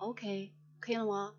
[0.00, 0.50] OK，
[0.80, 1.34] 可以了吗？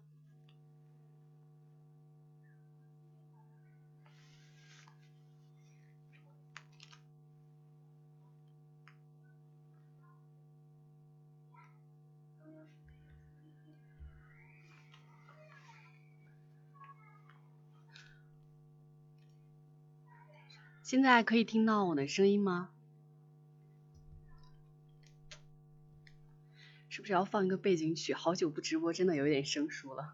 [20.83, 22.69] 现在可以听到我的声音吗？
[27.11, 28.13] 是不是要放一个背景曲？
[28.13, 30.13] 好久不直播，真的有点生疏了。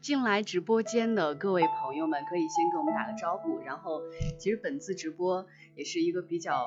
[0.00, 3.58] 进来直播间的各位朋友们，可以先跟我们打个招呼。
[3.58, 4.00] 然后，
[4.38, 6.64] 其实本次直播也是一个比较，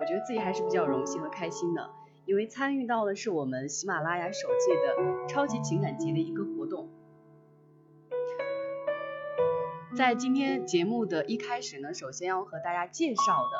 [0.00, 1.88] 我觉得自己还是比较荣幸和开心的，
[2.26, 6.88] 因为参与到的是我们喜马拉雅首届的超级情感节的一个活动。
[9.96, 13.50] 在今天节目的一开始呢，首先要和大家介绍的，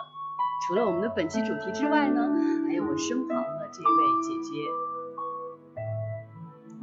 [0.67, 2.29] 除了我们的本期主题之外呢，
[2.67, 3.89] 还有我身旁的这位
[4.23, 4.51] 姐姐，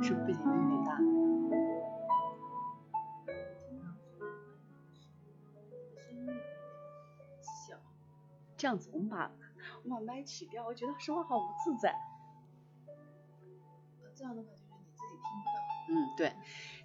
[0.03, 0.99] 是不是背景音有点大？
[7.69, 7.77] 小，
[8.57, 9.31] 这样子，我们把
[9.83, 11.95] 我们把麦取掉，我觉得说话好不自在。
[14.13, 15.53] 这样的话就是你自己听不到。
[15.89, 16.33] 嗯，对。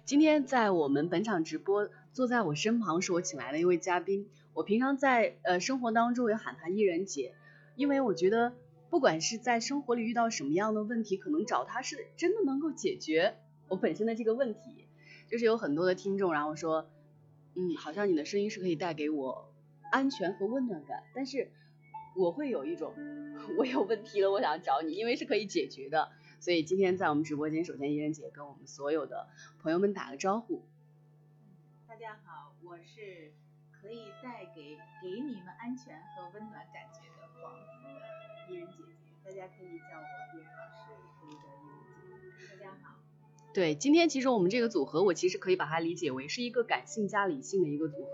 [0.05, 4.29] 今天在我们本场直播，坐在我身旁是我请来的一位嘉宾。
[4.53, 7.33] 我平常在呃生活当中也喊她伊人姐，
[7.75, 8.53] 因为我觉得
[8.91, 14.85] 不管是在生活里遇到什么样的问题，可能找她是真的能够解决我本身的这个问题。
[15.27, 16.87] 就是有很多的听众然后说，
[17.55, 19.51] 嗯，好像你的声音是可以带给我
[19.91, 21.49] 安全和温暖感，但是
[22.15, 22.93] 我会有一种
[23.57, 26.11] 我有问题了，我想找你，因为是可以解决的。
[26.39, 29.27] 所以今天在我们直播间，首先伊人姐跟我们所有的
[29.63, 30.61] 朋友们打个招呼。
[32.03, 33.31] 大家好，我是
[33.71, 40.05] 可以带给给你们安全和温暖感觉的黄子的伊人姐姐，大家可以叫我
[40.35, 42.57] 伊人老师，也可以叫伊人姐姐。
[42.57, 42.99] 大家好。
[43.53, 48.11] 对，今天其实我们这个组合，我其实可以把它理解为是一个感性加理性的一个组合。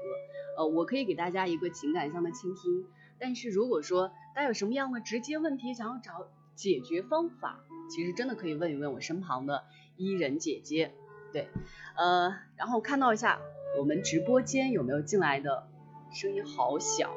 [0.59, 2.85] 呃，我可以给大家一个情感上的倾听，
[3.17, 9.65] 但是如果说大家有什么样的直接问题想要找解决方法，其实真的可以问一问我身旁的
[9.97, 10.93] 伊人姐姐。
[11.33, 11.47] 对，
[11.95, 13.39] 呃，然后看到一下
[13.79, 15.63] 我们直播间有没有进来的，
[16.11, 17.11] 声音好小。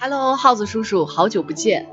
[0.00, 1.86] Hello，耗子叔叔，好久不见。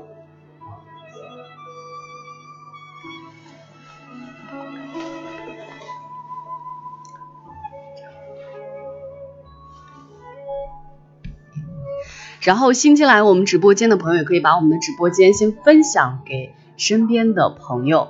[12.40, 18.08] 然后新进来我们直播间的朋友，也可以把我们的直播间先分享给身边的朋友。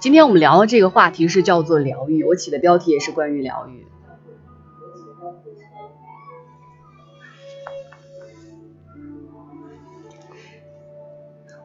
[0.00, 3.86] 今天我们聊的这个话题是叫做疗愈，我起的标题也是关于疗愈。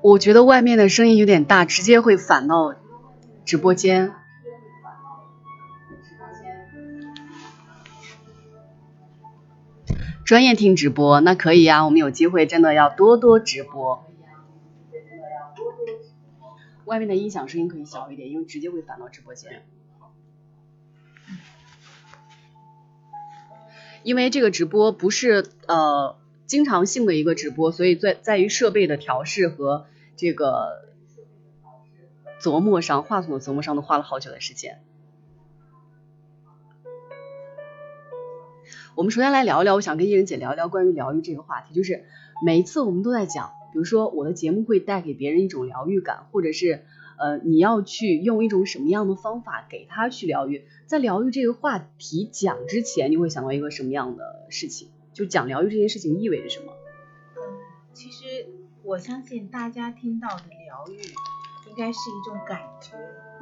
[0.02, 2.76] 我觉得外面的声音有点大，直接会反到
[3.46, 4.14] 直播间。
[10.26, 14.04] 专业听直播，那可以呀，我们有机会真的要多多直播。
[16.86, 19.66] 外面的音响声音可以小一点，因为直接会反到直播间。
[24.04, 30.94] 因为这个直播不是呃经常性的一个直播，所以在在于设备的调试和这个
[32.40, 34.85] 琢磨上，话筒的琢磨上都花了好久的时间。
[38.96, 42.06] 我们首先来聊一聊，我想跟艺人姐聊一聊关于疗愈这个话题，就是
[42.46, 43.52] 每一次我们都在讲。
[43.74, 46.86] 比如说我的节目会带给别人一种疗愈感，或者是
[47.18, 50.64] 呃你要去用一种什么样的方法给他去疗愈。
[50.86, 54.88] 在疗愈这个话题讲之前，你会想到一个什么样的事情？
[55.12, 56.72] 就讲疗愈这件事情意味着什么？
[57.36, 57.42] 嗯，
[57.92, 58.48] 其实
[58.82, 61.02] 我相信大家听到的疗愈
[61.70, 62.96] 应该是一种感觉，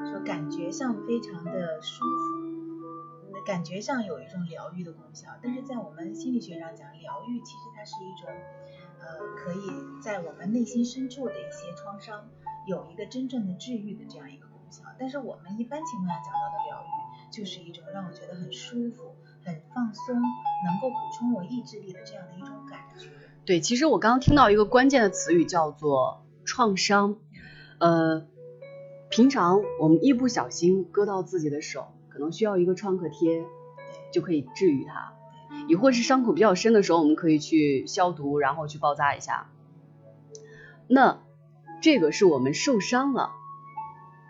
[0.10, 2.43] 说感觉上非常的舒服，
[3.46, 5.30] 感觉上有一种疗愈的功效。
[5.42, 8.30] 但是在我们心理学上讲，疗愈其实它是一种。
[9.06, 12.26] 呃，可以在我们内心深处的一些创伤，
[12.66, 14.84] 有一个真正的治愈的这样一个功效。
[14.98, 23.10] 但是我们一般情况下讲到的疗愈，就是一种让我觉得很舒服、很放松，能够补充我意志力的这样的一种感觉。
[23.44, 27.18] 对，其实我刚刚听到一个关键的词语叫做创伤。
[27.80, 28.26] 呃，
[29.10, 33.44] 平常我们一不小心割到自己的手，可能需要一个创可贴，
[34.14, 35.14] 就可以治愈它。
[35.68, 39.50] 亦或是伤口比较深的时候，我们可以去消毒，然后去包扎一下。
[40.88, 41.22] 那
[41.82, 43.32] 这个是我们受伤了。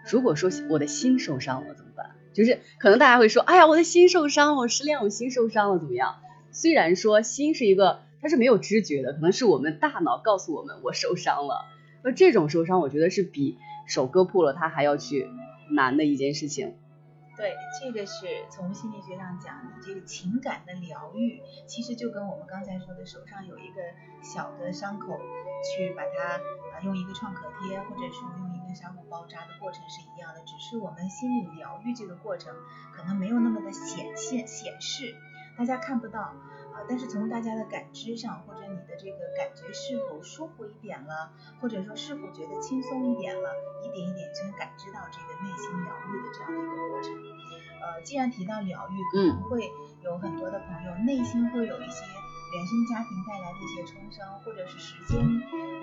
[0.10, 2.12] 如果说我的心受伤了怎么办？
[2.34, 6.16] 就是可能大家会说，哎呀，我的心受伤了，我失恋，我心受伤了，怎么样？
[6.52, 11.66] 虽然说心是一个，它是没有知觉的，可能是我们大脑告诉我们我受伤了。
[12.04, 13.58] 那这种受伤，我觉得是比
[13.88, 15.30] 手割破了它还要去
[15.72, 16.76] 难的一件事情。
[17.36, 23.82] 对，这个是从心理学上讲，你这个情感的疗愈，其实就跟我们刚才说的手上有一个
[24.22, 25.18] 小的伤口，
[25.64, 26.36] 去把它
[26.78, 32.54] 啊用一个创可贴，或者说用一个纱布包扎的过程是一样的，只是我们心理疗愈这个过程
[32.94, 35.16] 可能没有那么的显现显示，
[35.58, 36.34] 大家看不到。
[36.74, 41.30] 啊，但是从大家的感知上，或者你的这个感觉是否舒服一点了，
[41.62, 43.54] 或者说是否觉得轻松一点了，
[43.86, 47.14] 一点一点就能感知到这个内心疗愈的这样的一个过程。
[47.80, 49.70] 呃，既然提到疗愈，可能会
[50.02, 52.02] 有很多的朋友内心会有一些
[52.56, 55.20] 原生家庭带来的一些创伤，或者是时间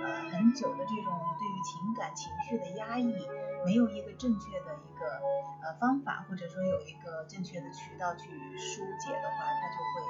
[0.02, 3.14] 呃很久的这种对于情感情绪的压抑，
[3.64, 5.06] 没有一个正确的一个
[5.62, 10.02] 呃方法，或者说有一个正确的渠道去疏解的话，它就会。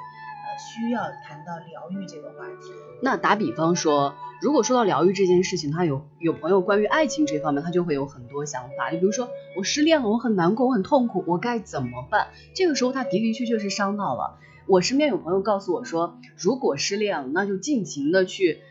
[0.57, 2.71] 需要谈到疗愈这个话题。
[3.01, 8.89] 那打比方说，如果说到疗愈这件事情，他有有朋友关于爱情这方面，他就会有很多想法。
[8.89, 12.27] 你比如说，我失恋了，我很难过，我很痛苦，我该怎么办？
[12.55, 14.39] 这个时候他的的确确是伤到了。
[14.67, 18.61] 我身边有朋友告诉我说，如果失恋了，那就尽情的去，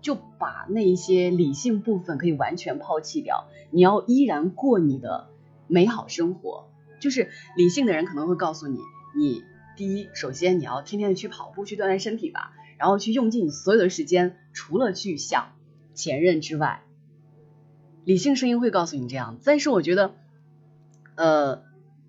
[0.00, 5.28] 就把那一些理性部分可以完全抛弃掉，你要依然过你的
[5.68, 6.68] 美好生活。
[6.98, 8.78] 就是理性的人可能会告诉你，
[9.16, 9.44] 你。
[9.76, 15.52] 第一，首先你要天天的去跑步，去锻炼身体吧，然后去用尽你所有的时间，除了去想
[15.94, 16.82] 前任之外，
[18.04, 19.38] 理性声音会告诉你这样。
[19.44, 20.14] 但是我觉得，
[21.14, 21.62] 呃，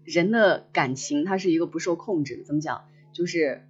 [0.05, 2.85] 人的感情它是一个不受控制的，怎么讲？
[3.11, 3.67] 就是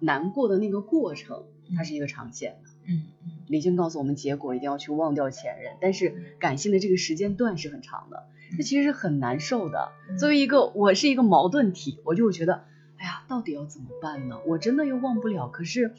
[0.00, 1.44] 难过的那个过程，
[1.76, 2.70] 它是一个长线的。
[2.88, 3.30] 嗯嗯。
[3.46, 8.24] 理性告诉我们结果一定要去忘掉前任，但是感性的这个时间段是很长的，
[8.56, 9.92] 这其实是很难受的。
[10.18, 12.64] 作为一个我是一个矛盾体，我就会觉得。
[13.28, 14.38] 到底要怎么办呢？
[14.46, 15.94] 我真的又忘不了，可是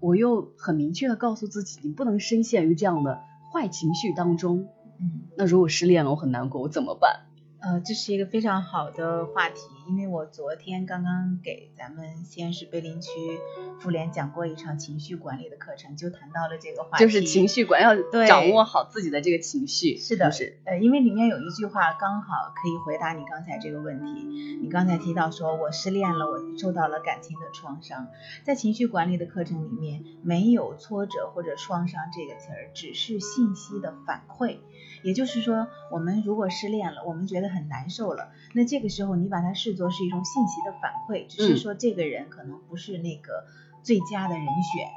[0.00, 4.68] 我又很明确的告诉自己，你不能深陷于这样的坏情绪当中。
[5.00, 7.26] 嗯，那如果失恋了，我很难过，我怎么办？
[7.62, 13.08] 呃，这是一个非常好的话题，因为我昨天刚刚给咱们西安市碑林区
[13.78, 17.94] 妇联讲过一场情绪管理的课程，就谈到了这个话题，就是情绪管要
[18.26, 19.96] 掌握好自己的这个情绪。
[19.96, 24.58] 是的，是呃，因为里面有一句话刚好可以回答你刚才这个问题。
[24.60, 28.08] 你刚才提到说我失恋了，我受到了感情的创伤，
[28.42, 34.58] 在情绪管理的课程里面，没有挫折或者创伤这个词儿，只是信息的反馈。
[35.02, 43.44] 也就是说，我们如果失恋了，我们觉得很难受了，那这个时候你把它视作是一种信息的反馈，只是说这个人可能不是那个
[43.82, 44.88] 最佳的人选，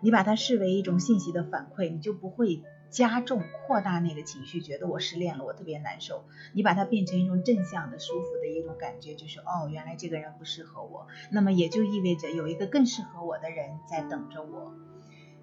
[0.00, 6.24] 你把它视为一种信息的反馈，你就不会加重扩大那个情绪，觉得我失恋了，我特别难受。
[6.52, 14.72] 你把它变成一种正向的、舒服的一种感觉，就是哦，原来这个人不适合我，那么也就意味着有一个更适合我的人在等着我。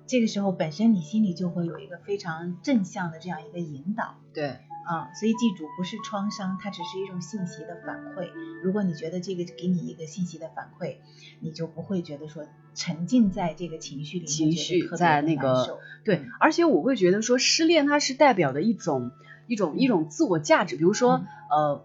[0.05, 4.47] 这个时候，本身你心里就会有一个非常正向的这样一个引导，对，
[4.85, 8.29] 啊，所以记住，不是创伤，它只是一种信息的反馈。
[8.63, 10.97] 如果你觉得这个给你一个信息的反馈，
[11.39, 12.45] 你就不会觉得说
[12.75, 19.11] 沉浸在这个情绪里面，情绪在那个对，而且我会觉得说失恋它是代表的一种
[19.47, 21.81] 一种一种自我价值，比如说呃，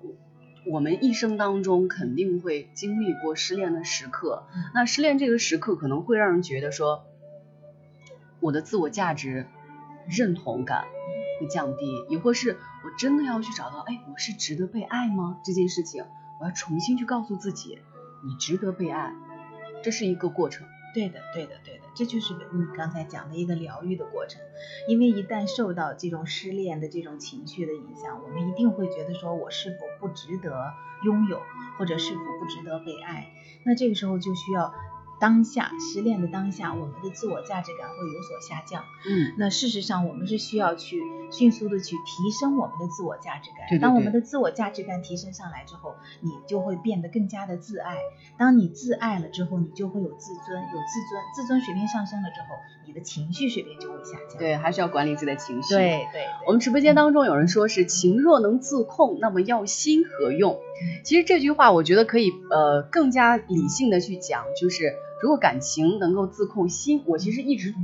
[0.71, 4.45] 我们一生当中肯定会经历过失恋的时刻，
[4.75, 7.05] 那失恋这个时刻可能会让人觉得说。
[8.41, 9.47] 我的自我价值
[10.09, 10.85] 认同感
[11.41, 15.41] 会降低，亦或是我真的要去找到，哎，我是值得被爱吗？
[15.45, 16.05] 这件事情，
[16.41, 17.79] 我要重新去告诉自己，
[18.25, 19.13] 你值得被爱，
[19.83, 20.67] 这是一个过程。
[20.95, 24.41] 对的，对的，对的，这就是你刚才讲的一个疗愈的过程。
[24.89, 30.73] 因为一旦受到这种失恋的这种情绪的影响，我们一定会觉得说我是否不值得
[31.05, 31.43] 拥有，
[31.79, 33.31] 或者是否不值得被爱。
[33.65, 34.73] 那这个时候就需要。
[35.21, 38.85] 当下失恋的当下，我们的自我价值感会有所下降。
[39.09, 43.67] 嗯，那事实上我们是需要去迅速的去提升我们的自我价值感。
[43.69, 43.83] 对对对。
[43.83, 47.97] 当我们的自我价值感提升上来之后，你就会变得更加的自爱。
[48.39, 52.55] 当你自爱了之后，你就会有自尊，有自尊，自尊水平上升了之后，
[52.87, 54.39] 你的情绪水平就会下降。
[54.39, 55.75] 对，还是要管理自己的情绪。
[55.75, 56.27] 对对。
[56.47, 60.61] 我们直播间当中有人说是情若能自控，那么要心何用？
[61.05, 64.95] 其实这句话我觉得可以呃更加理性的去讲，就是。
[65.23, 67.75] 如果感情能够自控，心我其实一直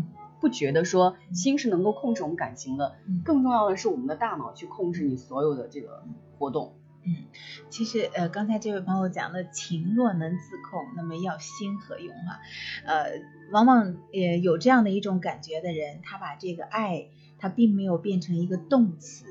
[0.41, 6.05] 不觉得说心是能够控制我们感情的，更重要的是我们的大脑去控制你所有的这个
[6.38, 6.75] 活动。
[7.07, 7.14] 嗯，
[7.69, 12.41] 其实呃刚才这位朋友讲的情若能自控，那么要心何用哈？
[12.87, 13.21] 呃，
[13.53, 17.09] 往往也有这样的一种感觉的人，他把这个爱。
[17.37, 19.26] 他并没有变成一个动词，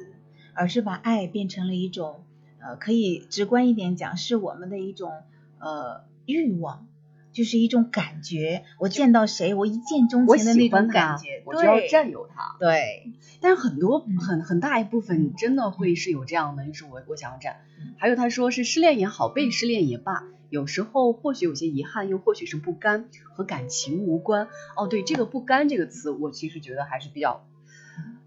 [0.53, 2.25] 而是把爱变成了一种，
[2.59, 5.09] 呃，可以直观一点讲，是我们的一种
[5.57, 6.85] 呃欲望。
[7.33, 12.55] 就是一种感觉，我见到谁，我一见钟情的那种感觉，我就要占有他。
[12.59, 13.11] 对，
[13.41, 17.57] 但是很多很很大一部分真的会是有这样的，就是我我想要占。
[17.97, 24.47] 还有他说是失恋也好，被失恋也罢，有时候或许有些遗憾，又或许是不甘，和感情无关。
[24.77, 27.45] 哦，对，这个不甘这个词，我其实觉得还是比较。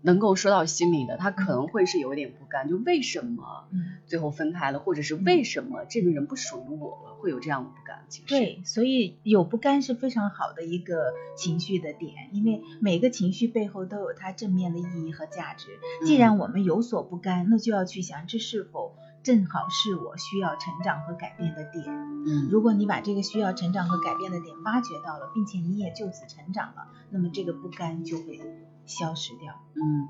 [0.06, 3.68] 能够说到心里的，他可能会是有点不甘，就为什么
[4.06, 8.06] 最后分开了，或者是为什么这个人不属于我了，会有这样的不甘。
[8.28, 15.66] 对，所以有不甘是非常好的一个情绪的点，因为每个情绪背后都有它正面的意义和价值。
[16.04, 18.94] 既然我们有所不甘，那就要去想，这是否
[19.24, 21.84] 正好是我需要成长和改变的点。
[22.28, 28.40] 嗯，如果你把这个需要成长和改变的点挖掘到了，并且你也就此成长了，那么这个不甘就会。
[28.86, 30.08] 消失掉，嗯，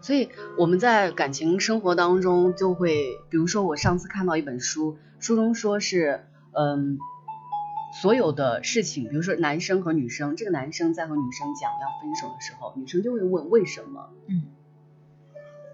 [0.00, 6.98] 所以我们在感情生活当中就会，比如说我上次看到一本书，书中说是，嗯，
[8.00, 14.44] 所有的事情，比如说男生和女生，这个男生在和女生讲要分手的时候，女生就会问为什么，嗯，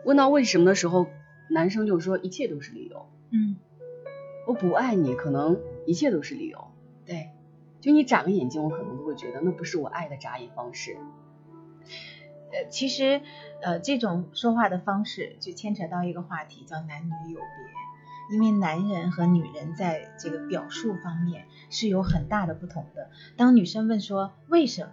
[0.05, 1.07] 问到为什么的时候，
[1.49, 3.57] 男生就说一切都是理由，嗯，
[4.49, 6.73] 我不爱你，可能一切都是理由，
[7.07, 7.31] 对，
[7.81, 10.97] 就你眨个眼睛，我可能都会觉得那不是我爱的眨眼方式。
[12.53, 13.21] 呃，其实，
[13.63, 17.47] 呃，这种说话的方式就牵扯到一个话题，叫男女有别。
[18.31, 23.11] 因为男人和女人在这个表述方面是有很大的不同的。
[23.37, 24.93] 当女生问说为什么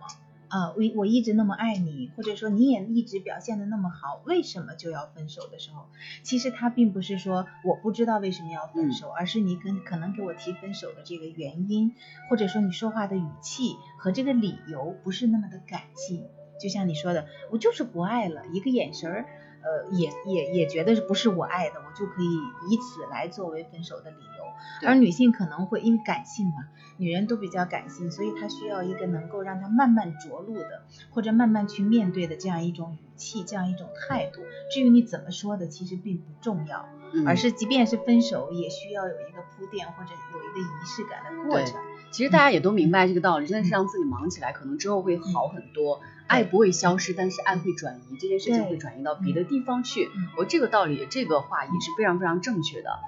[0.49, 5.85] 啊，我我一直那么爱你，或者说你也一直表现的那么好，为什么就要分手的时候，
[6.23, 11.93] 其实他并不是说我不知道为什么要分手，而是你跟可能给我提分手的这个原因，
[12.29, 16.25] 或者说你说话的语气和这个理由不是那么的感性。
[16.59, 19.25] 就像你说的，我就是不爱了，一个眼神儿，
[19.61, 22.35] 呃，也也也觉得不是我爱的，我就可以
[22.69, 24.87] 以此来作为分手的理由。
[24.87, 34.41] 而女性可能会因为感性嘛，女人都比较感性，所以她需要一个能够让她慢慢着陆的，或者慢慢去面对的这样一种语气，这样一种态度。
[34.71, 36.89] 至于你怎么说的，其实并不重要，
[37.27, 41.79] 而是即便是分手，也需要有一个铺垫或者有一个仪式感的过程。
[42.11, 46.01] 其实大家也都明白这个道理，真的是让自己忙起来，可能之后会好很多。
[46.25, 50.09] 爱不会消失，但是爱会转移，这件事情会转移到别的地方去。
[50.37, 52.99] 我这个道理，这个话也是非常非常正确的。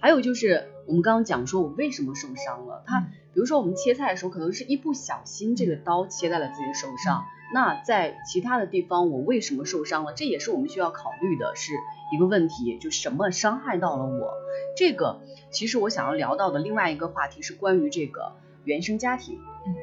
[0.00, 2.84] 还有就是我们刚刚讲说，我为什么受伤了？
[2.86, 7.26] 他比如说我们切菜的时候，可能是一不小心，这个刀切在了自己的手上。
[7.52, 10.12] 那在其他的地方，我为什么受伤了？
[10.12, 11.72] 这也是我们需要考虑的，是
[12.12, 14.34] 一个问题，就什么伤害到了我？
[14.76, 18.32] 这个其实我想要聊到的另外一个话题是关于这个
[18.64, 19.38] 原生家庭。
[19.66, 19.74] 嗯，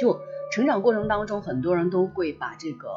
[0.00, 0.20] 就。
[0.54, 2.90] 成长过程当中，很多人都会把这个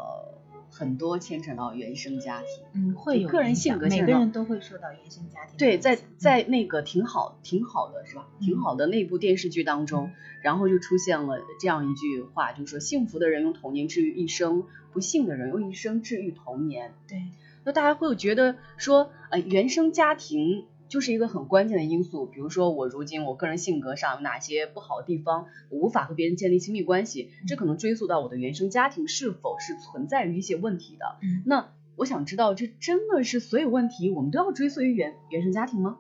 [0.78, 5.56] 很多牵扯到原生家庭，嗯，会有个人性格，每个人都会受到原生家庭。
[5.58, 8.28] 对，在在那个挺好挺好的是吧？
[8.42, 16.94] 挺好的那部电视剧当中，然后就出现了这样一句话，就是说幸福的人用童年治愈一生，不幸的人用一生治愈童年。
[17.08, 17.24] 对，
[17.64, 20.66] 那大家会有觉得说，呃，原生家庭。
[20.96, 31.18] 就是一个很关键的因素，比如说我如今我个人性格上有哪些不好的地方，我无法和别人建立亲密关系，这可能追溯到我的原生家庭是否是存在于一些问题的。
[31.44, 35.98] 那我想知道，这真的是所有问题我们都要追溯于原原生家庭吗？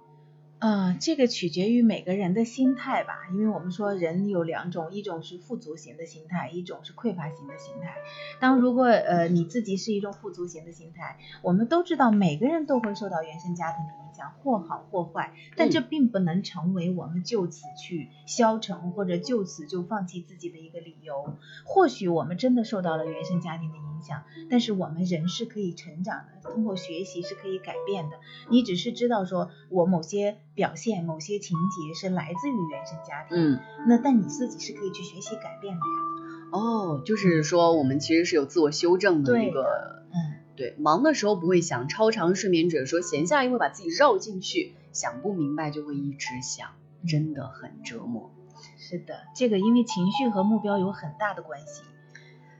[0.59, 7.95] 呃，这个取决于每个人的心态吧，因为我们说人有两种，一种是富足型的心态，一种是匮乏型的心态。
[8.39, 21.35] 当如果呃你自己是一种富足型的心态，我们都知道每个人都会受到原生家庭的影响，或好或坏，但这并不能成为我们就此去消沉或者就此就放弃自己的一个理由。
[21.65, 28.17] 或许我们真的受到了原生家庭的影响，但是我们人是可以成长的，通过学习是可以改变的。
[28.49, 30.37] 你只是知道说我某些。
[30.55, 36.49] 表现某些情节是来自于原生家庭，嗯，那但你自己是可以去学习改变的呀。
[36.53, 46.69] 哦，就是说我们其实是有自我修正的一个，嗯，对，忙的时候不会想，超长睡眠者说闲下来会把自己绕进去，想不明白就会一直想，
[47.07, 48.31] 真的很折磨。
[48.77, 51.83] 是的，这个因为情绪和目标有很大的关系。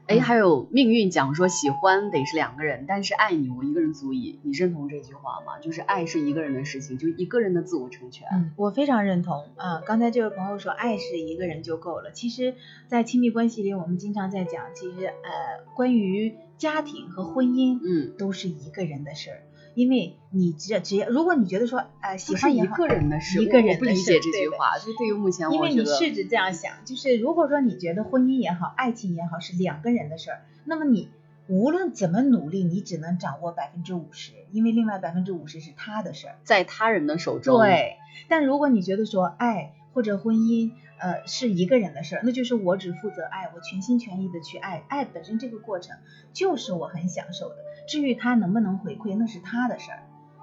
[0.07, 4.39] 哎，还有命运讲说喜欢得是两个人，但是爱你我一个人足矣。
[4.43, 5.57] 你认同这句话吗？
[5.59, 8.27] 就是爱是一个人的事情，就一个人的自我成全。
[8.31, 9.81] 嗯，我非常认同啊。
[9.83, 12.53] 刚才这位朋友说爱是一个人就够了，其实，
[12.87, 19.41] 在亲密关系里，我们经常在讲，其实呃，关于家庭和婚姻，嗯，都是一个人的事儿。
[19.75, 31.09] 因为你只只要，如果你觉得说，呃，喜欢一个人的事，一个人不理解这句话，就对于目前，因为你试着这样想，就是如果说你觉得婚姻也好，爱情也好是两个人的事儿，那么你
[31.49, 37.59] 无论怎么努力，你只能掌握百分之五十，因为另外百分之五十是他的事儿，在他人的手中。
[37.59, 37.97] 对，
[38.29, 40.71] 但如果你觉得说爱或者婚姻，
[41.05, 45.95] 呃，是一个人的事儿，那就是我只负责爱，我全心全意的去爱，爱本身这个过程
[46.33, 47.57] 就是我很享受的。
[47.87, 50.01] 至于他能不能回馈，那是他的事儿，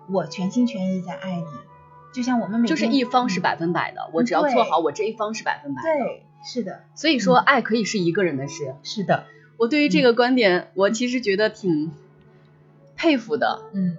[0.09, 1.47] 我全心全意在爱你。
[2.14, 5.83] 就像我们每就是一方是百分百的，我只要做好我这一方是百分百。
[5.83, 6.85] 对，是的。
[6.95, 8.76] 所以说，爱可以是一个人的事。
[8.85, 9.25] 是的。
[9.57, 11.90] 我对于这个观点，我其实觉得挺
[12.95, 13.62] 佩服的。
[13.73, 13.97] 嗯。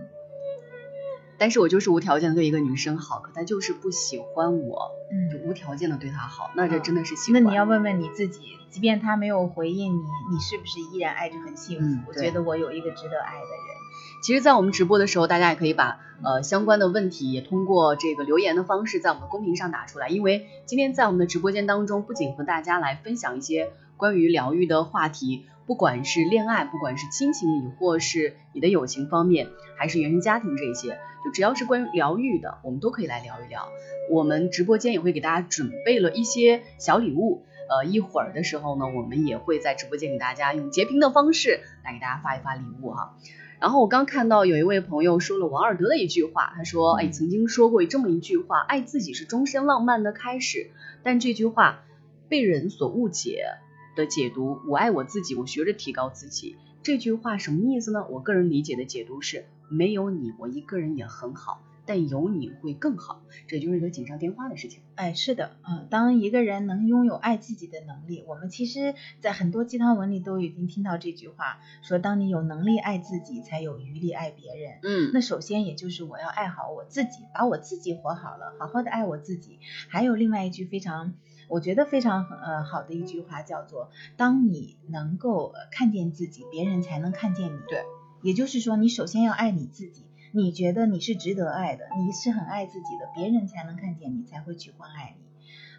[1.43, 7.43] 但是我就是无条件的对一个女生好，可她就是不喜欢我，嗯，就无条件的对她好，那这真的是喜欢。
[7.43, 9.99] 那你要问问你自己，即便她没有回应你，
[10.31, 12.03] 你是不是依然爱着很幸福？
[12.07, 14.23] 我觉得我有一个值得爱的人。
[14.23, 25.45] 其实，在我们直播的时候，大家也可以把呃相关的问题也通过这个留言的方式在我们的公屏上打出来，因为今天在我们的直播间当中，不仅和大家来分享一些关于疗愈的话题。
[25.65, 33.69] 不管是恋爱，不管是亲情里，或是你的友情方面，还是原生家庭这些，就只要是关于疗愈的，我们都可以来聊一聊。
[34.11, 43.17] 我们直播间也会给大家准备了一些小礼物，呃，一会儿的时候呢，我们也会在直播间给大家用截屏的方式来给大家发一发礼物哈。
[43.61, 51.85] 然后我刚看到有一位朋友说了王尔德的一句话，他说，哎，曾经说过这么一句话，爱自己是终身浪漫的开始，但这句话
[52.27, 53.45] 被人所误解。
[53.95, 56.55] 的解读，我爱我自己，我学着提高自己。
[56.81, 58.05] 这句话什么意思呢？
[58.09, 63.21] 我个人理解的解读是，没有你，我一个人也很好，但有你会更好。
[63.47, 64.81] 这就是一个锦上添花的事情。
[64.95, 74.79] 哎，是的，嗯，当一个人能拥有爱自己的能力，我们其实在很多鸡汤文里都已经听到这句话，说当你有能力爱自己，才有余力爱别人。
[74.83, 79.59] 嗯，那首先也就是我要爱好我自己，把我自己活好了，好好的爱我自己。
[79.87, 81.13] 还有另外一句非常。
[81.53, 87.59] 我觉得非常呃好的一句话叫做，当你能够看见自己，别人才能看见你。
[87.69, 87.83] 对，
[88.23, 90.01] 也就是说，你首先要爱你自己，
[90.31, 95.23] 你觉得你是值得爱的，你是很爱自己的，别人才能看见你，才会去关爱你。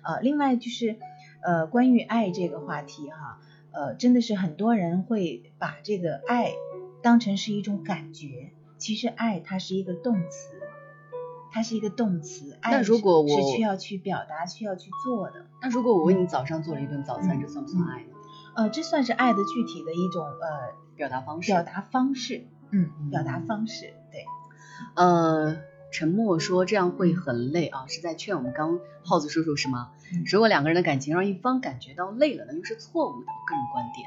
[0.05, 0.97] 呃，另外就是
[1.43, 3.41] 呃关于爱这个话题哈，
[3.73, 6.53] 呃真的是很多人会把这个爱
[7.03, 10.55] 当成是一种感觉，其实爱它是一个动词。
[11.57, 15.47] 它是一个动词，爱如果我是需要去表达、需要去做的。
[15.65, 18.09] 那如果我为你早上做了一顿早餐，这算不算爱呢？
[18.55, 21.51] 呃，这算是爱的具体的一种呃表达方式。
[21.53, 24.27] 表达方式，嗯，表达方式，对。
[24.95, 25.57] 呃，
[25.91, 29.93] 沉默说这样会很累啊，是在劝我们刚耗子叔叔是吗？
[30.31, 33.27] 如果两个人的感情让一方感觉到累了，那又是错误的。
[33.47, 34.07] 个人观点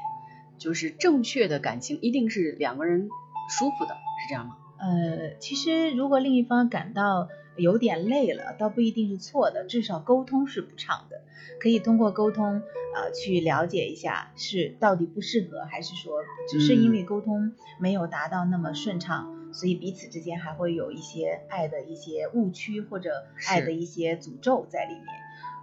[0.58, 3.08] 就是正确的感情一定是两个人
[3.50, 4.56] 舒服的，是这样吗？
[4.78, 11.20] 呃，其实如果另一方感到有点累了，倒不一定是错的，至少沟通是不畅的，
[11.60, 12.62] 可以通过沟通
[12.94, 23.10] 呃去了解一下是到底不适合，还是说只是因为沟通没有达到那么顺畅，所以彼此之间还会有一些爱的一些误区或者
[23.48, 25.06] 爱的一些诅咒在里面，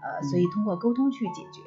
[0.04, 1.62] 呃，所以通过沟通去解决。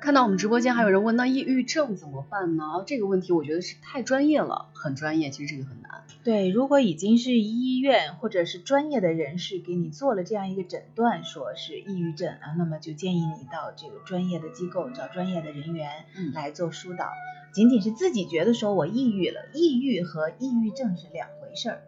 [0.00, 2.82] 看到我们直播间还有人问，那抑郁症怎么办呢？
[2.86, 6.04] 这个问题我觉得是太专业了，很专业，其实这个很难。
[6.24, 15.90] 对，如果已经是医院或者是专业的人士给你做了这样一个诊断，说是抑郁症啊，那么就建议你到这个专业的机构找专业的人员
[16.32, 17.10] 来做疏导。
[17.52, 21.82] 仅仅是自己觉得说我抑郁了，抑郁和抑郁症是两回事儿。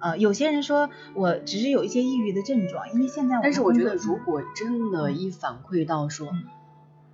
[0.00, 6.28] 呃，有些人说我只是有一些抑郁的症状，因为现在但是我觉得如果真的一反馈到说。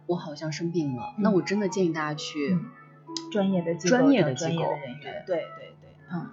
[0.07, 2.59] 我好像生病了，那我真的建议大家去
[3.33, 5.13] 专业的机构专业的机构，对。
[5.27, 6.31] 对对对，嗯，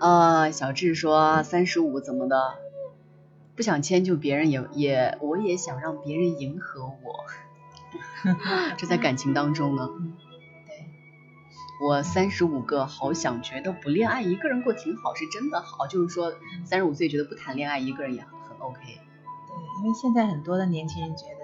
[0.00, 2.36] 呃，小智说三十五怎么的，
[3.56, 7.24] 不想迁就别人也也，我也想让别人迎合我，
[8.76, 9.88] 这在感情当中呢，
[10.66, 10.86] 对，
[11.86, 21.35] 我三十五个好想觉得不恋爱一个人过挺好，是真的好，就是说三十五岁觉得不谈恋爱一个人也很 OK，对，因为现在很多的年轻人觉得。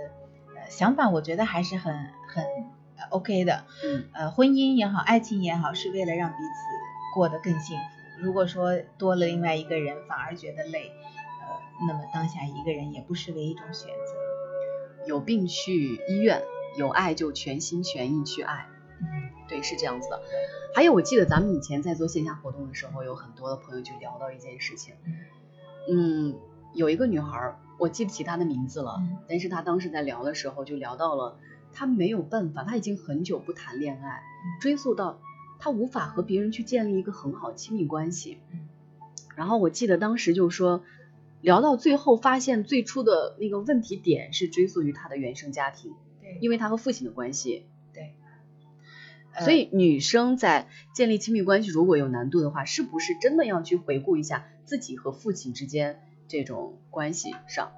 [0.73, 1.95] 想法我觉得还是很
[2.27, 2.43] 很
[3.11, 7.85] OK 的，嗯，呃，婚姻也好，爱情也好，是为了让彼此过得更幸福。
[8.23, 10.91] 如果说多了另外一个人，反而觉得累，
[11.43, 15.07] 呃，那么当下一个人也不失为一种选择。
[15.07, 16.43] 有病去医院，
[16.79, 18.67] 有爱就全心全意去爱。
[18.99, 20.23] 嗯，对，是这样子的。
[20.75, 24.95] 还有，我记得咱们以前在做线下活动的时候，有很多的朋友就聊到一件事情，
[25.91, 26.35] 嗯，
[26.73, 27.55] 有一个女孩。
[27.83, 31.37] 我记不起他的名字了，但是他当时在聊的时候就聊到了，
[31.73, 34.23] 他没有办法，他已经很久不谈恋爱，
[34.61, 35.21] 追溯到
[35.59, 38.39] 他无法和别人去建立一个很好亲密关系。
[39.35, 40.85] 然后我记得当时就说，
[41.41, 47.67] 聊到最后发现最初的那个问题点是追溯于他的原生家庭，对，因为他和父亲的关系。
[47.93, 48.15] 对，
[49.35, 57.73] 呃所以女生在建立亲密关系如果有难度的话，是不是真的要去回顾一下自己和父亲之间这种关系上？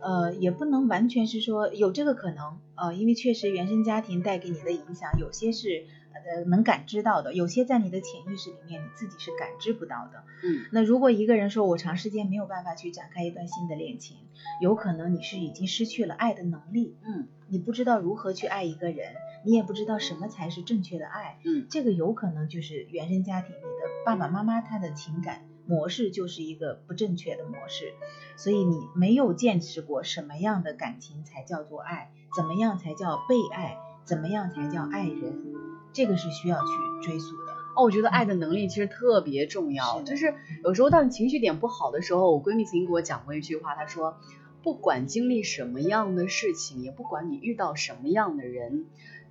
[0.00, 10.22] 呃，也不能完全是说有这个可能，呃，因为确实原生家庭带给你的影响，有些是呃能感知到的，有些在你的潜意识里面你自己是感知不到的。
[10.44, 14.18] 嗯那如果一个人说我长时间没有办法去展开一段新的恋情，
[14.60, 27.92] 有可能你是已经失去了爱的能力，嗯你不知道如何去爱一个人，你也不知道什么才是正确的爱，嗯这个有可能就是原生家庭你的爸爸妈妈他的情感模式就是一个不正确的模式，
[28.38, 33.76] 所以你没有见识过什么样的感情才叫做爱，怎么样才叫被爱，
[34.06, 35.44] 怎么样才叫爱人，
[35.92, 36.70] 这个是需要去
[37.02, 37.52] 追溯的。
[37.76, 39.98] 哦，我觉得爱的能力其实特别重要。
[39.98, 44.16] 是就是有时候当你情绪点不好的时候，我闺蜜曾经给我讲过一句话，她说，
[44.62, 48.86] 不管经历什么样的事情，也不管你遇到什么样的人，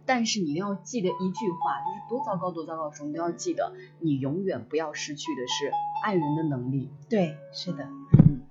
[0.08, 5.72] 但是你一定要记得一句话，就是多糟糕多糟糕的时候，你都要记得，你永远不要失去的是
[6.04, 6.90] 爱人的能力。
[7.10, 8.42] 对，是的，嗯，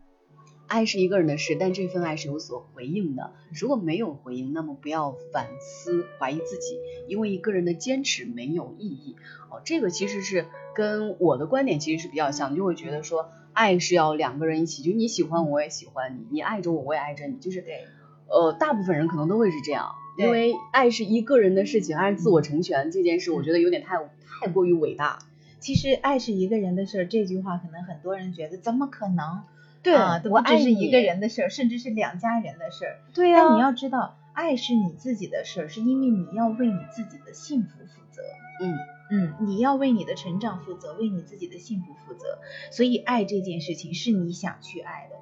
[0.66, 3.32] 爱是一个人的事，但这份爱是有所回应的。
[3.58, 9.16] 如果没有回应，那么不要反思怀疑自己，因为一个人的坚持没有意义。
[9.50, 17.86] 哦，这个其实是跟我的观点其实是比较像，就会觉得说爱是要两个人一起，就你喜欢我我也喜欢你，你爱着我我也爱着你，就是对，
[18.28, 23.96] 呃，大部分人可能都会是这样，因为爱是一个人的事情，爱是自我成全这件事，我觉得有点太
[24.40, 25.18] 太过于伟大。
[25.58, 29.40] 其实爱是一个人的事儿，这句话可能很多人觉得怎么可能？
[29.82, 32.98] 对啊，我爱是一个人的事儿，甚至是两家人的事儿。
[33.14, 38.22] 对呀、但你要知道，爱是你自己的事儿，是因为你要为你自己的幸福负责。
[38.60, 42.38] 嗯嗯，你要为你的成长负责，为你自己的幸福负责。
[42.72, 45.16] 所以爱这件事情是你想去爱的。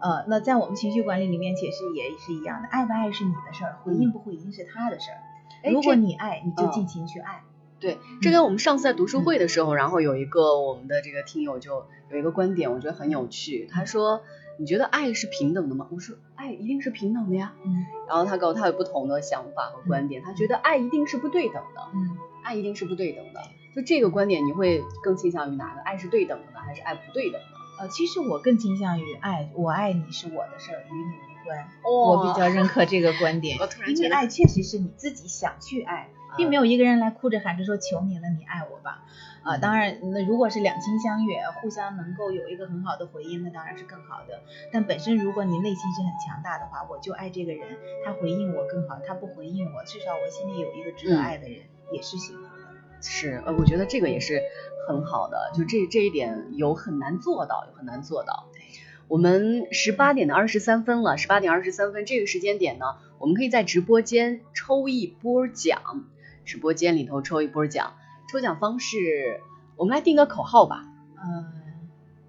[0.00, 5.18] 呃，那在我们情绪管理里面，其实也是一样的，爱不爱是你的事儿，回应不回应是他的事儿。
[5.64, 7.42] 哎如果你爱，你就嗯尽情去爱。
[7.80, 13.68] 对，这跟我们上次在读书会的时候，然后有一个我们的这个听友就有一个观点，我觉得很有趣。
[13.70, 14.22] 他说
[14.58, 17.54] ：“你觉得爱是平等的吗？”我说：“爱一定是平等的呀。
[17.64, 22.16] 嗯”然后他告诉他有不同的想法和观点，他觉得爱一定是不对等的，嗯。
[22.42, 23.42] 爱一定是不对等的。
[23.76, 25.80] 就这个观点，你会更倾向于哪个？
[25.82, 27.57] 爱是对等的呢，还是爱不对等的？
[27.78, 31.68] 呃，其实我更倾向于爱，我爱你是我的事儿，与你无关。
[31.84, 39.02] 我我比较认可这个观点因为爱确实是你自己想去爱，并没有一个人来哭着喊着说求你了，你爱我吧。
[39.44, 44.42] 啊、嗯当然，那如果是两情相悦，互相能够有一个很好的回应，那当然是更好的。
[44.72, 51.60] 但本身如果你内心是很强大的话，我就爱这个人，他回应我更好，他不回应我，至少我心里有一个值得嗯爱的人，
[51.92, 52.57] 也是幸福的。
[53.00, 54.42] 是，呃，我觉得这个也是
[54.86, 58.48] 很好的，就这这一点有很难做到，有很难做到。
[58.52, 58.62] 对，
[59.06, 66.06] 我们十八点的二十三分了，十八点二十三分这个时间点呢，我们可以在直播间抽一波奖，
[66.44, 67.94] 直播间里头抽一波奖，
[68.30, 69.40] 抽奖方式
[69.76, 70.84] 我们来定个口号吧，
[71.16, 71.46] 嗯，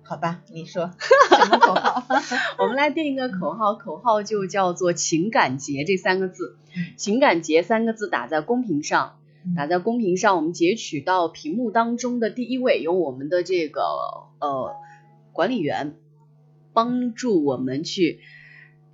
[0.03, 0.91] 好吧，你说
[1.29, 2.03] 什么口号？
[2.59, 9.15] 我们来定一个口号，口号就叫做情感节这三个字，嗯情感节三个字打在公屏上。
[9.55, 13.81] 打在公屏上，我们截取到屏幕当中的第一位，由我们的这个
[14.39, 14.75] 呃
[15.33, 15.95] 管理员
[16.73, 18.19] 帮助我们去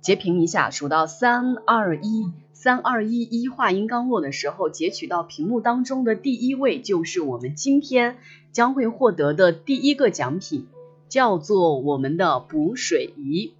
[0.00, 8.16] 截屏一下，数到三二一，三二一，一话音刚落的时候，截取到屏幕当中的第一位就是我们今天
[8.52, 10.66] 将会获得的第一个奖品，
[11.08, 13.52] 叫做我们的补水仪。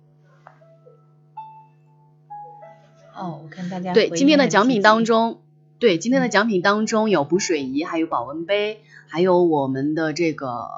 [3.15, 5.39] 哦，我看大家对，今天的奖品当，中，
[5.79, 10.71] 对，今天的嗯奖品当中有补水仪，还有保温杯，还有我们的这个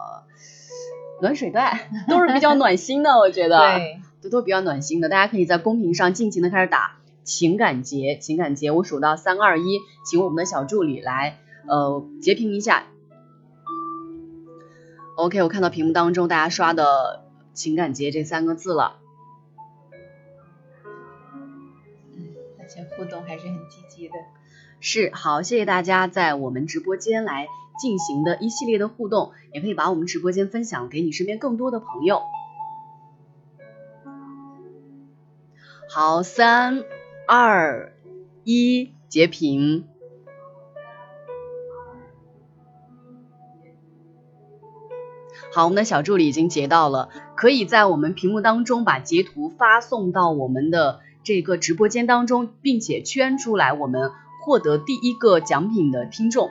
[1.23, 5.09] 暖水袋， 都是比较暖心的，我觉得，对，都都比较暖心的。
[5.09, 12.87] 大家可以在公屏上尽情的开始打情感节，情感节，我数到三二一，请我们的小助理来呃截屏一下。
[15.17, 18.97] OK，我看到屏幕当中大家刷的情感节这三个字了。
[22.15, 24.15] 嗯，而且互动还是很积极的。
[24.81, 27.49] 是，好，谢谢大家在我们直播间来
[27.81, 32.23] 进行的一系列的互动，也可以把我们直播间分享给你身边更多的朋友。
[35.91, 36.85] 好，三
[37.27, 37.93] 二
[38.45, 39.85] 一，截屏。
[45.53, 56.51] 好，我们的小助理已经截到了，可以在我们屏幕当中把截图发送到我们的这个直播间当中，并且圈出来我们获得第一个奖品的听众。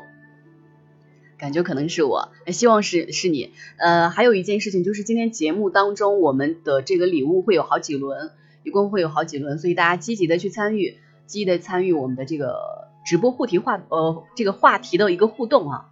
[1.38, 3.54] 感觉可能是我，呃希望是是你。
[3.78, 8.32] 呃，还有一件事情就是今天节目当中我们的这个礼物会有好几轮，
[8.64, 10.98] 一共会有好几轮，所以大家积极的去参与，
[11.28, 15.92] 积极的参与我们的这个直播互题话呃这个话题的一个互动啊。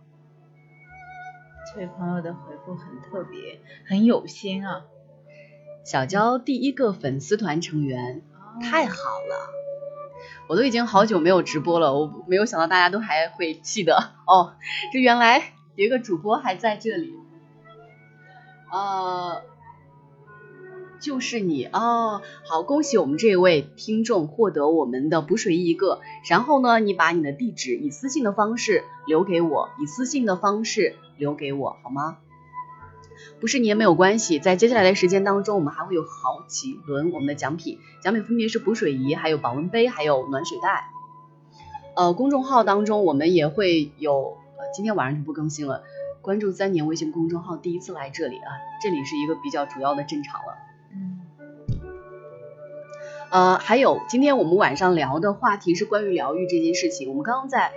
[1.71, 4.85] 这位朋友的回复很特别，很有心啊。
[5.83, 8.23] 小娇第一个粉丝团成员，
[8.61, 9.64] 太好了！
[10.47, 13.95] 我都已经好久没有直播了，我没有想到大家都还会记得
[14.27, 14.53] 哦。
[14.93, 17.13] 这原来有一个主播还在这里，
[18.71, 19.41] 呃，
[20.99, 22.21] 就是你哦。
[22.47, 26.01] 好，恭喜我们这位听众获得我们的补水一个。
[26.29, 30.95] 然后呢，你把你的地址以私信的方式留给我，以私信的方式。
[31.17, 32.17] 留给我好吗？
[33.39, 40.89] 不是你也没有关系，在接下来的时间当中，我们还会有好几轮我们的奖品，奖品分别是补水仪、还有保温杯、还有暖水袋。
[41.95, 44.37] 呃，公众号当中我们也会有，
[44.73, 45.83] 今天晚上就不更新了。
[46.21, 48.49] 关注三年微信公众号，第一次来这里啊，
[48.81, 50.57] 这里是一个比较主要的战场了。
[50.93, 51.19] 嗯。
[53.31, 57.71] 呃，还有今天我们晚上聊的话题是关于疗愈这件事情，我们刚刚在。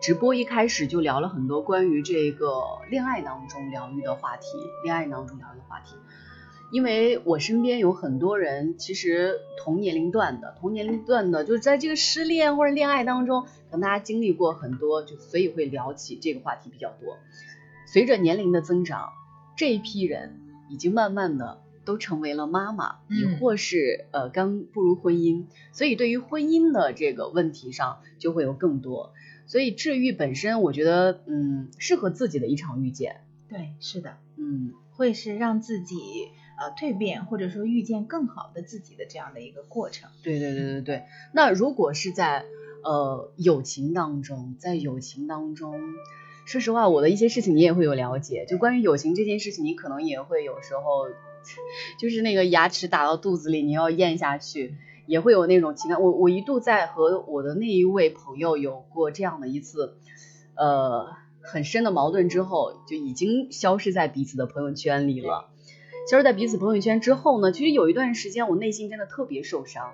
[0.00, 4.46] 直播一开始就聊了很多关于这个恋爱当中疗愈的话题，
[4.84, 5.96] 恋爱当中疗愈的话题。
[6.70, 17.16] 因为我身边有很多人，其实同年龄段的，同年龄段的，就是在这个失恋或者恋爱当中，可能大家经历过很多，就所以会聊起这个话题比较多。
[17.86, 19.12] 随着年龄的增长，
[19.56, 29.14] 这一批人已经慢慢的都成为了妈妈，亦或是呃刚步入婚姻，所以对于婚姻的这个问题上，就会有更多。
[29.48, 33.22] 所以治愈本身，我觉得，嗯，适合自己的一场遇见。
[33.48, 35.96] 对，是的，嗯，会是让自己
[36.60, 40.10] 呃蜕变，或者说遇见更好的自己的这样的一个过程。
[40.22, 41.02] 对对对对对。
[41.32, 42.44] 那如果是在
[42.84, 45.80] 呃友情当中，在友情当中，
[46.44, 48.44] 说实话，我的一些事情你也会有了解。
[48.46, 51.08] 就关于友情这件事情，你可能也会有时候，
[51.98, 54.74] 就是那个牙齿打到肚子里，你要咽下去。
[55.08, 59.96] 也会有那种情感，我我一度在和我的那一位朋友有过这样的一次，
[60.54, 61.06] 呃，
[61.40, 65.48] 很深的矛盾之后，就已经消失在彼此的朋友圈里了。
[66.10, 69.92] 消失在彼此朋友圈之后呢，其实有一段时间我内心真的特别受伤，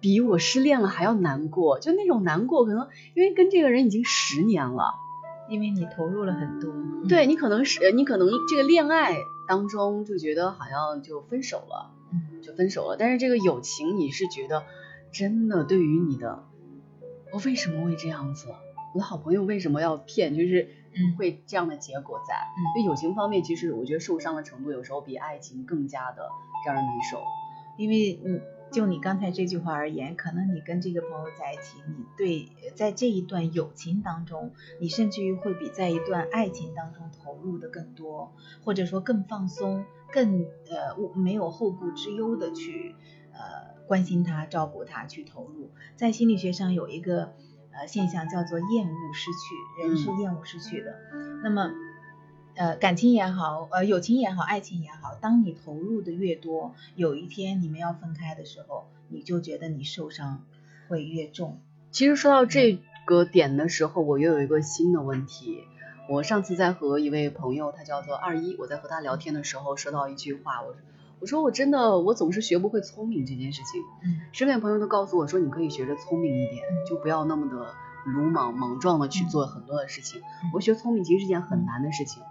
[0.00, 4.94] 比我失恋了还要难过，就那种难过，可能因为跟这个人已经十年了，
[5.48, 6.70] 因为你投入了很多，
[7.08, 9.16] 对你可能是你可能这个恋爱
[9.48, 11.90] 当中就觉得好像就分手了。
[12.52, 14.64] 就分手了，但是这个友情你是觉得
[15.10, 16.44] 真的对于你的，
[17.32, 18.48] 我为什么会这样子？
[18.94, 20.36] 我的好朋友为什么要骗？
[20.36, 20.68] 就是
[21.16, 22.34] 会这样的结果在。
[22.76, 26.28] 就友情方面，其实我觉得受伤的程度有时候比爱情更加的
[26.66, 27.22] 让人难受，
[27.78, 39.86] 因为嗯，就你刚才这句话而言，可能你跟这个朋友在一起，你对在这一段友情当中，你甚至于会比在一段爱情当中投入的更多，或者说更放松。
[40.12, 42.94] 更呃没有后顾之忧的去
[43.32, 47.32] 呃关心他照顾他去投入，在心理学上有一个
[47.72, 50.94] 呃现象叫做厌恶失去，人是厌恶失去的。
[51.42, 51.72] 那么
[52.54, 60.44] 呃感情也好，呃友情也好，爱情也好，当你投入的越多，有一天你们要分开的时候，你就觉得你受伤
[60.88, 61.60] 会越重。
[61.90, 65.64] 其实说到这个点的时候，我又有一个新的问题。
[66.08, 70.74] 我上次在和一位朋友，他叫做二一，我在和他聊天的时候说到一句话，我
[71.20, 73.80] 我说我真的我总是学不会聪明这件事情。
[74.04, 80.20] 嗯，身边朋友都告诉我说，你可以学着聪明一点，就不要那么的鲁莽莽撞的去做很多的事情。
[80.52, 82.22] 我学聪明其实是件很难的事情，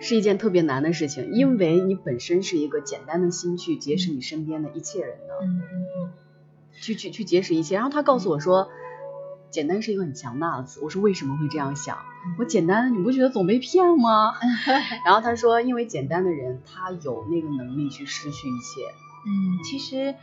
[0.00, 6.12] 是一件特别难的事情，因为你本身是一个简单的心去结识你身边的一切人的，嗯
[6.72, 7.76] 去去去结识一切。
[7.76, 8.68] 然后他告诉我说。
[9.50, 11.96] 简单是一个很强大的词，我说为什么会这样想？
[12.38, 14.34] 我简单，你不觉得总被骗吗？
[15.04, 18.82] 然后他说，因为简单的人他有那个能力去失去一切。
[19.26, 20.14] 嗯，其实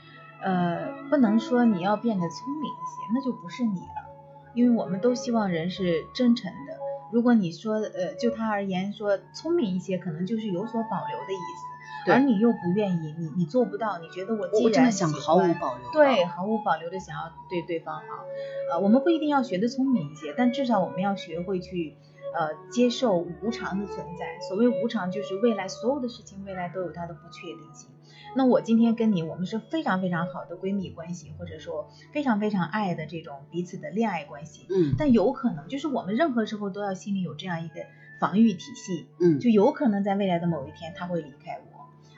[0.41, 4.05] 呃不能说你要变得聪明一些，那就不是你了。
[4.53, 6.77] 因为我们都希望人是真诚的。
[7.11, 11.74] 如果你说呃就他而言说聪明一些，可能就是有所保留的意思。
[12.07, 18.25] 而你又不愿意，你你做不到，你觉得我既然想毫无保留，对，毫无保留的想要对对方好，
[18.71, 21.95] 呃，我们不一定要学的聪明一些，但至少我们要学会去
[22.33, 24.39] 呃接受无常的存在。
[24.47, 27.89] 所谓无常，就是未来所有的事情，未来都有它的不确定性。
[28.37, 37.75] 那我今天跟你，我们是非常非常好的闺蜜关系，或者说非常非常爱的这种彼此的恋爱关系，嗯，但有可能就是我们任何时候都要心里有这样一个
[38.19, 41.74] 防御体系，嗯，就有可能在未来的某一天他会离开我。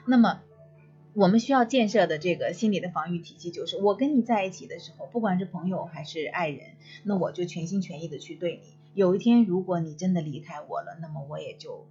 [0.08, 0.40] 那么，
[1.12, 6.70] 我们需要建设的这个心理的防御体系，就是我跟你在一起的时候，不管是朋友还是爱人，
[7.04, 8.78] 那我就全心全意的去对你。
[8.94, 11.86] 有一天，如果你真的离开我了，那么我也就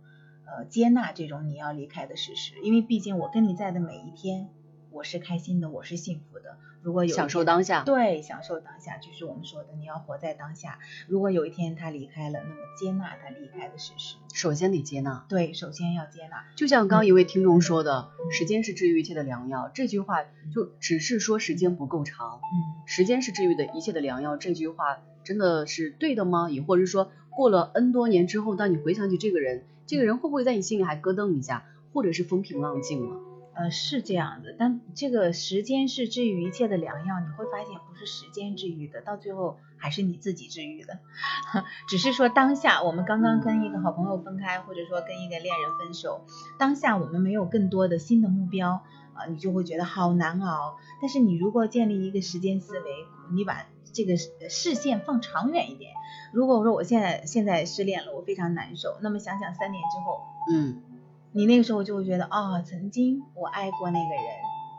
[0.45, 4.49] 呃接纳这种你要离开的事实，因为毕竟我跟你在的每一天，
[4.97, 6.57] 我是开心的，我是幸福的。
[6.81, 10.79] 如果有享受当下，对，享受当下就是我们说的，你要活在当下。
[11.07, 14.15] 如果有一天他离开了，那么接纳他离开的事实。
[14.33, 16.45] 首先得接纳，对，首先要接纳。
[16.55, 22.39] 就像刚一位听众说的，“时间是治愈一切的良药”，这句话就只是说时间不够长。
[22.41, 26.49] 嗯，时间是治愈的一切的良药，这句话真的是对的吗？
[26.49, 33.26] 也或者说，过了 N 多年之后，当你回想起这个人，这个人会不会在你心里还咯噔一下，或者是风平浪静了？
[33.57, 40.99] 呃，是这样的，但这个时间是治愈一切的良药，你会发现不是时间治愈的，到最后还是你自己治愈的。
[41.89, 46.23] 只是说当下，我们刚刚跟一个好朋友分开，或者说跟一个恋人分手，
[46.59, 48.83] 当下我们没有更多的新的目标
[49.15, 50.77] 啊，你就会觉得好难熬。
[51.01, 52.91] 但是你如果建立一个时间思维，
[53.33, 55.93] 你把这个视线放长远一点，
[56.31, 60.21] 如果我说我现在现在失恋了，我非常难受，那么想想三年之后，
[60.53, 60.83] 嗯。
[61.31, 64.23] 你那个时候就会觉得啊，曾经我爱过那个人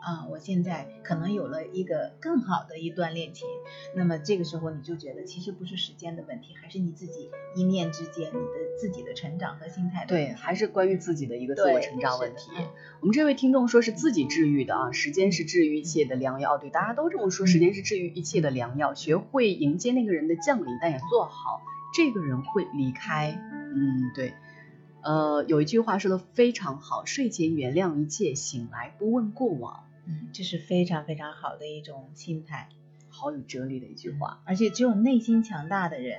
[0.01, 3.47] 啊，我现在可能有了一个更好的一段恋情。
[3.95, 10.05] 那么这个时候你就觉得，其实不是时间的问题，还是你自己一念之间，你的自己的成长和心态。
[10.05, 12.51] 对，还是关于自己的一个自我成长问题。
[13.01, 16.57] 我们这位听众说是自己治愈的啊，时间是治愈一切的良药。
[16.57, 18.93] 对，大家都这么说，时间是治愈一切的良药。
[18.95, 21.61] 学会迎接那个人的降临，但也做好
[21.93, 23.37] 这个人会离开。
[23.75, 24.33] 嗯，对。
[25.01, 29.85] 呃，有一句话说的非常好，睡前原谅一切，醒来不问过往。
[30.05, 32.69] 嗯，这是非常非常好的一种心态，
[33.09, 34.41] 好有哲理的一句话。
[34.45, 36.17] 而且只有内心强大的人，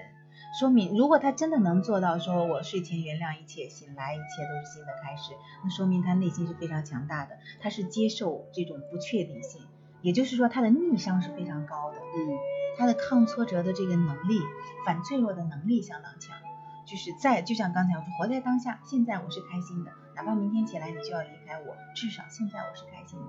[0.59, 5.33] 说明如果他真的能做到，说我睡前原谅一切，醒来一切都是新的开始，
[5.65, 9.61] 那说明他内心是非常强大的，他是接受这种不确定性，
[10.03, 11.99] 也就是说他的逆商是非常高的。
[11.99, 12.39] 嗯，
[12.79, 14.41] 他的抗挫折的这个能力，
[14.87, 16.37] 反脆弱的能力相当强。
[16.91, 23.27] 就是在，就像刚才我说，活在当下，现在我是开心的，哪怕明天起来你就要离开我，至少现在我是开心的，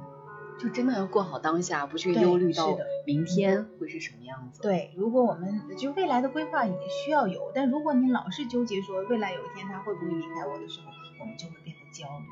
[0.58, 4.64] 就真的要过好当下，不去忧虑到明天会是什么样子。
[4.64, 10.88] 对，如果我们就未来的规划也需要有，但如果你老是纠结说未来有一天他会不会离开我的时候，
[11.20, 12.26] 我们就会变得焦虑。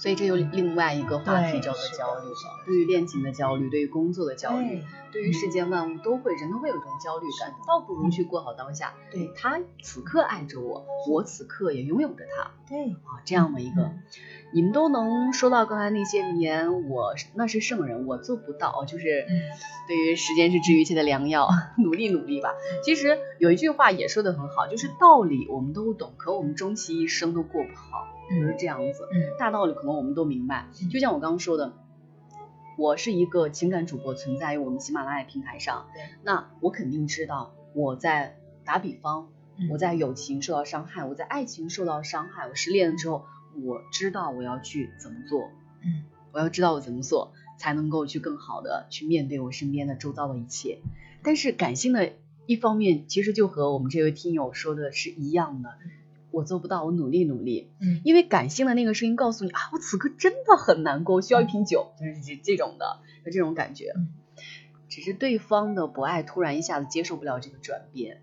[0.00, 2.30] 所以这又另外一个话题叫做焦虑，
[2.64, 4.82] 对于恋情的焦虑，对于工作的焦虑，
[5.12, 8.94] 对于世间万物都会，人都会有一种焦虑感，倒不如去过好当下。
[9.10, 12.50] 对他此刻爱着我，我此刻也拥有着他。
[12.66, 13.92] 对啊，这样的一个，
[14.54, 18.86] 你们都能说到刚才那些名言，我那是圣人，我做不到。
[18.86, 19.26] 就是
[19.86, 22.54] 对于时间是治愈一切的良药， 努力努力吧。
[22.82, 28.06] 其实有一句话也说的很好，就是道理我们都懂，可我们终其一生都过不好。
[28.30, 30.68] 就是这样子，嗯，大道理可能我们都明白。
[30.90, 31.74] 就像我刚刚说的，
[32.78, 35.88] 我是一个情感主播，存在于我们喜马拉雅平台上。
[35.92, 39.28] 对，那我肯定知道，我在打比方，
[39.70, 43.26] 我在友情受到伤害，我在爱情受到伤害，我失恋了之后，
[43.62, 45.50] 我知道我要去怎么做，
[45.82, 50.78] 嗯，我要知道我怎么做才能够去更好的去面对我身边的周遭的一切。
[51.22, 52.12] 但是感性的
[52.46, 55.74] 一方面，其实就和我们这位听友说的是一样的。
[56.30, 57.70] 我做不到，我努力努力。
[57.80, 63.92] 嗯，因为感性的那个声音告诉你啊，我此刻真的很难过，我需要一瓶酒，就是这这种的，就这种感觉。
[63.96, 64.08] 嗯，
[64.88, 68.22] 只是对方的不爱突然一下子接受不了这个转变。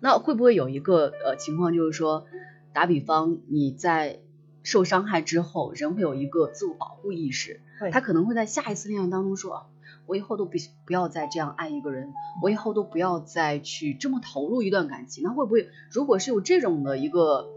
[0.00, 2.26] 那会不会有一个呃情况，就是说，
[2.72, 4.20] 打比方你在
[4.62, 7.60] 受伤害之后，人会有一个自我保护意识，
[7.92, 9.66] 他可能会在下一次恋爱当中说。
[10.06, 10.52] 我以后都不
[10.84, 12.12] 不要再这样爱一个人，
[12.42, 15.24] 我以后都不要再去这么投入一段感情。
[15.24, 17.48] 那会不会，如果是有这种的一个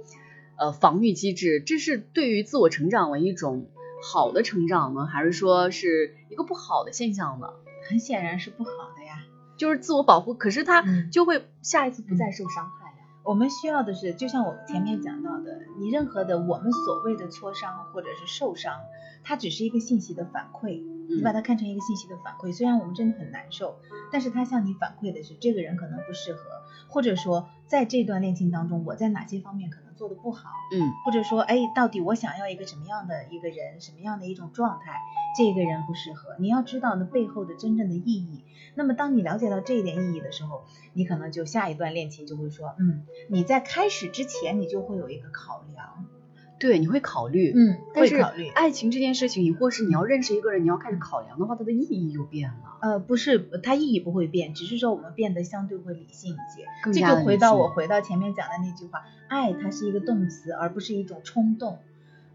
[0.57, 3.67] 呃防御机制，这是对于自我成长的一种
[4.01, 7.47] 好的成长呢，还是说是一个不好的现象呢？
[7.89, 9.23] 很显然是不好的呀，
[9.57, 12.97] 就是自我保护，可是他就会下一次不再受伤害呀。
[13.23, 18.73] 我们需要的是，就像我前面讲到的，你任何的我们所谓的挫伤或者是受伤，
[19.23, 20.81] 它只是一个信息的反馈。
[21.07, 23.77] 你把它看成一个信息的反馈，虽然我们真的很难受，
[24.11, 26.41] 但是他向你反馈的是这个人可能不适合，
[26.87, 34.99] 或者说在这段恋情当中，我在哪些方面可能做的不好，嗯，或者说，哎，到底我想要一个什么样的一个人，什么样的一种状态，
[35.37, 38.43] 这个人不适合，你要知道那背后的真正的意义。
[38.75, 46.05] 那么当你了解到这一点意义的时候，你可能就下一段恋情就会说，嗯，你在开始之前你就会有一个考量。
[46.59, 52.77] 对，你会考虑，嗯，会考虑爱情这件事情，或是你要认识一个人，你要开始考量的话，它的意义就变了。
[52.81, 56.65] 呃，不是，它意义不会变，只是说我们变得相对会理性一些。
[56.91, 61.79] 这就回到我回到前面讲的那句话，爱它是一个动词，而不是一种冲动。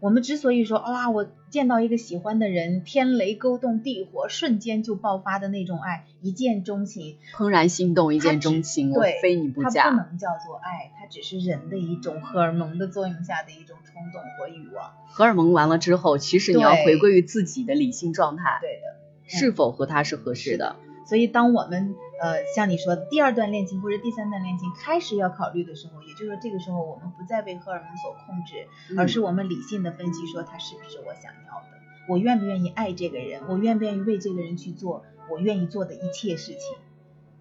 [0.03, 9.95] 我们之所以说哇，我见到一个喜欢的人，天雷勾动地火，瞬间就爆发的那种爱，一见钟情，怦然心动，一见钟情，我，非你不嫁它不。
[9.95, 14.91] 能叫做爱，它只是人的一种荷尔蒙的作用下的一种冲动和欲望。
[15.07, 18.99] 荷尔蒙完了之后，其实你要回归于自己的理性状态，对的。
[19.25, 20.75] 是否和他是合适的？
[21.05, 36.77] 所以，当我们呃像你说的第二段恋情或者第三段恋情开始要考虑的时候，也就是说这个时候我们不再被荷尔蒙所控制，嗯而是我们理性的分析说他是不是我想要的，我愿不愿意爱这个人，我愿不愿意为这个人去做我愿意做的一切事情。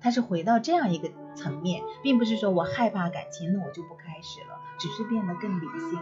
[0.00, 5.96] 他是回到这样一个层面，并不是说我害怕感情，那我就不开始了，只是变得更理性。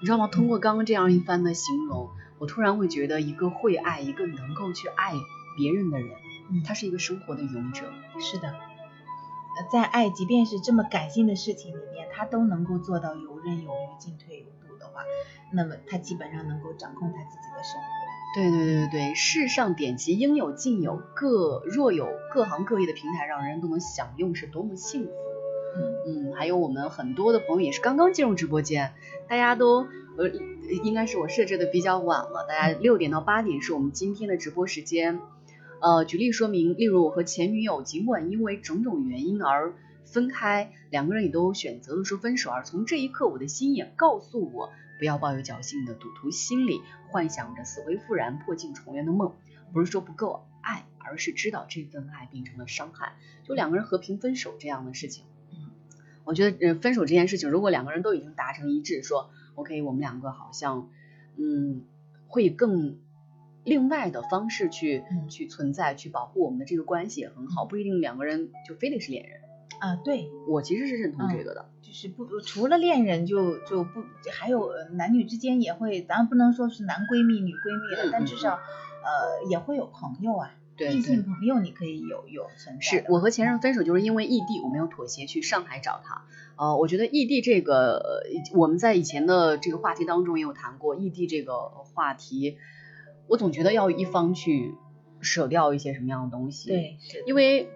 [0.00, 0.26] 你知道吗？
[0.26, 2.08] 通过刚刚这样一番的形容，
[2.40, 5.12] 我突然会觉得，一个会爱，一个能够去爱
[5.56, 6.10] 别人的人，
[6.50, 7.82] 嗯他是一个生活的勇者。
[8.20, 15.02] 是的，呃，在爱，即便是这么感性的事情里面，他都能够做到游刃有余、进退有度的话，
[15.52, 17.86] 那么他基本上能够掌控他自己的生活。
[18.34, 25.10] 对对对对对，世上典籍应有尽有，各若有各行各业的平台，让人人都能享用，是多么幸福。
[25.76, 28.92] 嗯嗯，还有我们很多的朋友也是刚刚进入直播间，
[29.28, 29.86] 大家都
[30.16, 30.28] 呃，
[30.82, 35.20] 应该是我设置的比较晚了，大家六点到八点是我们今天的直播时间。
[35.80, 39.74] 呃，举例说明，例如我和前女友尽管因为种种原因而
[40.04, 49.34] 分开，两个人也都选择了说分手，而从这一刻，我的心也告诉我，不要抱有侥幸的赌徒心理，幻想着死灰复燃、破镜重圆的梦。
[49.72, 53.12] 不是说不够爱，而是知道这份爱变成了伤害，
[53.44, 55.24] 就两个人和平分手这样的事情。
[56.24, 60.88] 我觉得，呃，分手这件事情，如果两个人都已经达成一致，说 OK，我们两个好像，
[61.36, 61.82] 嗯，
[62.26, 62.96] 会更
[63.68, 69.40] 另外的方式去、嗯去存在，去保护我们的这个关系也很好，不一定两个人就非得是恋人。
[69.80, 71.66] 啊，对，我其实是认同这个的。
[71.82, 74.02] 就是不除了恋人就就不
[74.32, 77.56] 还有呃男女之间也会，咱不能说是男闺蜜女闺
[77.88, 86.22] 蜜了，但至少呃也会有朋友啊，异性朋友你可以有有存在是我和前任分手就是因为异地，我没有妥协去上海找他。
[86.56, 92.58] 呃，我觉得异地这个，呃我们在以前的这个话题当中也有谈过异地这个话题，
[93.28, 94.74] 我总觉得要一方去
[95.20, 97.68] 舍掉一些什么样的东西。，对，是因为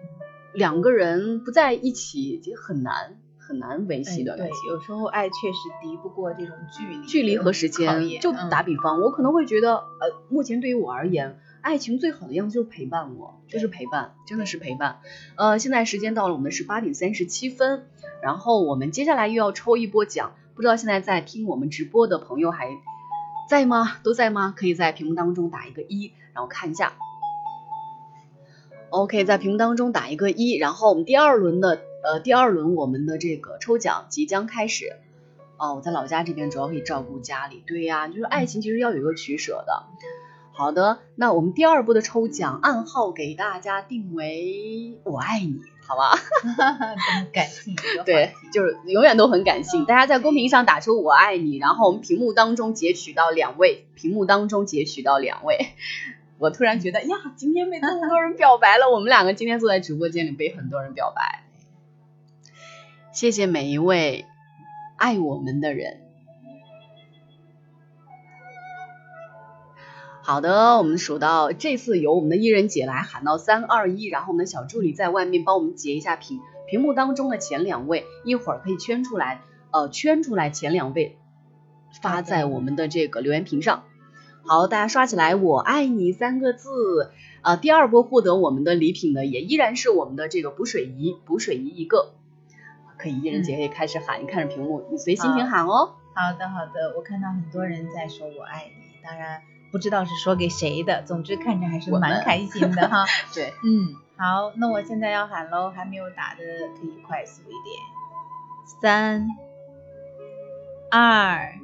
[0.53, 8.07] 两个人不在一起，其实很难很难维系的哎对，有时候爱确实敌不过这种距离距离和时间。
[8.19, 14.99] 就打比方，我可能会觉得，呃，目前对于我而言，爱情最好的样子就是陪伴我，就是陪伴，真的是陪伴。
[15.35, 17.87] 呃，现在时间到了，我们是八点三十七分，
[18.21, 22.69] 然后我们接下来又要抽一波奖，不知道现在在听我们直播的朋友还
[23.47, 23.97] 在吗？
[24.03, 24.53] 都在吗？
[24.55, 26.93] 可以在屏幕当中打一个一，然后看一下。
[28.89, 34.93] OK，在屏幕当中打一个一，然后我们第二轮的呃第二轮我们的这个抽奖即将开始。
[35.57, 39.83] 哦，我在老家这边主要可以照顾家里，对呀、就是爱情其实要有一个取舍的。
[40.51, 46.15] 好的，那我们第二波的抽奖暗号给大家定为“我爱你”，好吧？
[46.41, 49.85] 这么感性一个话对，就是永远都很感性。
[49.85, 55.67] 大家在公屏上打出“我爱你”，然后我们屏幕当中截取到两位，屏幕当中截取到两位。
[56.39, 61.43] 我突然觉得呀，今天被这么多人表白了，我们两个今天坐在直播间里被很多人表白，
[63.13, 64.25] 谢谢每一位
[64.97, 66.02] 爱我们的人。
[70.25, 81.17] 好的，我们数到这次由我们的艺人姐来喊到三二一，然后我们的小助理在外面帮我们截一下屏屏幕当中的前两位，一会儿可以圈出来，呃，圈出来前两位，
[82.01, 83.83] 发在我们的这个留言屏上。
[84.45, 87.11] 好，大家刷起来，我爱你三个字。
[87.41, 92.13] 呃，第二波获得我们的礼品的也依然是我们的这个补水仪，补水仪一个，
[92.97, 95.95] 可以艺人姐可以开始喊，你看着屏幕，你随心情喊哦。
[96.15, 99.41] 好的好的，我看到很多人在说我爱你，当然
[99.73, 103.05] 不知道是说给谁的，总之看着还是蛮开心的哈。
[103.33, 106.43] 对，嗯，好，那我现在要喊喽，还没有打的
[106.79, 107.81] 可以快速一点。
[108.79, 109.27] 三、
[110.91, 111.55] 二、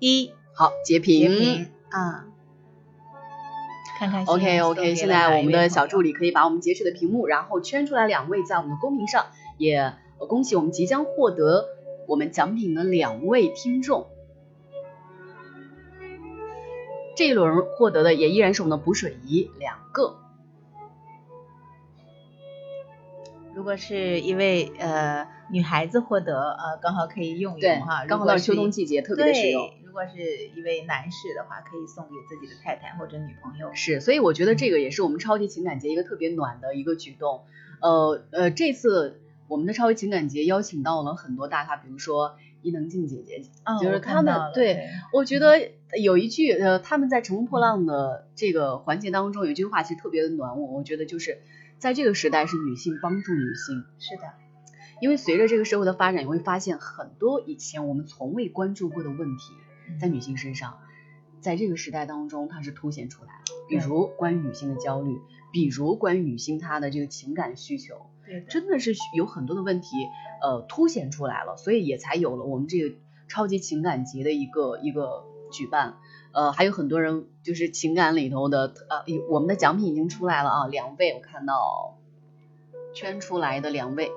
[0.00, 1.30] 一，好，截截屏。
[1.30, 2.26] 屏啊！
[3.96, 9.26] 看看 OK OK，现在我们的小助理理可以把我们截取的屏幕，然后圈出来两位在我们的公屏上，
[9.58, 9.76] 也
[10.18, 11.66] 呃恭喜我们即将获得
[12.08, 14.08] 我们奖品的两位听众。
[17.20, 20.16] 这一轮获得的也依然是我们的补水仪两个。
[23.54, 29.70] 如果是一位呃女孩子获得，呃刚好可以用一用哈。，刚好到秋冬季节，特别的实用。
[29.84, 33.74] 如果是一位男士的话，可以送给自己的太太或者女朋友。
[33.74, 37.42] 是，所以我觉得这个也是我们超级情感节一个特别暖的一个举动。
[37.82, 51.40] 呃呃，这次我们的超级情感节邀请到了很多大咖，比如说伊能静姐姐，哦就是他们对，我觉得有一句呃，他们在乘风破浪的这个环节当中，有一句话其实特别的暖我，我觉得就是
[51.78, 54.22] 在这个时代是女性帮助女性，是的，
[55.00, 59.54] 因为随着这个社会的发展，你会发现很多以前我们从未关注过的问题，
[60.00, 60.78] 在女性身上，
[61.40, 65.18] 在这个时代当中它是凸显出来了，比如关于女性的焦虑，
[65.52, 69.88] 比如关于女性她的这个情感需求，对，真的是有很多的问题，
[70.42, 72.94] 呃，凸显出来了，所以也才有了我们这个
[73.26, 75.98] 超级情感节的一个一个举办。
[76.32, 81.98] 呃，还有很多人就是情感里头的，呃，有我们的奖品已经出来了啊，两位我看到
[82.94, 84.12] 圈出来的两位，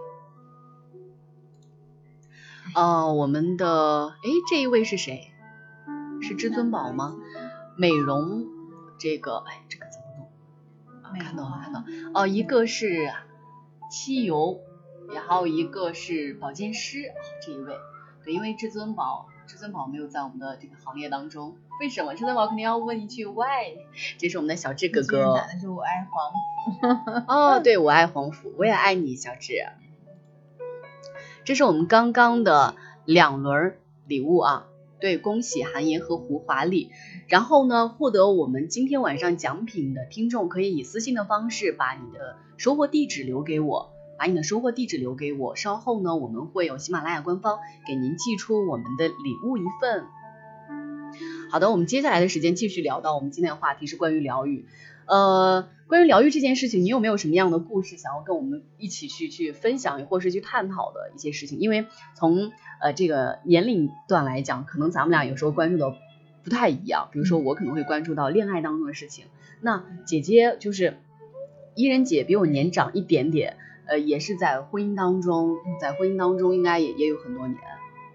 [2.75, 5.31] 呃，我们的哎，这一位是谁？
[6.21, 7.17] 是至尊宝吗？
[7.75, 8.45] 美容
[8.99, 11.01] 这个，哎，这个怎么弄？
[11.01, 11.85] 啊看到了，看到了。
[12.13, 13.11] 哦，一个是
[13.89, 14.61] 漆油，
[15.13, 17.75] 然后一个是保健师，哦这一位。
[18.23, 22.13] 对，因为至尊宝，至尊宝没有在我们的这个行列当中，为什么？
[22.13, 23.75] 至尊宝肯定要问一句 why？
[24.17, 25.35] 这是我们的小智哥哥。
[25.35, 29.53] 男的是我爱黄， 哦，对，我爱黄甫，我也爱你，小智。
[31.43, 32.75] 这是我们刚刚的
[33.05, 33.77] 两轮
[34.07, 34.67] 礼物啊，
[34.99, 36.91] 对，恭喜韩岩和胡华丽。
[37.27, 45.55] 然后呢，获得我们今天晚上奖品的听众，可以以私信的方式把你的收货地址留给我，把你的收货地址留给我。
[45.55, 49.13] 稍后呢，我们会有喜马拉雅官方给您寄出我们的礼
[49.45, 50.05] 物一份。
[51.51, 54.65] 好的，我们接下来的时间继续聊到我们今天的话题是关于疗愈。
[55.05, 61.59] 呃，关于疗愈这件事情，你有没有什么样的故事想要跟我们一起去去分享，或是去探讨的一些事情？
[61.59, 61.85] 因为
[62.15, 62.51] 从
[62.81, 65.93] 呃这个年龄段来讲，可能咱们俩有时候关注的
[66.41, 67.09] 不太一样。
[67.11, 69.25] 比如说，我可能会关注到恋爱当中的事情，
[69.61, 70.97] 那姐姐就是
[71.75, 77.59] 伊人姐比我年长一点点，呃，也是在婚姻当中，在婚姻当中应该也也有很多年，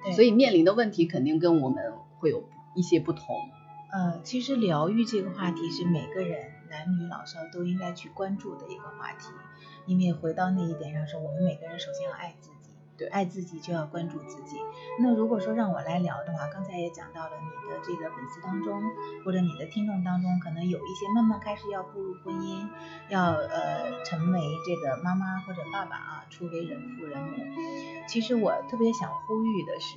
[0.03, 2.45] 对所以面临的问题肯定跟我们会有
[2.75, 3.37] 一些不同。
[3.91, 9.29] 呃，其实疗愈这个话题是每个人男女老少都应该去关注的一个话题，
[9.87, 12.58] 因为回到那一点上说，我们每个人首先要爱自己，
[12.99, 14.59] 对爱自己就要关注自己。
[15.01, 18.83] 那如果说让我来聊的话，刚才也讲到了你的这个粉丝当中，
[19.25, 22.69] 或者你的听众当中，可能有一些慢慢开始要步入婚姻，
[23.09, 27.37] 要呃成为这个妈妈或者爸爸啊，初为人父人母。
[28.09, 29.97] 其实我特别想呼吁的是，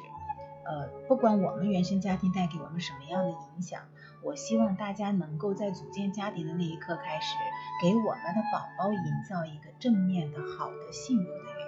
[0.66, 3.82] 呃，不管我们原生家庭带给我们什么样的影响，
[4.22, 7.36] 我希望大家能够在组建家庭的那一刻开始，
[7.82, 11.61] 给我们的宝宝营造一个正面的、好的、幸福的。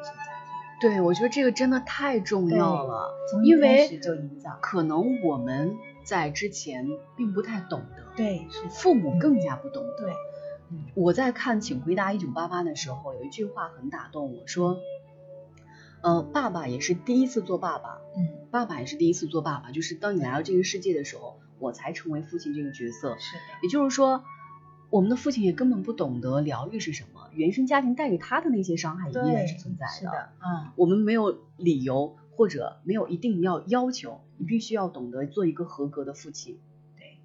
[0.83, 3.13] 对，我觉得这个真的太重要了，
[3.45, 4.01] 因为。
[4.61, 9.95] 可能我们在之前并不太懂得，对，是，父母更加不懂得。
[9.95, 10.11] 对，
[10.69, 14.77] 嗯我在看《请回答一九八八》的时候，有一句话很打动我，说，
[16.01, 23.15] 呃，爸爸也是第一次做爸爸，嗯，爸爸也是第一次做爸爸，就是当你来到这个世界的时候，我才成为父亲这个角色。
[23.17, 24.25] 是的，也就是说，
[24.93, 36.59] 我们的父亲也根本不懂得疗愈是什么，原生家庭带给他的那些伤害依然，是存在是的，嗯，我们没有理由或者没有一定要要求，你必须要懂得做一个合格的父亲。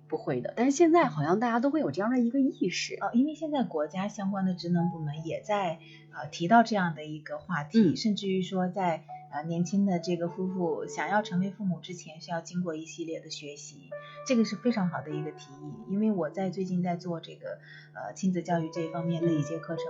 [0.09, 0.55] 对，不会的。
[0.57, 2.97] 但是现在好像大家都会有这样的一个意识。
[3.01, 5.79] 呃，因为现在国家相关的职能部门也在
[6.13, 13.91] 呃提到这样的一个话题，嗯甚至于说在呃年轻的这个夫妇想要成为父母之前，是要经过一系列的学习，
[14.27, 15.75] 这个是非常好的一个提议。
[15.91, 17.59] 因为我在最近在做这个
[17.95, 19.85] 呃亲子教育这一方面的一些课程，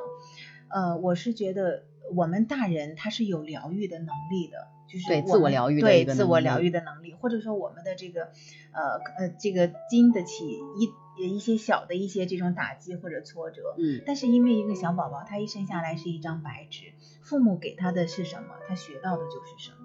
[0.69, 4.69] 呃，我是觉得我们大人他是有疗愈的能力的。
[4.89, 8.23] 就是对我们自我疗愈的对一个能力自我疗愈的能力，或者说我们的这个
[8.73, 10.91] 呃呃这个经得起一
[11.23, 19.77] 一些小的一些这种打击或者挫折，嗯，但是因为一个小宝宝，他一生下来是一张白纸，父母给他的是什么，他学到的就是什么。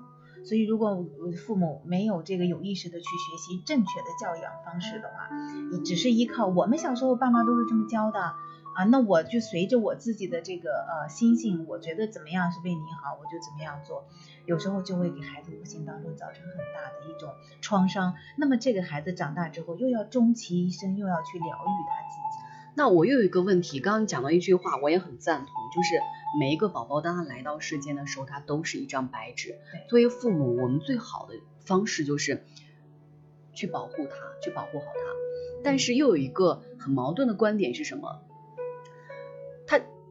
[0.45, 1.06] 所以，如果
[1.45, 5.30] 父母没有这个有意识的去学习正确的教养方式的话，
[5.72, 8.36] 你只是依靠我们小时候爸妈都是这么教的
[8.76, 14.05] 啊，那我就随着我自己的这个呃心性，我觉得怎么样是为你好，我就怎么样做，
[14.45, 17.30] 有时候就会给孩子无形当中造成很大的一种
[17.61, 18.15] 创伤。
[18.38, 22.43] 那么这个孩子长大之后，又要终其一生又要去疗愈他自己。
[22.76, 26.01] 那我又有一个问题，刚刚讲到一句话，我也很赞同，就是
[26.39, 29.59] 每一个宝宝当他来到世间的时候，他都是一张白纸。
[29.88, 32.43] 作为父母，我们最好的方式就是
[33.53, 35.01] 去保护他，去保护好他。
[35.63, 38.24] 但是又有一个很矛盾的观点是什么？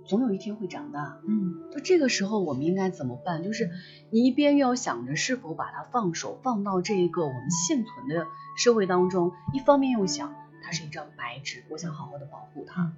[0.03, 3.43] 他总有一天会长大，嗯，就这个时候我们应该怎么办？
[3.45, 3.71] 就是
[4.11, 8.27] 你一边又要想着是否把它放手放到这个我们现存的
[8.57, 12.93] 社会当中，一方面又想它是一张白纸，我想好好的保护它。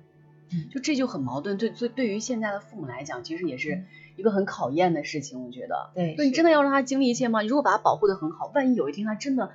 [0.53, 1.57] 嗯就这就很矛盾。
[1.57, 3.85] 对，对，对于现在的父母来讲，其实也是
[4.17, 5.91] 一个很考验的事情，我觉得。
[5.95, 7.41] 对，那你真的要让他经历一切吗？
[7.41, 9.51] 你如果把他保护的很好，万一有一天他真的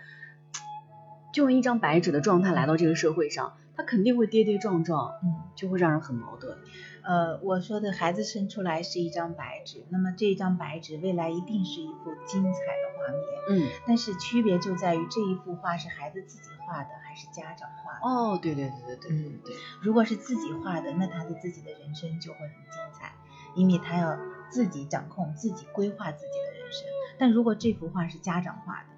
[1.31, 6.57] 就用一张白纸的状态来到这个社会上，他肯定会跌跌撞撞，嗯，就会让人很矛盾。
[7.03, 17.99] 呃，我说的孩子生出来是一张白纸，那么这一张白纸未来一定是一幅精彩的画面，嗯，但是区别就在于这一幅画是孩子自己画的还是家长画的。
[18.07, 19.55] 哦，对对对对对，嗯，对。
[19.81, 23.13] 如果是自己画的，那他的自己的人生就会很精彩，
[23.55, 24.17] 因为他要
[24.49, 26.87] 自己掌控、自己规划自己的人生。
[27.17, 28.89] 但如果这幅画是家长画的，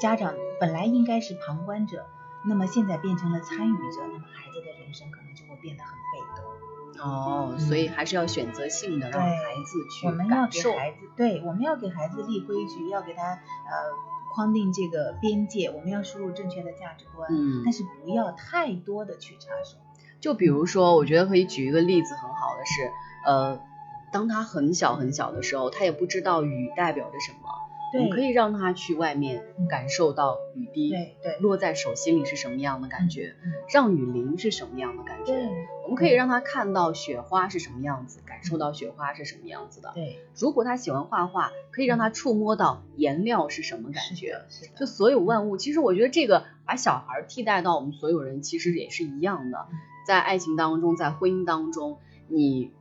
[0.00, 2.06] 家长本来应该是旁观者，
[2.46, 6.04] 那么现在变成了参与者，那么孩子的人生可能就会变得很。
[7.00, 9.32] 哦，所以还是要选择性的让孩
[9.64, 10.60] 子去我们要给。
[10.72, 13.92] 孩子，对，我们要给孩子立规矩，要给他呃
[14.34, 19.78] 框定这个边界，我们要输入正确的价值观，嗯但是不要太多的去插手。
[20.20, 22.90] 就比如说，我觉得可以举一个例子，很好的是，
[23.26, 23.60] 呃，
[24.10, 27.43] 当他很小很小的时候，他也不知道雨代表着什么，
[27.94, 35.32] 我们可以让他去外面感受到雨滴对对落在手心里是什么样的感觉，嗯让雨淋是什么样的感觉。
[35.84, 39.92] 我们可以让他看到雪花是什么样子，感受到雪花是什么样子的。
[39.94, 44.42] 对，如果他喜欢画画，可以让他触摸到颜料是什么感觉。
[44.76, 49.78] 就所有万物，其实我觉得这个把小孩儿替代到我们所有人，其实也是一样的嗯。
[50.06, 52.72] 在爱情当中，在婚姻当中，你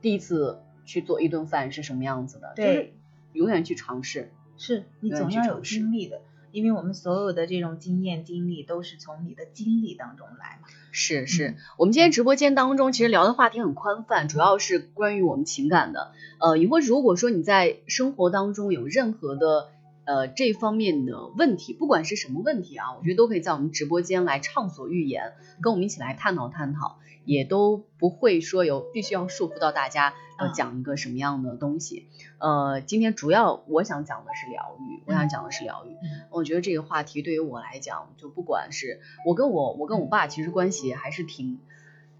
[0.00, 2.52] 第一次去做一顿饭是什么样子的？
[2.56, 2.94] 就是对
[3.34, 4.32] 永远去尝试。
[4.56, 6.22] 是你总要有经历的，
[6.52, 10.68] 因为我们所有的这种经验经历都是从你的经历当中来嘛。
[10.92, 16.12] 是是嗯，我们今天直播间当中其实聊的话题很宽泛，主要是关于我们情感的。
[16.38, 19.70] 呃，以后如果说你在生活当中有任何的
[20.04, 30.52] 呃这方面的问题，不管是什么问题啊，我觉得都可以在我们直播间来畅所欲言，跟我们一起来探讨探讨，也都不会说有必须要束缚到大家呃嗯。
[30.52, 32.08] 讲一个什么样的东西。
[32.38, 35.92] 呃，今天主要我想讲的是疗愈，我想讲的是疗愈。
[35.94, 36.26] 嗯。
[36.30, 41.58] 我觉得这个话题对于我来讲，就不管是我跟我我跟我爸其实关系还是挺，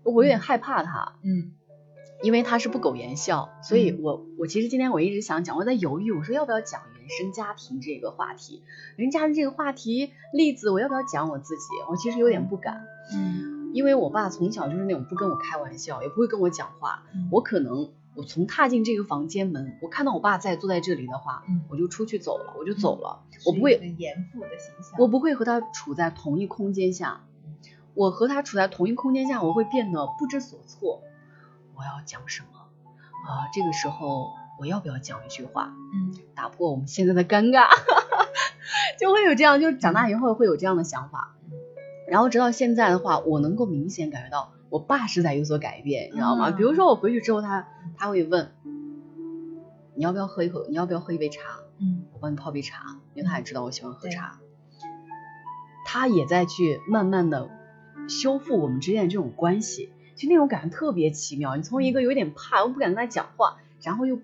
[0.03, 1.53] 我有点害怕他，嗯。
[2.23, 4.01] 因为他是不苟言笑，所以嗯。
[4.03, 8.63] 我我其实今天我一直想讲，我在犹豫，我说要不要讲原生家庭这个话题，
[8.97, 24.95] 原生家庭这个话题例子我要不要讲我自己，我其实有点不敢，嗯因为我爸从小就是那种不跟我开玩笑，也不会跟我讲话，嗯我可能我从踏进这个房间门，我看到我爸在坐在这里的话，嗯我就出去走了，我就走了，我不会个严父的形象。
[25.01, 27.25] 我不会和他处在同一空间下，
[27.95, 31.03] 我和他处在同一空间下，我会变得不知所措。
[31.75, 32.61] 我要讲什么
[33.29, 33.51] 啊？
[33.53, 37.67] 这个时候我要不要讲一句话，嗯打破我们现在的尴尬？
[39.01, 41.34] 就会有这样，就长大以后会有这样的想法。
[42.09, 46.51] 然后直到现在的话，我能够明显感觉到我爸是在有所改变，你知道吗？
[46.51, 48.53] 嗯比如说我回去之后，他他会问
[49.95, 51.41] 你要不要喝一口，你要不要喝一杯茶？
[51.79, 54.39] 嗯我帮你泡杯茶，因为他也知道我喜欢喝对茶。
[55.87, 57.49] 他也在去慢慢的
[58.09, 61.57] 修复我们之间的这种关系，就那种感觉特别奇妙。
[61.57, 64.21] 你从一个有点怕，我不敢跟他讲话，然后又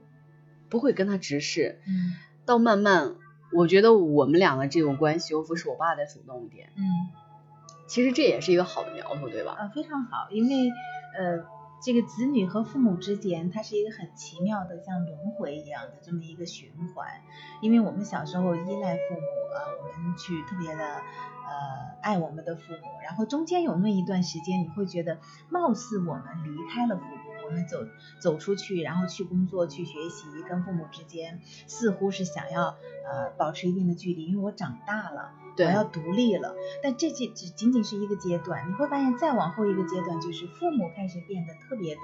[0.68, 2.14] 不会跟他直视，嗯
[2.45, 3.14] 到慢慢，
[3.53, 6.70] 我觉得我们两个这种关系修复是我爸在主动一点。
[6.76, 6.83] 嗯。
[7.91, 9.57] 其实这也是一个好的苗头，对吧？
[9.59, 10.70] 啊，非常好，因为
[11.18, 11.45] 呃，
[11.82, 17.09] 这个子女和父母之间，它是一个很奇妙的，像轮回一样的这么一个循环。
[17.61, 25.18] 因为我们小时候依赖父母啊、我们去特别的呃爱我们的父母，然后中间有那么一段时间，你会觉得
[25.49, 27.78] 貌似我们离开了父母，我们走
[28.22, 35.32] 走出去，然后去工作、去学习，跟父母之间似乎是想要呃保持一定的距离，因为我长大了。
[35.59, 36.55] 我要独立了。
[36.82, 42.01] 但这仅只仅仅是一个阶段，你会发现再往后一个阶段，就是父母开始变得特别的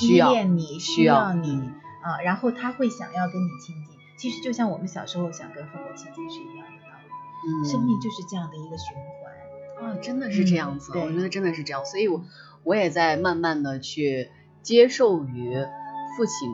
[0.00, 3.94] 依需要恋你，需要要你嗯啊，然后他会想要跟你亲近。
[4.16, 7.08] 其实就像我们小时候想跟父母亲近是一样的道理，
[7.46, 9.90] 嗯，生命就是这样的一个循环。
[9.90, 12.24] 啊，真的是这样子，我觉得真的是这样，所以我
[12.62, 14.30] 我也在慢慢的去
[14.62, 15.52] 接受于
[16.16, 16.48] 父亲，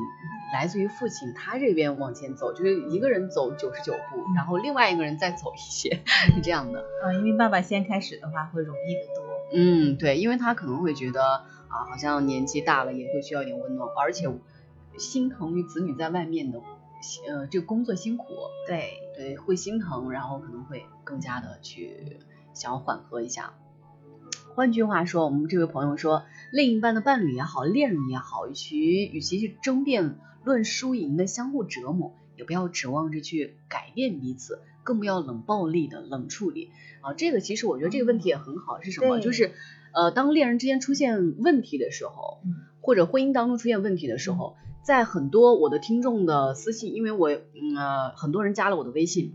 [0.52, 6.80] 来自于父亲他这边往前走，就是一个人走九十九步，然后另外一个人再走一些，是这样的。
[7.02, 9.24] 啊，因为爸爸先开始的话会容易得多。
[9.52, 11.22] 嗯，对，因为他可能会觉得
[11.68, 14.28] 啊，好像年纪大了也会需要一点温暖，而且
[14.98, 16.60] 心疼于子女在外面的
[17.28, 18.26] 呃这个工作辛苦，
[18.66, 22.18] 对，对，会心疼，然后可能会更加的去
[22.54, 23.54] 想要缓和一下。
[24.54, 36.70] 换句话说，我们这位朋友说，另一半的伴侣也好，恋人也好，与其与其去争辩论输赢的相互折磨，也不要指望着去改变彼此，更不要冷暴力的冷处理
[37.00, 37.14] 啊。
[37.14, 39.20] 这个其实我觉得这个问题也很好，是什么？
[39.20, 39.52] 就是
[39.92, 49.34] 呃，当恋人之间出现问题的时候，嗯或者婚姻当中出现问题的时候，在很多我的听众的私信，因为我嗯呃很多人加了我的微信，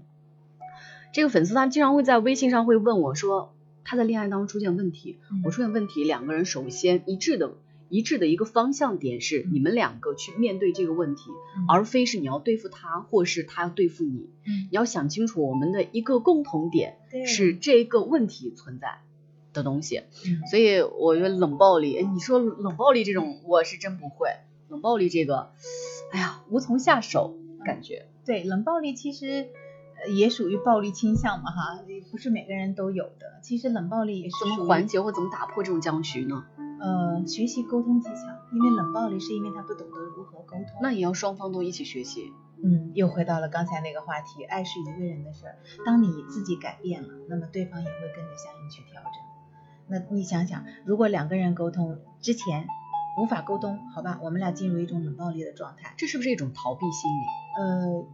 [1.13, 3.53] 这个粉丝他经常会在微信上会问我说
[3.83, 7.53] 他在恋爱当中出现问题，嗯我出现问题，两个人首先一致的
[7.89, 14.29] 一致的一个方向点是嗯你们两个去面对这个问题，嗯而非是你要对付他，或是他要对付你。
[14.45, 18.99] 嗯你要想清楚我们的一个共同点是这个问题存在
[19.53, 20.03] 的东西。
[20.25, 24.29] 嗯所以我觉得冷暴力，哎，你说冷暴力这种，我是真不会。
[24.67, 25.51] 冷暴力这个，
[26.11, 28.07] 哎呀，无从下手，感觉。
[28.25, 29.47] 对，冷暴力其实
[30.03, 31.79] 呃也属于暴力倾向嘛哈，
[32.11, 33.39] 不是每个人都有的。
[33.43, 36.45] 其实冷暴力也是怎么缓解或怎么打破这种僵局呢？
[36.79, 38.15] 呃学习沟通技巧，
[38.51, 40.79] 因为冷暴力是因为他不懂得如何沟通。
[40.81, 42.31] 那也要双方都一起学习。
[42.63, 45.57] 嗯，又回到了刚才那个话题，爱是一个人的事儿。
[45.85, 49.11] 当你自己改变了，那么对方也会跟着相应去调整。
[49.87, 52.65] 那你想想，如果两个人沟通之前
[53.19, 55.93] 无法沟通，好吧，我们俩进入一种冷暴力的状态。
[55.97, 57.25] 这是不是一种逃避心理？
[57.61, 58.05] 呃，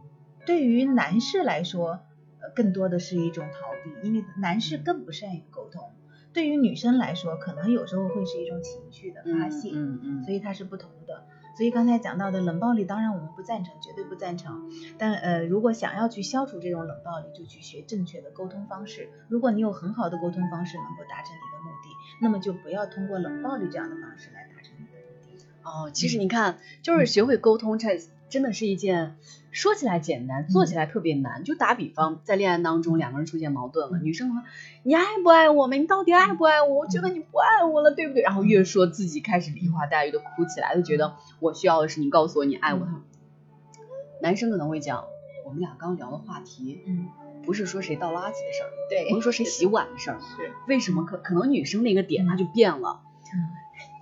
[0.44, 2.00] 对于男士来说，
[2.40, 5.92] 呃，更多的是一种逃避，因为男士更不善于沟通。
[6.32, 11.24] 对于女生来说，可能有时候会是一种情绪的发泄，嗯嗯所以它是不同的。
[11.54, 14.70] 所以刚才讲到的冷暴力，当然我们不赞成，绝对不赞成。
[14.96, 19.10] 但呃，如果想要去消除这种冷暴力，就去学正确的沟通方式。
[19.28, 25.44] 如果你有很好的沟通方式能够达成你的目的，那么就不要通过冷暴力这样的方式来达成你的目的。
[25.62, 27.98] 哦，其实你看，就是学会沟通，这
[28.32, 29.16] 真的是一件
[29.50, 31.44] 说起来简单，做起来特别难。
[31.44, 34.42] 就打比方，在恋爱当中，两个人出现矛盾了，女生说
[34.82, 35.82] ：“你爱不爱我们？
[35.82, 36.74] 你到底爱不爱我？
[36.76, 42.88] 我觉得你不爱我了，对不对？”然后越说自己开始梨花带雨的哭起来，就觉得我需要的是你告诉我你爱我。
[44.22, 45.04] 男生可能会讲，
[45.44, 47.08] 我们俩刚聊的话题嗯，
[47.44, 53.02] 不是说谁倒垃圾的事儿，对不是说谁洗碗的事儿， 是，为什么可可能女生那个点她就变了？
[53.34, 53.50] 嗯，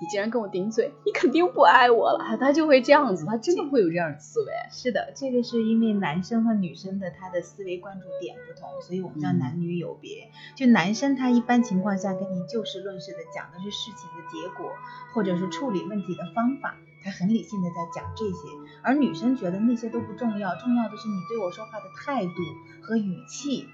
[0.01, 4.47] 你竟然跟我顶嘴，你肯定不爱我了， 他就会这样子，他真的会有这样的思维。
[4.71, 10.31] 是的，这个是因为男生和女生的他的思维关注点不同，所以我们叫嗯男女有别。
[10.57, 14.73] 就男生他一般情况下跟你就事论事的讲的是事情的结果，
[15.15, 18.49] 或者是处理问题的方法，他很理性的在讲这些。
[18.83, 22.33] 而女生觉得那些都不重要，重要的是你对我说话的态度
[22.81, 23.69] 和语气。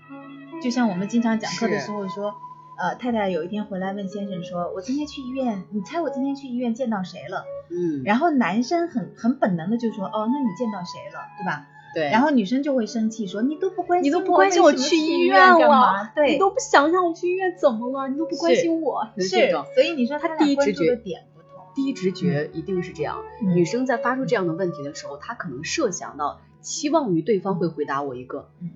[0.61, 2.35] 就像我们经常讲课的时候说。
[2.77, 16.11] 呃，太太有一天回来问先生说：“我今天去医院，你猜我今天去医院见到谁了？”嗯，然后男生很很本能的就说：“哦，那你见到谁了，对吧？”对，然后女生就会生气说：“你都不关心你都不我关心我去医医院干了，嘛？
[16.15, 18.09] 对，你都不想想我去医院怎么了？
[18.09, 21.49] 你都不关心我，是这种，所以你说他俩关注第一直觉的点不同。
[21.75, 23.23] 第一直觉一定是这样。
[23.43, 28.73] 嗯女生在发出这样的问题的时候，她可能设想到，期望于对方会回答我一个，嗯，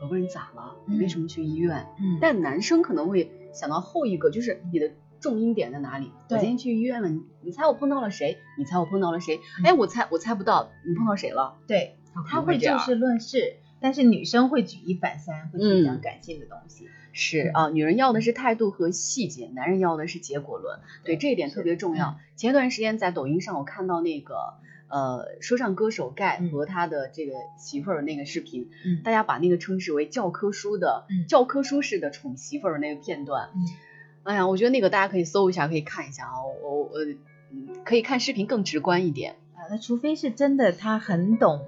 [0.00, 0.76] 宝贝儿你咋了？
[0.86, 1.86] 嗯你为什么去医院？
[2.00, 4.90] 嗯但男生可能会想到后一个，就是你的
[5.20, 6.10] 重音点在哪里？
[6.30, 8.38] 我今天去医院了，你你猜我碰到了谁？
[8.58, 9.40] 你猜我碰到了谁？
[9.60, 11.56] 嗯哎，我猜我猜不到，你碰到谁了？
[11.66, 16.88] 对，他他会就事论事，但是女生会举一反三，会去讲嗯感性的东西。
[17.14, 20.80] 是啊，女人要的是态度和细节，男人要的是结果论。
[21.04, 22.16] 对这一点特别重要。
[22.36, 24.54] 前一段时间在抖音上，我看到那个
[24.92, 33.48] 呃说唱歌手盖嗯和他的这个媳妇儿那个视频，嗯大家把那个称之为教科书的、嗯教科书式的宠媳妇儿那个片段。
[33.54, 33.60] 嗯
[34.24, 36.38] 哎呀，我觉得那个大家可以搜一下，可以看一下啊。
[36.62, 36.90] 我我
[37.84, 41.58] 可以看视频更直观一点，啊，那除非是真的他很懂，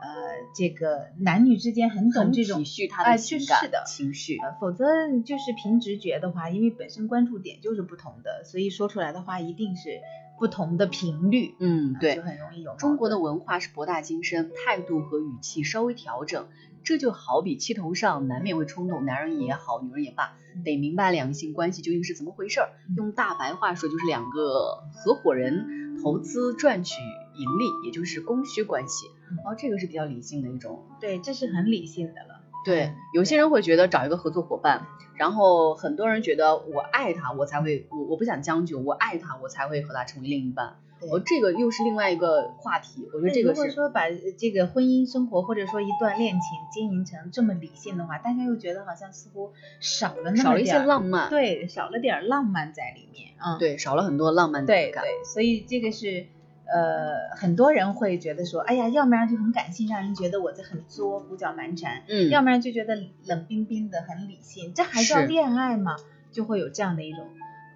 [0.00, 0.06] 呃，
[0.54, 4.36] 这个男女之间很懂这种体恤他哎的情感、是的情绪。
[4.36, 4.84] 呃，否则
[5.24, 10.02] 就是凭直觉的话，因为本身关注点就是不同的，所以说出来的话一定是
[10.38, 16.46] 不同的频率，嗯，对啊就，很容易有中国的文化是博大精深，态度和语气稍微调整，
[16.82, 22.70] 这就好比气头上难免会冲动，男人也好，女人也罢，得明白两性关系究竟是怎么回事儿。
[22.88, 26.96] 嗯用大白话说，就是两个合伙人投资赚取
[27.36, 29.06] 盈利，也就是供需关系。
[29.30, 30.84] 嗯哦，这个是比较理性的一种。
[31.00, 32.33] 对，这是很理性的了。
[32.64, 34.86] 对嗯，有些人会觉得找一个合作伙伴，
[35.16, 40.76] 然后很多人觉得我爱他，我才会我我不想将就，我爱他，我才会和他成为另一半。
[41.00, 51.28] 对哦，这个又是另外一个话题，我觉得这个是如果说把呃这个婚姻生活或者说一段恋情经营成这么理性的话，大家又觉得好像似乎少了那么少了一些浪漫。
[51.28, 53.58] 对，少了点浪漫在里面啊。
[53.58, 54.66] 对，少了很多浪漫感。
[54.66, 56.26] 对对，所以这个是
[56.66, 62.96] 呃很多人会觉得说，哎呀，要不然就很感性，让人觉得我这很作，胡搅蛮缠；嗯，要不然就觉得
[63.26, 65.96] 冷冰冰的很理性，这还叫恋爱吗？
[66.32, 67.28] 就会有这样的一种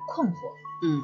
[0.09, 0.35] 困惑。
[0.85, 1.03] 嗯，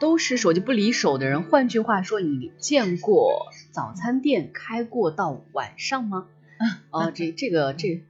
[0.00, 1.42] 都是手机不离手的人。
[1.42, 6.26] 换句话说，你见过早餐店开过到晚上吗？
[6.90, 8.02] 哦，这这个这，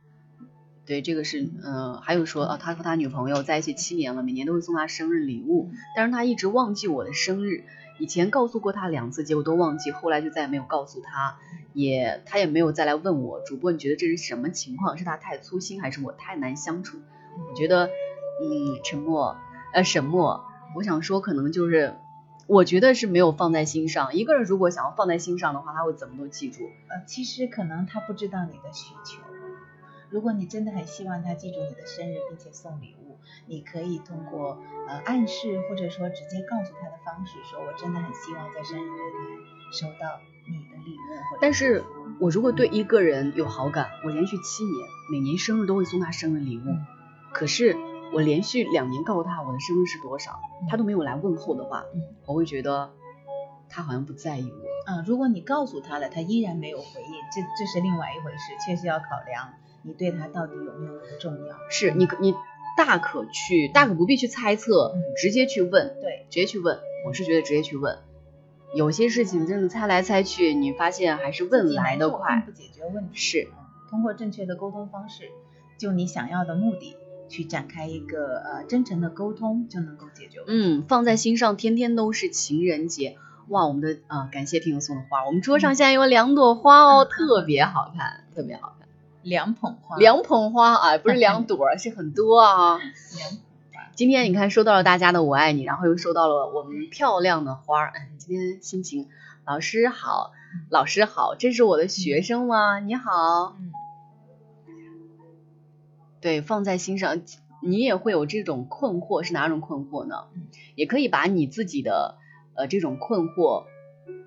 [0.87, 7.65] 对，这个是嗯、呃还有说啊，他和他女朋友在一起七年了，每年都会送他生日礼物，但是他一直忘记我的生日。
[8.01, 11.37] 以前告诉过他两次，结果都忘记，后来就再也没有告诉他，
[11.75, 13.41] 也他也没有再来问我。
[13.41, 14.99] 主播，你觉得这是什么情况？
[14.99, 16.99] 是他太粗心，还是我太难相处？
[17.49, 19.37] 我觉得，嗯，沉默，
[19.73, 20.45] 呃，沈默。
[20.75, 21.95] 我想说，可能就是，
[22.47, 24.15] 我觉得是没有放在心上。
[24.15, 26.65] 一个人如果想要放在心上的话，他会怎么都记住。
[26.89, 29.21] 呃，其实可能他不知道你的需求。
[30.09, 33.00] 如果你真的很希望他记住你的生日，并且送礼物，
[33.47, 34.59] 你可以通过
[34.89, 39.21] 呃暗示或者说直接告诉他的方式，说我真的很希望在生日那天
[39.73, 41.39] 收到你的礼物。
[41.41, 41.85] 但是，
[42.21, 46.63] 我如果对一个人有好感，我连续七年每年生日都会送他生日礼物。
[47.33, 47.77] 可是
[48.13, 51.85] 我连续两年告诉他我的生日是多少，他都没有来问候的话，
[52.27, 52.93] 我会觉得
[53.69, 54.93] 他好像不在意我。
[54.93, 59.55] 嗯，如果你告诉他了，他依然没有回应，这这是另外一回事，确实要考量。
[59.83, 61.57] 你对他到底有没有那么重要？
[61.71, 62.35] 是你，你
[62.81, 66.79] 大可去，大可不必去猜测，直接去问，对，直接去问。
[67.07, 67.99] 我是觉得直接去问，
[68.75, 72.43] 有些事情真的猜来猜去，你发现还是问来的快。
[72.47, 73.11] 不解决问题。
[73.13, 73.49] 是，
[73.91, 75.25] 通过正确的沟通方式，
[75.77, 76.97] 就你想要的目的
[77.29, 80.39] 去展开一个呃真诚的沟通，就能够解决。
[80.47, 83.19] 嗯，放在心上，天天都是情人节。
[83.49, 88.80] 哇，我们的啊，感谢听友送的花，我们桌上现在有两朵花哦， 特别好看，特别好看。
[89.23, 92.79] 两捧花，两捧花啊，不是两朵， 是很多啊。
[92.79, 93.39] 两
[93.95, 97.93] 今天你看收到了大家的我爱你，然后又收到了我们漂亮的花儿。
[98.17, 99.09] 今天心情，
[99.45, 100.33] 老师好，
[100.71, 102.81] 老师好，这是我的学生吗？
[102.81, 103.57] 你好。
[103.59, 103.73] 嗯。
[106.23, 107.21] 对，放在心上，
[107.61, 110.25] 你也会有这种困惑，是哪种困惑呢？
[110.77, 112.17] 也可以把你自己的
[112.55, 113.65] 呃这种困惑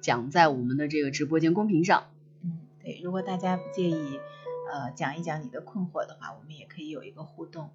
[0.02, 2.04] 讲在我们的这个直播间公屏上。
[2.44, 4.20] 嗯，对，如果大家不介意。
[4.74, 7.70] 呃，讲一讲你的困惑的话，我们也可以有一个互动。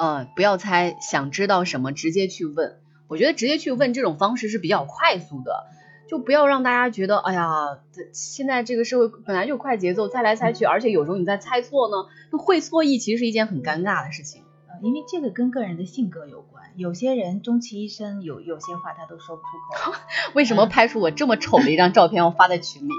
[0.00, 2.80] 呃，不要猜，想知道什么直接去问。
[3.06, 5.66] 我觉得直接去问这种方式是比较快速的，
[6.08, 7.78] 就不要让大家觉得，哎呀，
[8.12, 14.42] 现在这个社会本来就快节奏，猜来猜去，而且有时候你在猜错呢，就会错意，其实是一件很尴尬的事情。
[14.66, 19.96] 呃，因为这个跟个人的性格有关，有些人终其一生有有些话他都说不出口。
[20.34, 22.92] 为什么拍出我这么丑的一张照片我发在群里？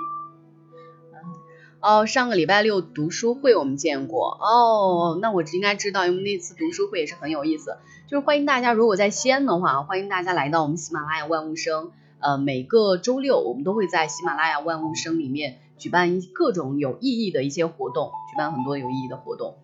[1.80, 7.78] 哦，上个礼拜六读书会我们见过哦，那我应该知道，因为那次读书会也是很有意思。
[8.08, 11.92] 就是欢迎大家，如果在西安的话，欢迎大家来到我们喜马拉雅万物生。
[12.20, 19.58] 呃，每个周六我们都会在喜马拉雅万物生里面举办各种有意义的一些活动，举办很多有意义的活动。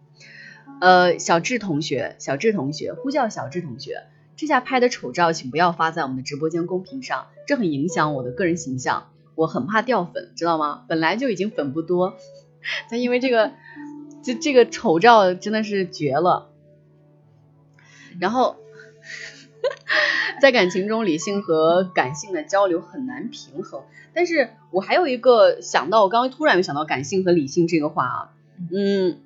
[0.79, 4.03] 呃，小智同学，小智同学，呼叫小智同学，
[4.35, 9.07] 这下拍的丑照，请不要发在我们的直播间公屏上，这很影响我的个人形象。
[9.35, 10.85] 我很怕掉粉，知道吗？
[10.87, 12.15] 本来就已经粉不多，
[12.89, 13.51] 但因为这个，
[14.23, 16.49] 这这个丑照真的是绝了。
[18.19, 18.57] 然后，
[20.41, 23.81] 在感情中，理性和感性的交流很难平衡。
[24.13, 28.33] 但是我还有一个想到，我刚刚突然又想到感性和理性这个话啊，
[28.71, 29.19] 嗯，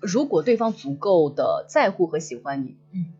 [0.00, 3.12] 如果对方足够的在乎和喜欢你，嗯，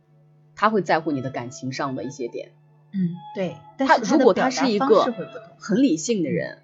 [0.56, 2.52] 他会在乎你的感情上的一些点。
[2.92, 5.12] 嗯，对，他如果他是一个
[5.58, 6.58] 很理性的人，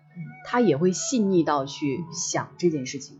[0.44, 3.18] 他也会细腻到去想这件事情。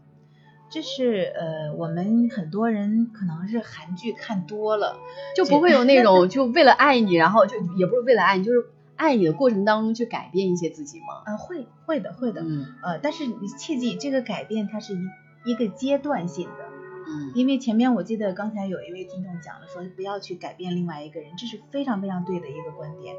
[0.70, 4.98] 这是呃，我们很多人可能是韩剧看多了，
[5.34, 11.22] 就不会有那种 就为了爱你，然后就也不是为了爱你，就是爱你的过程当中去改变一些自己吗？
[11.24, 16.67] 啊，会会的会的，嗯，呃，但是你切记，这个改变它是一一个阶段性的。
[17.08, 23.16] 嗯，因为前面我记得刚才有一位听众讲了，说不要去改变另外一个人，这是非常非常对的一个观点。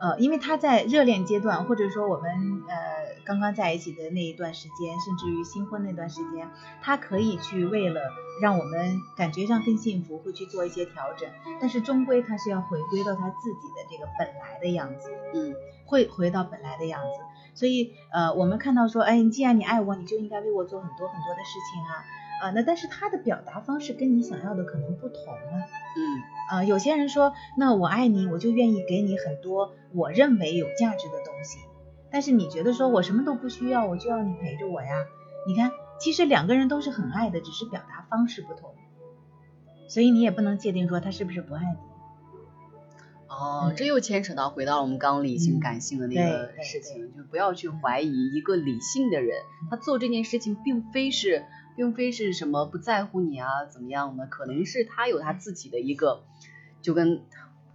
[0.00, 2.30] 呃，因为他在热恋阶段，或者说我们
[2.66, 6.48] 呃刚刚在一起的那一段时间，甚至于新婚那段时间，
[6.80, 8.00] 他可以去为了
[8.40, 11.28] 让我们感觉上更幸福，会去做一些调整，
[11.60, 15.54] 但是终归他是要回归到他自己的这个本来的样子，嗯，
[15.84, 17.20] 会回到本来的样子。
[17.54, 22.02] 所以呃，我们看到说，哎，既然你爱我，你就应该为我做很多很多的事情啊。
[22.40, 25.52] 啊，那但是他的表达方式跟你想要的可能不同啊。
[25.96, 26.00] 嗯，
[26.50, 31.58] 啊，有些人说，那我爱你，我就愿意给你很多我认为有价值的东西。
[32.10, 35.04] 但是你觉得说我什么都不需要，我就要你陪着我呀？
[35.46, 35.70] 你看，
[36.00, 38.74] 其实两个人都是很爱的，只是表达方式不同。
[39.86, 41.78] 所以你也不能界定说他是不是不爱你。
[43.28, 49.36] 哦，这又牵扯到回到我们刚理性感性的那个事情，就不要去怀疑一个理性的人，
[49.70, 51.44] 他做这件事情并非是。
[51.80, 54.26] 并非是什么不在乎你啊，怎么样的？
[54.26, 56.24] 可能是他有他自己的一个，
[56.82, 57.22] 就跟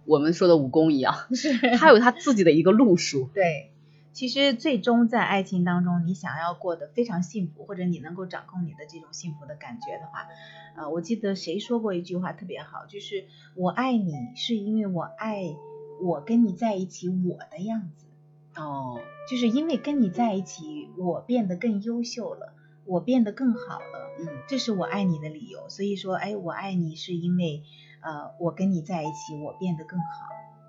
[0.04, 3.28] 我们说的武功一样， 是他有他自己的一个路数。
[3.34, 3.72] 对，
[4.12, 10.28] 其实最终在爱情当中，你想要过得非常幸福，或者你能够掌控你的这种幸福的感觉的话，
[10.76, 13.24] 呃，我记得谁说过一句话特别好，就是
[13.56, 15.56] 我爱你是因为我爱
[16.00, 18.06] 我跟你在一起我的样子。
[18.54, 22.54] 哦，就是因为跟你在一起，我变得更优秀了，
[22.86, 24.14] 我变得更好了。
[24.18, 25.68] 嗯，这是我爱你的理由。
[25.68, 27.62] 所以说，哎，我爱你是因为，
[28.00, 30.06] 呃，我跟你在一起，我变得更好。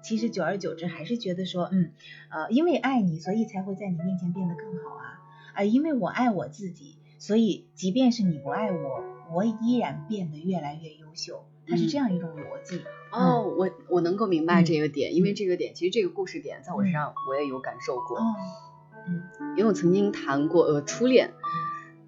[0.03, 1.91] 其实久而久之，还是觉得说，嗯，
[2.29, 5.19] 呃，因为爱你，所以才会在你面前变得更好啊。
[5.55, 9.03] 啊，因为我爱我自己，所以即便是你不爱我，
[9.33, 11.45] 我依然变得越来越优秀。
[11.69, 12.81] 它是这样一种逻辑。
[13.11, 18.19] 哦，我我能够明白这个点，因为这个点，其实这个故事点在我身上我也有感受过。
[19.05, 19.23] 嗯，
[19.57, 21.33] 因为我曾经谈过呃初恋，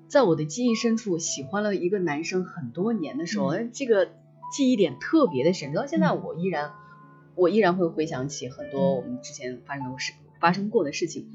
[0.09, 4.09] 在我的记忆深处喜欢了一个男生很多年的时候，这个
[4.51, 6.71] 记忆点特别的深，直到现在我依然
[7.35, 11.27] 我依然会回想起很多我们之前发生的事发生过的事情。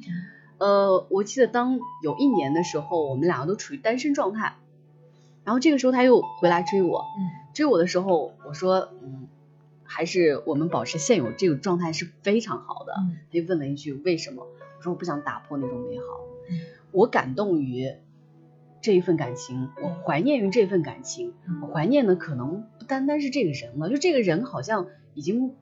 [0.59, 4.57] 呃，我记得当有一年的时候，我们两个都处于单身状态，
[5.45, 7.05] 然后这个时候他又回来追我，
[7.55, 9.29] 追我的时候我说嗯。
[9.87, 12.95] 还是我们保持现有这个状态是非常好的。
[13.31, 14.43] 他就问了一句为什么？
[14.43, 16.05] 我说我不想打破那种美好。
[16.91, 17.95] 我感动于
[18.85, 21.33] 这一份感情，我怀念于这份感情。
[21.63, 25.55] 我怀念的可能不单单是这个人了，就这个人好像已经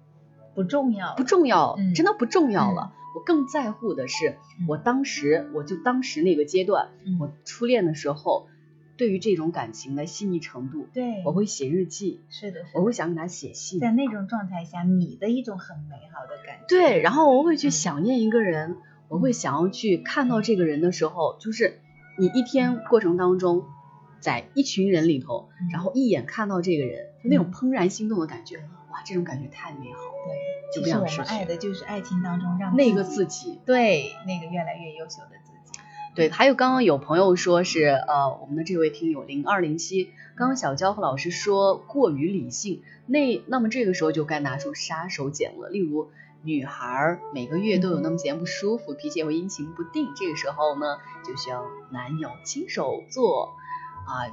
[0.56, 2.92] 不重要，不重要，真的不重要了。
[3.14, 6.88] 我更在乎的是我当时，我就当时那个阶段，
[7.20, 8.48] 我初恋的时候。
[8.94, 18.76] 对于这种感情的细腻程度，对，我会写日记，是的，我会想给他写信，在那种状态下，你的一种很美好的感觉，对，然后我会去想念一个人，
[19.08, 21.80] 我会想要去看到这个人的时候，就是
[22.18, 23.64] 你一天过程当中，
[24.20, 28.58] 在一群人里头，然后一眼看到这个人，就那种怦然心动的感觉，
[28.90, 31.24] 哇，这种感觉太美好，对，就不想。
[31.24, 35.80] 爱的就是爱情当中让那个自己，对，那个越来越优秀的自己。
[36.14, 45.70] 对，还有刚刚有朋友说是呃，我们的这位听友零二零七，刚刚小娇和老师说过于理性，那那么这个时候就该拿出杀手锏了。
[45.70, 46.10] 例如
[46.44, 53.54] 女孩每个月都有那么几天不舒服，脾气也会阴晴不定，这个时候呢，就需要男友亲手做
[54.06, 54.26] 啊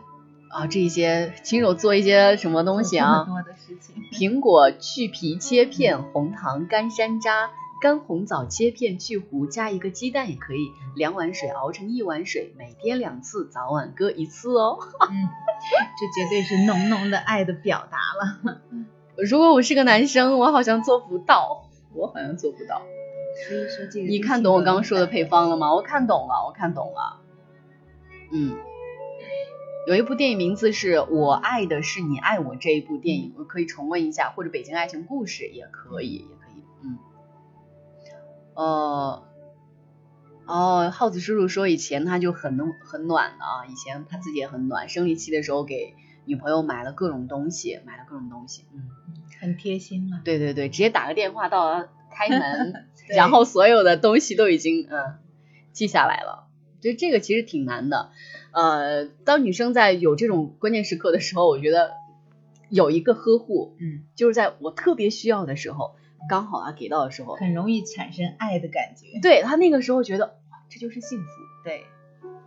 [0.50, 3.26] 啊这些亲手做一些什么东西啊？
[3.26, 4.04] 多的事情。
[4.12, 7.50] 苹果去皮切片，红糖干山楂。
[7.82, 10.74] 干红枣切片去核，加一个鸡蛋也可以。
[10.98, 14.78] 两碗水熬成一碗水，每天两次，早晚各一次哦。
[15.10, 15.30] 嗯，
[15.98, 18.60] 这绝对是浓浓的爱的表达了。
[19.16, 22.82] 如果我是个男生，我好像做不到，我好像做不到。
[23.48, 25.74] 所以说这个，你看懂我刚刚说的配方了吗？
[25.74, 27.22] 我看懂了，我看懂了。
[28.32, 28.58] 嗯，
[29.88, 36.26] 有一部电影名字是我爱的是你爱我这一部电影，我可以重温一下，或者北京爱情故事也可以。
[38.56, 39.24] 呃，
[40.46, 45.94] 哦，耗子叔叔说以前他就很能很暖的啊，以前他自己也很暖，生理期的时候给
[46.26, 48.90] 女朋友买了各种东西，买了各种东西，嗯，
[49.40, 50.22] 很贴心嘛。
[50.24, 55.18] 对对对，直接打个电话到 开门，然后所有的东西都已经嗯
[55.72, 56.48] 记下来了，
[56.82, 58.12] 就这个其实挺难的。
[58.52, 61.94] 呃，当女生在有这种关键时刻的时候，我觉得
[62.70, 65.96] 有一个呵护，嗯，就是在我特别需要的时候。
[66.28, 69.22] 刚好啊，给到的时候很容易产生爱的感觉。
[69.22, 71.26] 对他那个时候觉得，哇，这就是幸福。
[71.64, 71.86] 对，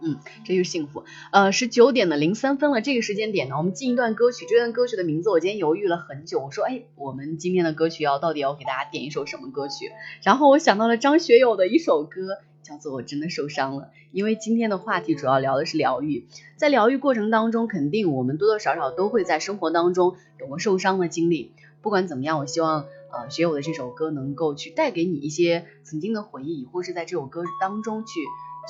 [0.04, 1.04] 嗯，这就是幸福。
[1.30, 4.44] 呃，十九点的零三分了，这个时间点呢，我们进一段歌曲。
[4.48, 9.92] 这段歌曲的名字我今天犹豫了很久，我说，哎，我们今天的歌曲要到底要给大家点一首什么歌曲？
[10.24, 13.82] 然后我想到了张学友的一首歌，叫做《我真的受伤了》。
[14.10, 16.26] 因为今天的话题主要聊的是疗愈，
[16.56, 21.52] 在疗愈过程当中，肯定我们多多少少都会在生活当中有过受伤的经历。
[21.80, 22.86] 不管怎么样，我希望。
[23.14, 28.20] 呃，学友的这首歌能够去带给你一些曾经的回忆，或是在这首歌当中去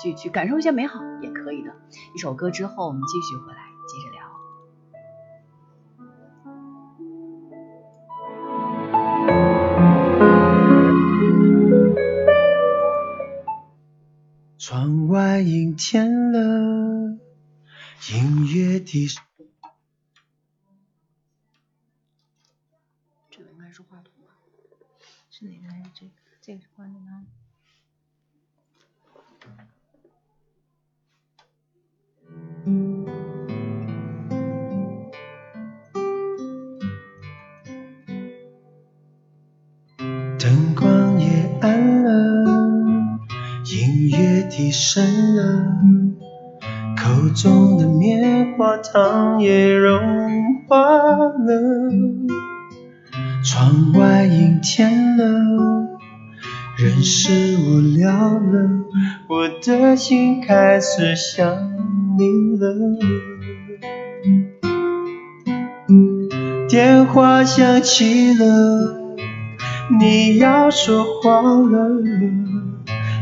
[0.00, 1.74] 去去感受一些美好，也可以的。
[2.14, 4.32] 一首歌之后，我们继续回来接着聊。
[14.58, 17.18] 窗外阴天了，
[18.12, 19.08] 音乐低。
[23.28, 23.70] 这个应该。
[25.30, 26.12] 是哪个还是这个？
[26.40, 27.26] 这个是关的吗？
[32.64, 32.74] 灯
[40.76, 41.26] 光也
[41.60, 43.20] 暗了，
[43.64, 45.04] 音乐低声
[45.34, 45.42] 了，
[46.96, 49.98] 口中的棉花糖也融
[50.68, 51.82] 化了。
[53.44, 55.24] 窗外阴天了，
[56.78, 58.84] 人是无聊了，
[59.28, 61.72] 我的心开始想
[62.18, 62.74] 你了。
[66.68, 68.44] 电话响起了，
[70.00, 72.02] 你要说谎了，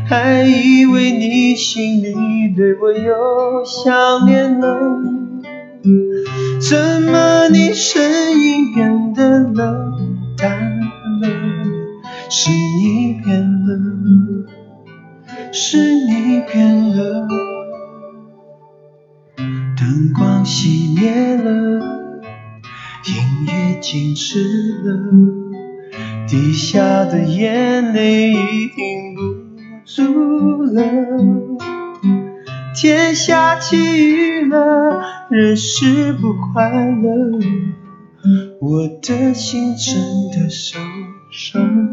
[0.07, 2.13] 还以为你心里
[2.55, 4.97] 对我有想念了。
[6.59, 8.01] 怎么你声
[8.39, 9.97] 音变得冷
[10.37, 11.27] 淡了？
[12.29, 13.69] 是你变了，
[15.51, 17.27] 是你变了。
[19.91, 21.81] 灯光熄灭了，
[23.05, 24.39] 音乐静止
[24.85, 24.97] 了，
[26.29, 29.21] 滴下的眼泪已停不
[29.83, 30.81] 住了。
[32.73, 37.39] 天下起雨了，人是不快乐，
[38.61, 40.79] 我的心真的受
[41.33, 41.91] 伤了。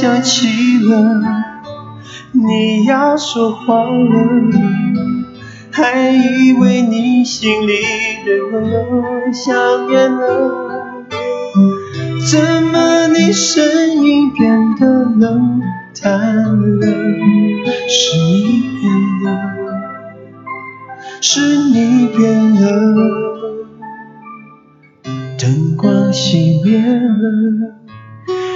[0.00, 1.20] 想起了，
[2.32, 4.16] 你要说谎了，
[5.70, 7.74] 还以为你心里
[8.24, 11.04] 对我有想念了。
[12.30, 13.62] 怎么你声
[14.02, 14.86] 音变得
[15.18, 15.60] 冷
[16.00, 16.18] 淡
[16.78, 16.86] 了？
[17.86, 18.90] 是你变
[19.22, 19.28] 了，
[21.20, 21.40] 是
[21.74, 22.64] 你变了。
[25.38, 27.74] 灯光熄灭了。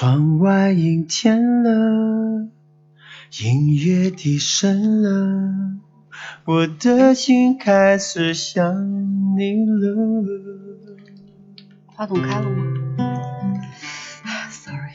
[0.00, 2.46] 窗外阴天了，
[3.42, 5.80] 音乐低声了，
[6.44, 10.24] 我的心开始想你了。
[11.86, 12.62] 话筒开了吗
[14.52, 14.94] ？Sorry。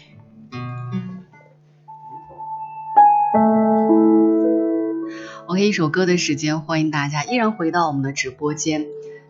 [5.48, 8.86] OK，一首歌的时间，欢迎大家依然回到我们的直播间。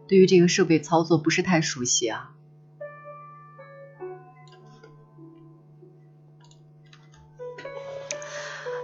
[0.08, 2.33] 对于这个设备操作不是太熟悉啊。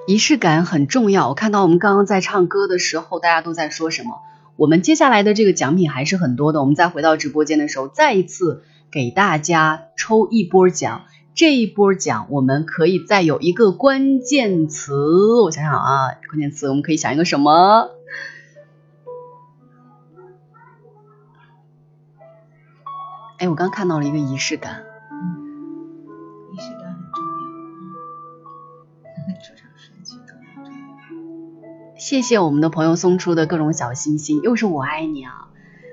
[0.10, 1.30] 仪式感很重要。
[1.30, 4.24] 我看到我们刚刚在唱歌的时候，大家都在说什么？
[4.56, 6.62] 我们接下来的这个奖品还是很多的。
[6.62, 11.04] 我们再回到直播间的时候，再一次给大家抽一波奖。
[11.36, 14.96] 这一波奖我们可以再有一个关键词，
[15.44, 17.92] 我想想啊，关键词我们可以想一个什么？
[23.38, 24.89] 哎，我刚看到了一个仪式感。
[32.10, 35.48] 谢谢我们的朋友送出的各种小心心，又是我爱你啊！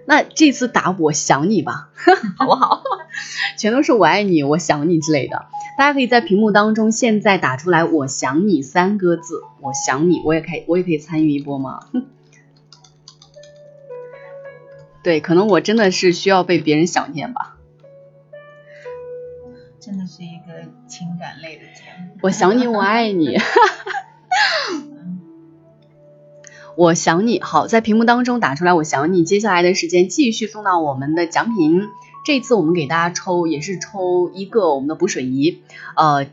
[0.06, 1.90] 那这次打我想你吧，
[2.38, 2.82] 好不好？
[3.58, 5.44] 全都是我爱你，我想你之类的。
[5.76, 11.80] 大家可以在屏幕当中现在打出来“我想你”三个字，我想你，我也可以，我也可以参与一波吗？
[15.04, 17.58] 对，可能我真的是需要被别人想念吧。
[19.78, 22.16] 真的是一个情感类的节目。
[22.22, 23.36] 我想你，我爱你。
[26.76, 29.24] 我想你好，在屏幕当中打出来“我想你”。
[29.24, 31.88] 接下来的时间继续送到我们的奖品。
[32.26, 35.62] 这次我们给大家抽，也是抽一个我们的补水仪，
[35.96, 36.26] 呃，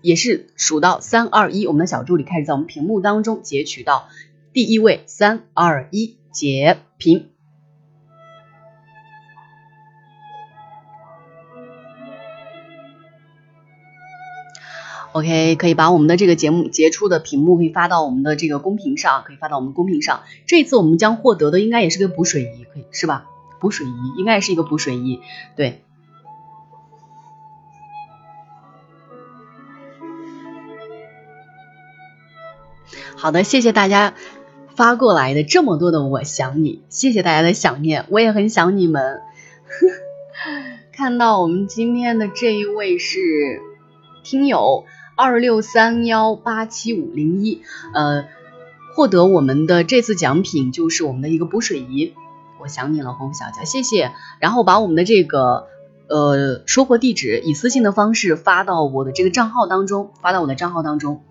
[0.00, 4.08] 也是数到三二一，我们的小助理开始在我们屏幕当中截取到
[4.54, 7.26] 第一位，三二一，截屏。
[15.12, 20.22] OK，可以把我们的这个节目截出的屏幕可以发到我们的这个公屏上，可以发到我们公屏上。
[20.46, 23.26] 这次我们将获得的应该也是个补水仪，可以是吧？
[23.60, 25.20] 补水仪应该也是一个补水仪，
[25.54, 25.82] 对。
[33.14, 34.14] 好的，谢谢大家
[34.74, 39.20] 发过来的这么多的我想你，谢谢大家的想念，我也很想你们。
[40.90, 43.60] 看到我们今天的这一位是
[44.24, 44.84] 听友
[45.14, 47.62] 二六三幺八七五零一，
[47.94, 48.24] 呃，
[48.94, 52.14] 获得我们的这次奖品就是我们的一个补水仪。
[52.60, 54.12] 我想你了，红小姐，谢谢。
[54.38, 55.66] 然后把我们的这个
[56.08, 61.22] 呃收货地址以私信的方式发到我的这个账号当中，发到我的账号当中。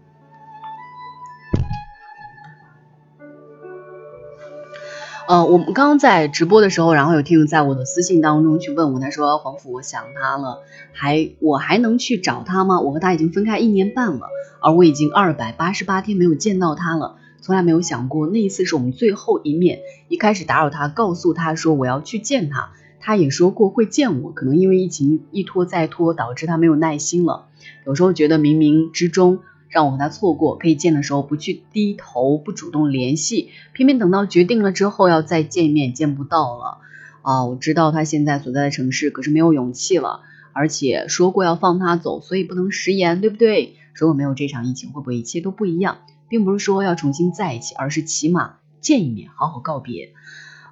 [5.31, 10.59] 呃，我们刚刚在直播的时候，然后有听友在我的私信当中去问我，他说黄甫，我想他了，
[10.91, 12.81] 还我还能去找他吗？
[12.81, 14.27] 我和他已经分开一年半了，
[14.59, 19.79] 而我已经二百八十八天没有见到他了，从来没有想过那一次是我们最后一面。
[20.09, 27.45] 一开始打扰他，告诉他说我要去见他，他也说过会见我，可能因为疫情一拖再拖，导致他没有耐心了。
[27.85, 29.39] 有时候觉得冥冥之中。
[29.71, 36.79] 让我和他错过可以见的时候不去低头不主动联系，偏偏等到决定了之后要再见面见不到了
[37.21, 37.45] 啊！
[37.45, 40.21] 我知道他现在所在的城市，可是没有勇气了，
[40.51, 43.77] 而且说过要放他走，所以不能食言，对不对？
[43.93, 45.99] 如果没有这场疫情，会不会一切都不一样？
[46.27, 50.11] 并不是说要重新在一起，而是起码见一面，好好告别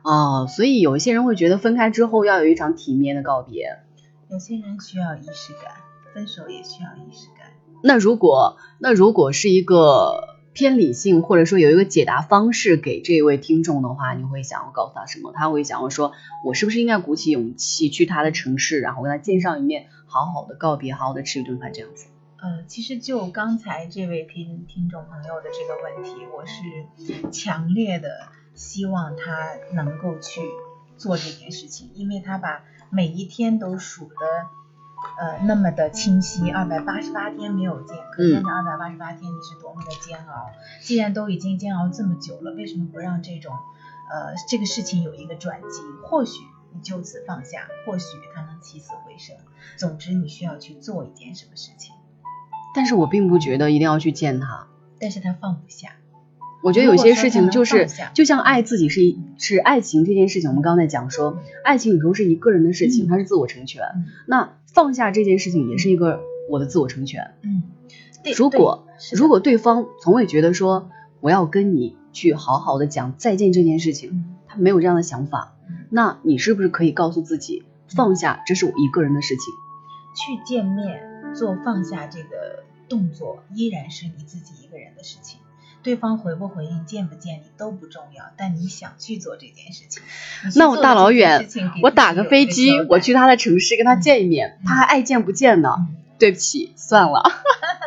[0.04, 0.46] 啊！
[0.48, 3.80] 所以有一些人会觉得分开之后要有一场体面的告别，
[4.30, 5.74] 有些人需要仪式感，
[6.14, 7.39] 分手也需要仪式感。
[7.84, 15.32] 那如果那如果是一个偏理性，或者说有一个解答方式给这位听众的话，你会想要告诉他什么？
[15.34, 16.12] 他会想要说，
[16.44, 22.08] 我是不是应该鼓起勇气去他的城市，然后跟他见上一面，好好的告别，好好的吃一顿饭这样子？
[22.42, 28.10] 呃，其实就刚才这位听听众朋友的这个问题，我是强烈的
[28.56, 30.42] 希望他能够去
[30.98, 34.16] 做这件事情，因为他把每一天都数的。
[35.20, 40.52] 呃，那么的清晰，二百八十八天没有见，可见这二百八十八天你是多么的煎熬。
[40.82, 43.54] 既然都已经煎熬这么久了，为什么不让这种
[44.10, 45.82] 呃这个事情有一个转机？
[46.04, 46.44] 或许
[46.74, 49.36] 你就此放下，或许他能起死回生。
[49.78, 51.94] 总之，你需要去做一件什么事情。
[52.74, 54.68] 但是我并不觉得一定要去见他，
[55.00, 55.90] 但是他放不下。
[56.62, 59.02] 我觉得有些事情就是，就像爱自己是
[59.38, 63.82] 是爱情这件事情，我们刚才讲说，爱情有时候是一个人的事情，它是自我成全。
[64.28, 66.20] 那放下这件事情也是一个
[66.50, 67.32] 我的自我成全。
[67.42, 67.64] 嗯，
[68.36, 70.90] 如果如果对方从未觉得说
[71.22, 75.56] 我要跟你去好好的讲再见这件事情，他没有这样的想法，
[75.90, 79.44] 那你是不是可以告诉自己放下，这是我一个人的事情？
[80.16, 85.40] 去见面做放下这个动作，依然是你自己一个人的事情。
[85.82, 90.04] 对方回不回应、见不见你都不重要，但你想去做这件事情。
[90.56, 91.48] 那我大老远，
[91.82, 95.88] 我打个飞机，我去他的城市跟他见一面，他还爱见不见呢？
[96.18, 97.24] 对不起，算了。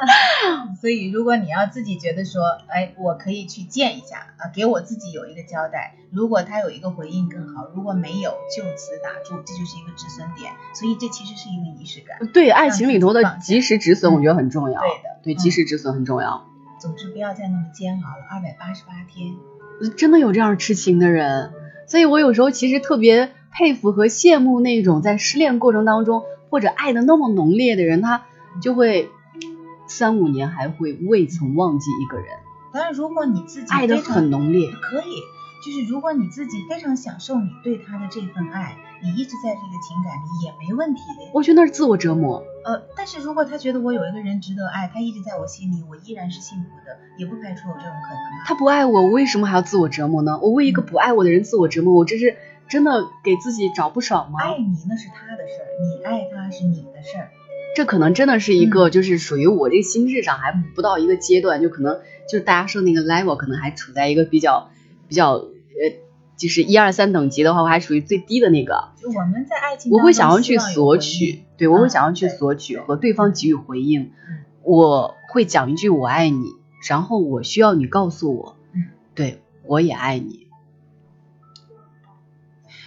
[0.80, 5.94] 所以如果你要自己觉得说，哎，我可以去见一下啊，给我自己有一个交代。
[6.10, 10.50] 如果他有一个回应更好，如果没有，就此打住，这就是一个止损点。
[10.74, 12.26] 所以这其实是一个仪式感。
[12.32, 14.80] 对，爱情里头的及时止损，我觉得很重要。
[14.80, 16.48] 对的，对，及时止损很重要。
[16.82, 19.36] 总之不要再那么煎熬了，二百八十八天，
[19.96, 21.52] 真的有这样痴情的人，
[21.86, 28.24] 所以我有时候其实特别佩服和羡慕那种在失恋过程当中或者爱的那么浓烈的人，他
[28.60, 29.10] 就会
[29.86, 32.26] 三五年还会未曾忘记一个人。
[32.72, 35.14] 但是，如果你自己爱的很浓烈，可以。
[35.64, 41.30] 就是如果你自己非常享受你对他的这份爱，你一直在这个情感里也没问题的。
[41.32, 42.42] 我觉得那是自我折磨。
[42.64, 48.44] 呃，但是如果他觉得我有一个人值得爱，他一直在我心里，我依然是幸福的，也不排除有这种可能。
[48.44, 50.38] 他不爱我，我为什么还要自我折磨呢？
[50.42, 52.36] 我为一个不爱我的人自我折磨，我这是
[52.68, 54.40] 真的给自己找不爽吗？
[54.42, 57.30] 爱你那是他的事儿，你爱他是你的事儿。
[57.76, 64.70] 这可能真的是一个，就是属于我这个心智上还不到一个阶段，就可能就是大家说那个 level 可能还处在一个比较
[65.08, 65.46] 比较。
[66.42, 68.88] 呃，就是一二三等级的话，我还属于最低的那个。
[68.96, 74.12] 就我们在爱情，我会想要去索取，对我会想要去索取和对方给予回应。
[74.62, 76.46] 我会讲一句我爱你，
[76.88, 78.56] 然后我需要你告诉我，
[79.14, 80.48] 对我也爱你。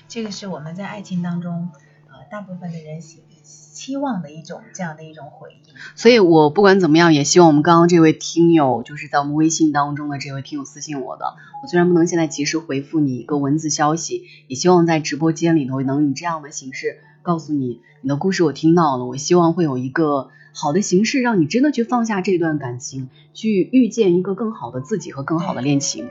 [0.07, 1.69] 这个是我们在爱情当中，
[2.07, 3.24] 呃，大部分的人喜。
[3.45, 26.07] 期望的一种这样的一种回应，所以我不管怎么样，也希望我们刚刚这位听友，就是在我们微信当中的这位听友私信我的，我虽然不能现在及时回复你一个文字消息，也希望在直播间里头能以这样的形式告诉你，你的故事我听到了，我希望会有一个好的形式，让你真的去放下这段感情，去遇见一个更好的自己和更好的恋情。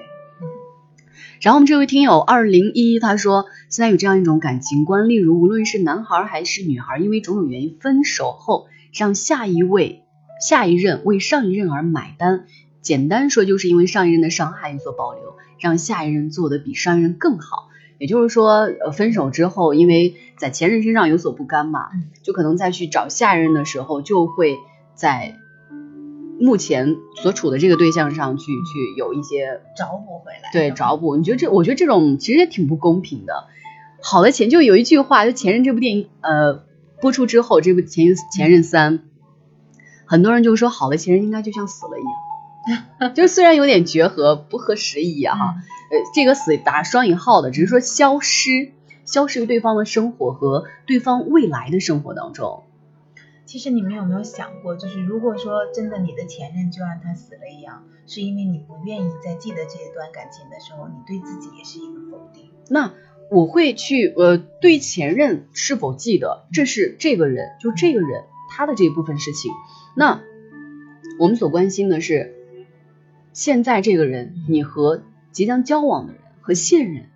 [1.40, 10.04] 然后我们这位听友二零一他说，现在有这样一种感情观，例如无论是男孩还是女孩，因为种种原因分手后，让下一位、
[10.40, 12.44] 下一任为上一任而买单，
[12.80, 17.68] 简单说，就是因为上一任的伤害有所保留，让下一任做的比上一任更好。
[17.98, 22.04] 也就是说，呃，分手之后，因为在前任身上有所不甘嘛，嗯。
[22.22, 24.56] 就可能再去找下一任的时候，就会
[24.94, 25.36] 在
[26.40, 30.50] 目前所处的这个对象上去去有一些找补回来。
[30.52, 31.16] 对找补。
[31.16, 31.50] 你觉得这？
[31.50, 33.46] 我觉得这种其实也挺不公平的。
[34.02, 36.64] 好的前就有一句话，就前任这部电影呃
[37.00, 39.04] 播出之后，这部前前任三，
[40.04, 42.02] 很多人就说好的前任应该就像死了一
[43.00, 45.54] 样， 就虽然有点绝和不合时宜啊哈，
[45.90, 48.72] 呃这个死打双引号的，只是说消失，
[49.06, 52.64] 消失于对方的生活和对方未来的生活当中。
[53.46, 62.50] 其实你们有没有想过，就是如果说真的你的前任就让他死了一样，是因为你不愿意再记得这一段感情的时候，你对自己也是一个否定。
[62.68, 62.92] 那
[63.30, 69.52] 我会去呃对前任是否记得，这是这个人就这个人他的这一部分事情。
[69.94, 70.22] 那
[71.18, 72.34] 我们所关心的是
[73.32, 75.02] 现在这个人，你和
[75.32, 77.10] 即将交往的人和现任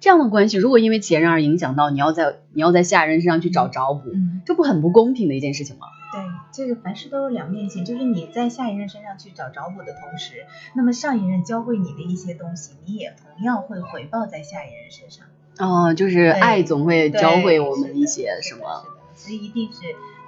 [0.00, 5.86] 这样的关系，如果因为前任而影响到你要在你要在下任身上去找找补，嗯，这不很不公平的一件事情吗？
[6.12, 6.20] 对，
[6.52, 10.44] 这个凡事都有两面性，就是你在下一任身上去找找补的同时，
[10.74, 15.24] 那么上一任教会你的一些东西，你也同样会回报在下一任身上。
[15.58, 18.84] 哦，就是爱总会教会我们一些什么。
[18.84, 19.78] 是的，所以一定是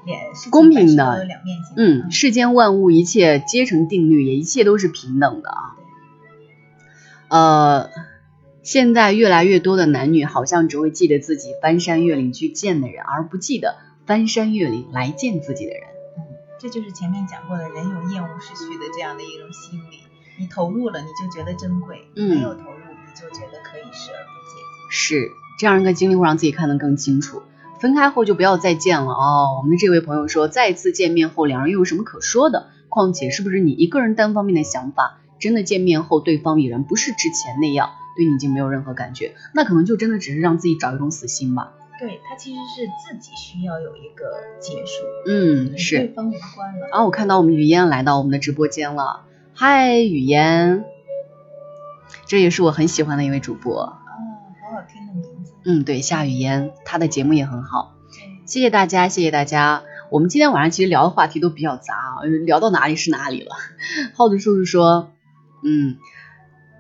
[0.07, 1.75] 两事情公平的凡事都有两面性。
[1.77, 5.77] 嗯，世间万物一切皆成定律，也一切都是平等的啊。
[7.29, 7.91] 呃，
[8.65, 13.77] 现在越来越多的男女好像只会记得自己翻山越岭去见的人，而不记得
[14.07, 15.83] 翻山越岭来见自己的人。
[16.17, 16.25] 嗯，
[16.59, 19.99] 这就是前面讲过的，人有厌恶失去的这样的一种心理。
[20.39, 24.91] 你投入了，你就觉得珍贵；嗯没有投入，你就觉得可以视而不见。
[24.91, 25.29] 是
[25.59, 27.43] 这样一个经历会让自己看得更清楚。
[27.79, 29.59] 分开后就不要再见了哦。
[29.59, 32.69] 我们的这位朋友说，再次见面后，两人又有什么可说的？
[32.89, 35.21] 况且是不是你一个人单方面的想法？
[35.39, 41.73] 真的见面后，对方已然不是之前那样，对你已经没有任何感觉，那可能就真的只是让自己找一种死心吧。
[42.01, 44.25] 对他其实是自己需要有一个
[44.59, 46.13] 结束，嗯，是对是。
[46.15, 46.89] 方无关了。
[46.91, 49.23] 然后我看到我们雨嫣来到我们的直播间了，
[49.55, 50.85] 嗨，雨嫣，
[52.27, 53.83] 这也是我很喜欢的一位主播。
[53.83, 53.95] 哦，
[54.61, 55.53] 好好听的名字。
[55.65, 57.95] 嗯，对，夏雨嫣，她的节目也很好。
[58.11, 59.85] 对谢谢大家，谢谢大家。
[60.11, 61.95] 我们今天晚上其实聊的话题都比较杂
[62.45, 63.55] 聊到哪里是哪里了。
[64.15, 65.11] 耗子叔叔说，
[65.63, 65.97] 嗯，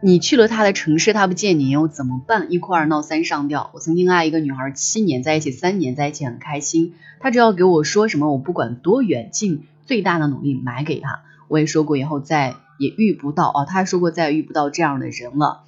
[0.04, 2.48] 你去了他的城市，他不见你又怎么办？
[2.52, 3.70] 一哭二闹三上吊。
[3.72, 6.92] 我曾经爱一个女孩，七年在一起，三年在一起很开心。
[7.20, 11.22] 他只要给我说什么，我不管多远，尽最大的努力买给他。
[11.48, 15.62] 我也说过，以后再也遇不到哦，他还说过再也遇不到这样的人了。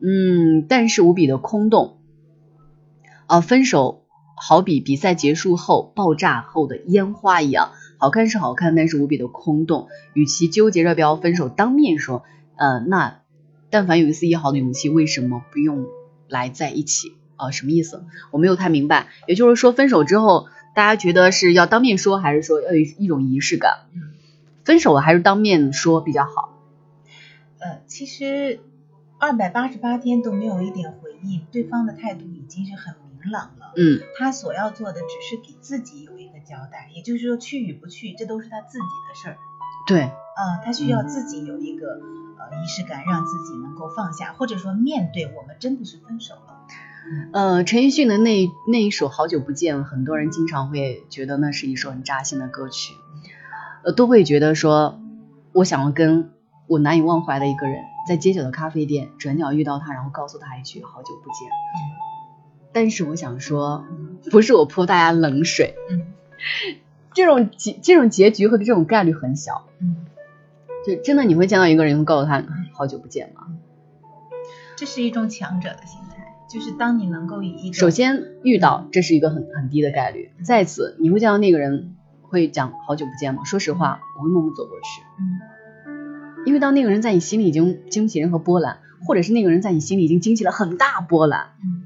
[0.00, 1.98] 嗯，但是无比的空洞。
[3.26, 4.06] 啊，分手
[4.38, 9.88] 好比比赛结束后爆炸后的烟花一样，好看是好看，但是无比的空洞。
[10.14, 12.22] 与其纠结着不要分手，当面说，
[12.56, 13.18] 呃，那
[13.72, 15.86] 但凡有一丝一毫的勇气，为什么不用
[16.28, 17.16] 来在一起？
[17.36, 18.04] 啊、什么意思？
[18.30, 19.08] 我没有太明白。
[19.26, 20.46] 也就是说，分手之后，
[20.76, 23.86] 大家觉得是要当面说，还是说要有一种仪式感？
[23.94, 24.12] 嗯
[24.62, 26.56] 分手还是当面说比较好？
[27.58, 28.60] 呃，其实
[29.18, 33.72] 二百八十八天都没有一点回应，对方的态度已经是很明朗了。
[33.74, 39.36] 嗯他所要做的只是给自己有一个交代，也就是说去与不去，这都是他自己的事儿。
[39.88, 42.00] 对，啊、他需要自己有一个
[42.38, 46.66] 呃仪式感，让自己能够放下，或者说面对我们真的是分手了。
[47.32, 52.94] 呃，陈奕迅的那那一首《好久不见》，很多人经常会觉得那是一首很扎心的歌曲，
[53.84, 54.98] 呃，都会觉得说，
[55.52, 56.30] 我想要跟
[56.68, 61.48] 我难以忘怀的一个人，在街角的咖啡店转角遇到他，然后告诉他一句“好久不见”。
[62.72, 63.84] 但是我想说，
[64.30, 66.06] 不是我泼大家冷水，嗯
[67.12, 69.66] 这种结这种结局和这种概率很小。
[69.80, 69.96] 嗯，
[70.86, 72.44] 就真的你会见到一个人，会告诉他
[72.74, 73.46] “好久不见”吗？
[74.76, 80.30] 这是一种强者的心态，就是当你能够以一种首先遇到，这是一个很很低的概率。
[80.44, 83.44] 再次，你会见到那个人会讲好久不见吗？
[83.44, 85.38] 说实话，我会默默走过去，嗯
[86.44, 91.84] 因为当那个人在你心里已经经不起任何波澜，或者是那个人在你心里已经经起了很大波澜，嗯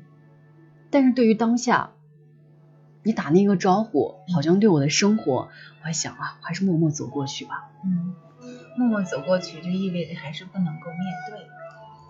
[0.88, 1.90] 但是对于当下，
[3.02, 5.48] 你打那个招呼，好像对我的生活，我
[5.82, 7.70] 还想啊，还是默默走过去吧。
[7.84, 8.14] 嗯，
[8.76, 11.00] 默默走过去就意味着还是不能够面
[11.30, 11.46] 对。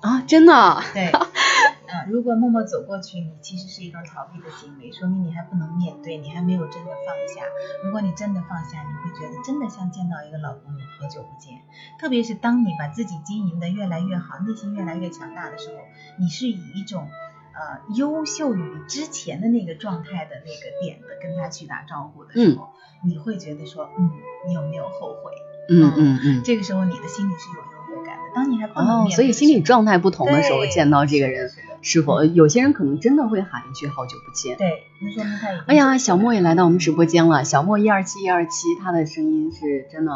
[0.03, 0.53] 啊，真的，
[0.93, 1.11] 对，
[1.89, 7.43] 嗯，如果默默走过去，你其实是一种逃避的行为，说明你还不能面对，你还没有真的放下。
[7.83, 11.61] 如果你真的放下，你会觉得真的像见到一个老朋友，好久不见。
[11.99, 15.83] 特别是当你把自己经营的越来越好，内心越来越强大的时候，
[16.19, 17.09] 你是以一种
[17.55, 22.69] 呃优秀于之前的那个状态的那个点的跟他去打招呼的时候，
[23.03, 24.11] 你会觉得说，嗯，
[24.47, 25.33] 你有没有后悔？
[25.69, 31.51] 嗯嗯嗯，这个时候你的心里是有优越感的当你还不能面，对哦所以心理状态不同的时候见到这个人，
[31.83, 34.57] 是否有些人可能真的会喊一句好久不见。
[34.57, 37.45] 对，那说明他已经哎呀，小莫也来到我们直播间了。
[37.45, 40.13] 小莫一二七一二七，他的声音是真的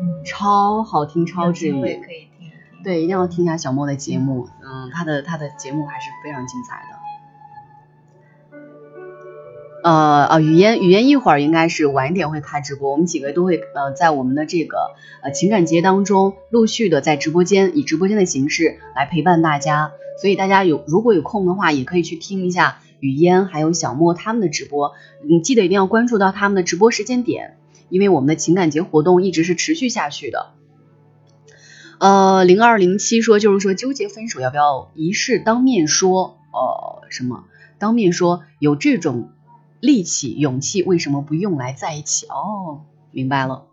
[0.00, 1.72] 嗯超好听、超有治愈。
[1.72, 2.50] 可以听一听。
[2.84, 6.91] 对，一定要听一下小莫的节目，嗯，他的他的节目还是非常精彩的。
[9.82, 24.92] 呃呃，语嫣语嫣一会儿应该是晚一点会开直播，我们几个都会呃在我们的这个呃情感节当中陆续的在直播间以直播间的形式来陪伴大家，所以大家有如果有空的话，也可以去听一下语嫣还有小莫他们的直播，
[25.28, 27.56] 你记得一定要关注到他们的直播时间点，
[27.88, 30.52] 因为我们的情感节活动一直是持续下去的。
[31.98, 37.44] 呃，零二零七说就是说纠结分手要不要一试当面说，呃，什么？
[37.78, 39.30] 当面说有这种
[39.82, 42.26] 力气勇气为什么不用来在一起？
[42.26, 43.66] 哦，明白了。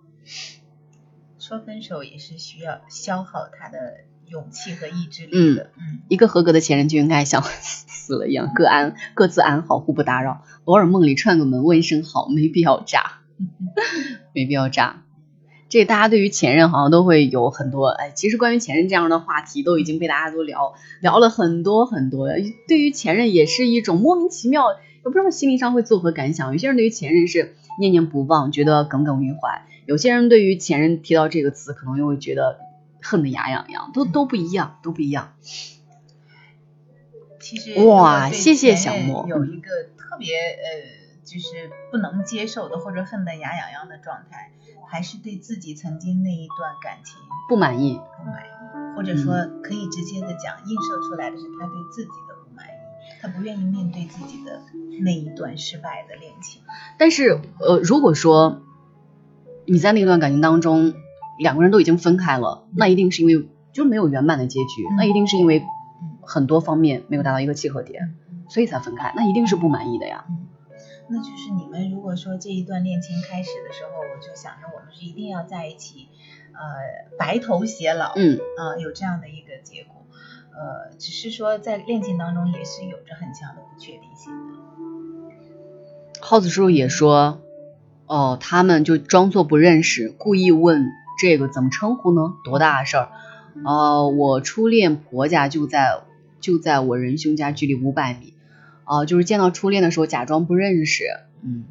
[1.38, 3.78] 说分手也是需要消耗他的
[4.28, 5.70] 勇气和意志力的。
[5.78, 10.44] 嗯，一个合格的前任就应该像死了一样，各安各自安好，互不打扰。
[10.66, 13.20] 偶尔梦里串个门，问一声好，没必要炸，
[14.34, 15.04] 没必要炸。
[15.70, 22.30] 这大家对于前任好像都会有很多，哎，其实关于前任这样的话题都已经被大家都聊聊了很多很多。
[22.68, 24.66] 对于前任也是一种莫名其妙，
[25.00, 26.52] 也不知道心理上会作何感想。
[26.52, 32.60] 有些人对于前任是念念不忘，觉得耿耿于怀；有些人对于前任提到这个词，可能又会觉得
[33.02, 35.34] 恨得牙痒痒，都都不一样，都不一样。
[37.40, 44.52] 其实哇谢谢小莫有一个特别呃，就是不能接受的或者恨得牙痒痒的状态，
[44.88, 47.16] 还是对自己曾经那一段感情
[47.48, 52.29] 不满意，不满意，或者说可以直接的讲，映射出来的是他对自己的
[53.22, 54.62] 他不愿意面对自己的
[55.02, 56.62] 那一段失败的恋情。
[56.98, 58.62] 但是呃，如果说
[59.66, 60.94] 你在那段感情当中，
[61.38, 66.18] 两个人都已经分开了，那一定是因为就是没有圆满的结局，嗯那一定是因为嗯。
[66.22, 68.14] 很多方面没有达到一个契合点，
[68.50, 70.26] 所以才分开，那一定是不满意的呀。
[71.08, 76.08] 那就是你们如果说这一段恋情开始的时候，我就想着我们是一定要在一起，
[76.54, 79.99] 呃，白头偕老，嗯，啊、有这样的一个结果，
[80.60, 84.60] 呃，只是说在恋情当中也是有着很强的不确定性的。
[86.20, 87.42] 耗子叔叔也说，
[88.08, 92.34] 哦，他们就装作不认识，故意问这个怎么称呼呢？
[92.44, 93.10] 多大事儿？
[93.66, 96.02] 呃，我初恋婆家就在
[96.42, 98.34] 就在我仁兄家，距离五百米。
[98.84, 101.06] 啊、就是见到初恋的时候假装不认识，
[101.44, 101.66] 嗯，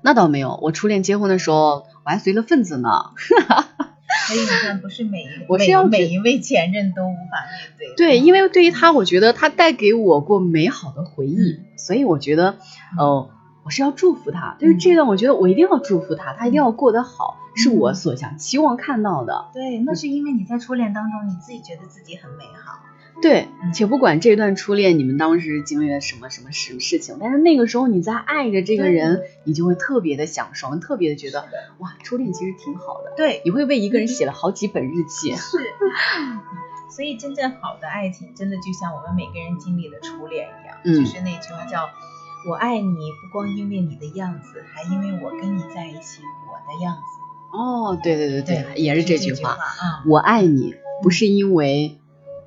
[0.00, 0.58] 那倒没有。
[0.60, 2.88] 我初恋结婚的时候，我还随了份子呢。
[2.88, 3.14] 哈
[3.46, 3.91] 哈哈
[4.26, 7.94] 所以你看，不是每一我是要每每一位前任都无法面对。
[7.96, 12.56] 对，因为对于他，我觉得他带给我过美好的回忆，嗯所以我觉得，
[12.96, 13.30] 呃，
[13.64, 14.56] 我是要祝福他。
[14.58, 19.46] 对于这段，我觉得我一定要祝福他，他一定要过得好，是我所想期望看到的。
[19.52, 22.78] 对，那是因为你在初恋当中，你自己觉得自己很美好。
[23.20, 31.48] 对，嗯且不管这段初恋你们当时经历了什么什么什么事情，但是那个时候你在爱着这个人，你就会特别的享受，特别的觉得的
[31.78, 33.12] 哇，初恋其实挺好的。
[33.16, 35.34] 对，你会为一个人写了好几本日记。
[35.34, 35.58] 是。
[36.94, 41.88] 所以真正好的爱情，真的就像我们每个人经历的初恋一样，嗯就是那句话叫
[42.46, 46.20] “我爱你，不光因为你的样子，还因为我跟你在一起
[46.50, 48.74] 我的样子哦，对对对对”。
[48.76, 49.52] 也是这这句话。
[49.52, 51.98] 啊，我爱你，不是因为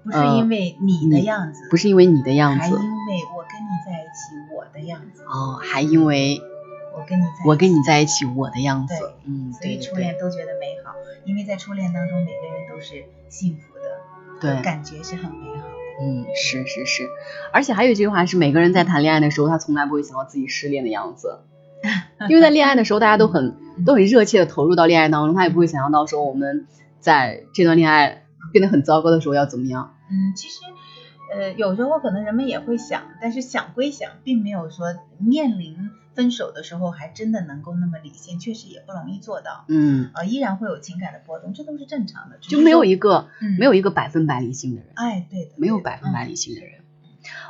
[0.06, 2.80] 不是因为你的样子，不是因为你的样子还因为
[3.36, 6.40] 我跟你在一起我的样子，哦，还因为
[6.96, 10.94] 我跟你在一起我跟你在一起我的样子，嗯，所以初恋都觉得美好，
[11.26, 14.00] 因为在初恋当中，每个人都是幸福的，
[14.40, 15.66] 对，感觉是很美好。
[15.98, 17.10] 嗯，是是是，
[17.54, 21.40] 而且还有一句话是，每个人在谈恋爱的时候，他从来不会想到自己失恋的样子，
[22.30, 23.56] 因为在恋爱的时候，大家都很
[23.86, 26.68] 都很热切的投入到恋爱当中，他也不会想象到说我们
[27.00, 29.95] 在这段恋爱变得很糟糕的时候要怎么样。
[30.10, 30.62] 嗯，其实，
[31.34, 34.88] 呃，有时候可能人们也会想，但是想归想，并没有说
[35.18, 39.66] 面临分手的时候还真的能够那么理性，确实也不容易做到。
[39.68, 42.38] 嗯，呃，依然会有情感的波动，这都是正常的。
[42.40, 46.82] 就没有一个嗯没有一个百分百理性的人，哎，对的，没有百分百理性的人。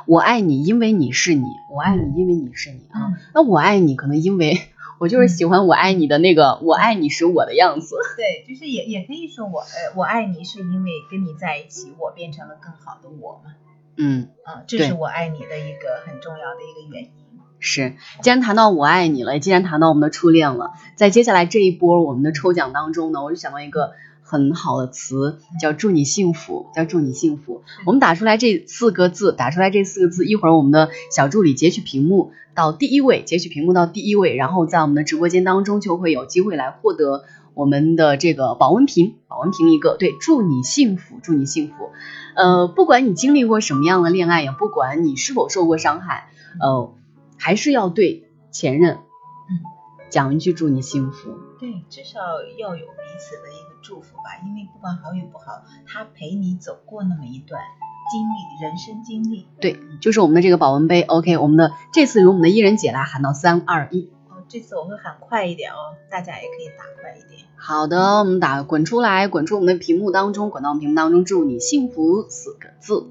[0.06, 3.08] 我爱你，因为你是你；我爱你，因为你是你啊。
[3.08, 4.58] 嗯，那我爱你，可能因为
[4.98, 7.96] 我就是喜欢我爱你的那个我爱你是我的样子。
[8.16, 13.54] 对，就是也也可以说我呃我爱你是因为跟你在一起，我变成了更好的我嘛。
[13.96, 17.10] 嗯，啊，这是我爱你的一个很重要的一个原因。
[17.58, 17.94] 是。
[18.20, 23.92] 既然谈到我爱你了，既然谈到我们的初恋了，在接下来这一波我们的抽奖当中呢，我就想到一个
[24.28, 27.62] 很好的词，叫祝你幸福，叫祝你幸福。
[27.86, 37.24] 我们打出来这四个字，打出来这四个字，一会儿我们的小助理截取屏幕到第一位，截取屏幕到第一位，然后在我们的直播间当中就会有机会来获得
[37.54, 41.90] 我们的这个保温瓶，保温瓶一个，对，祝你幸福，祝你幸福。
[42.34, 46.30] 呃，不管你经历过什么样的恋爱，也不管你是否受过伤害，
[46.60, 46.92] 呃，
[47.38, 49.62] 还是要对前任，嗯，
[50.10, 51.30] 讲一句祝你幸福。
[51.58, 52.20] 对，至少
[52.58, 57.62] 要有彼此的一个祝福吧，因为不管好与不好，他陪你走过那么一段
[58.10, 59.46] 经历，人生经历。
[59.60, 61.02] 对，就是我们的这个保温杯。
[61.02, 64.10] OK，我们的这次由我们的伊人姐来喊到三二一。
[64.28, 67.46] 哦，这次我会喊快一点哦，大家也可以打快一点。
[67.56, 73.08] 好的，我们打滚出来，滚出我们的屏幕当中，滚到我们屏幕当中，祝你幸福四个字。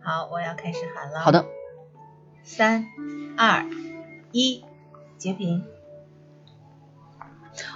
[0.00, 1.20] 好，我要开始喊了。
[1.20, 1.46] 好的，
[2.42, 2.86] 三
[3.36, 3.64] 二
[4.32, 4.64] 一，
[5.18, 5.64] 截屏。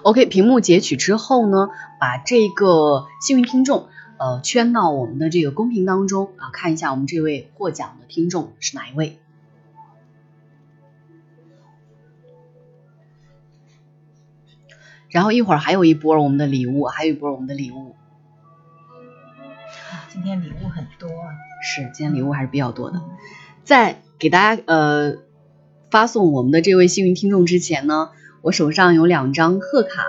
[0.03, 1.69] OK，屏幕截取之后呢，
[2.01, 3.89] 把这个幸运听众
[4.19, 9.19] 呃圈到我们的这个公屏当中啊，看一下我们这位获奖的听众是哪一位。
[15.09, 17.95] 然后一会儿还有一波我们的礼物，还有一波我们的礼物。
[20.09, 21.33] 今天礼物很多啊。
[21.63, 23.01] 是，今天礼物还是比较多的。
[23.65, 25.17] 在给大家呃
[25.91, 28.11] 发送我们的这位幸运听众之前呢，
[28.47, 30.05] 我手上有两张贺卡，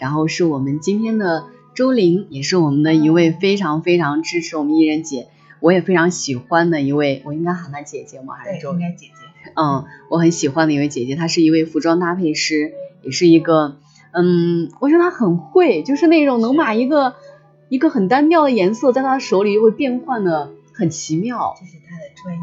[0.00, 1.44] 然后是我们今天的
[1.74, 5.28] 周玲，也是我们的一位非常非常支持我们艺人姐，
[5.60, 8.36] 我也非常喜欢的一位，我应该喊她姐姐吗？
[8.36, 9.52] 还，是周应该姐姐。
[9.54, 13.76] 嗯，我很喜欢的一位姐姐，她是一位服装搭配师，也是一个，
[14.12, 17.16] 嗯，我觉得她很会，就是那种能把一个
[17.68, 21.54] 一个很单调的颜色在她手里又会变换的很奇妙。
[21.60, 22.40] 这是她的专业。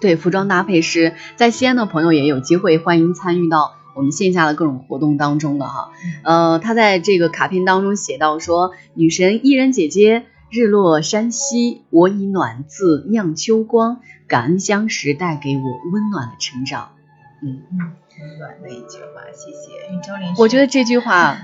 [0.00, 5.90] 对，服装搭配师在西安的朋友也有机会，欢迎参与到我们线下的各种活动当中了哈。
[6.22, 15.62] 呃，他在这个卡片当中写到说，女神伊人姐姐，日落山西，我以暖字酿秋光，感恩相识带给我
[15.92, 16.92] 温暖的成长。
[17.42, 17.62] 嗯，
[18.38, 20.40] 暖的一句话，谢谢。
[20.40, 21.36] 我觉得这句话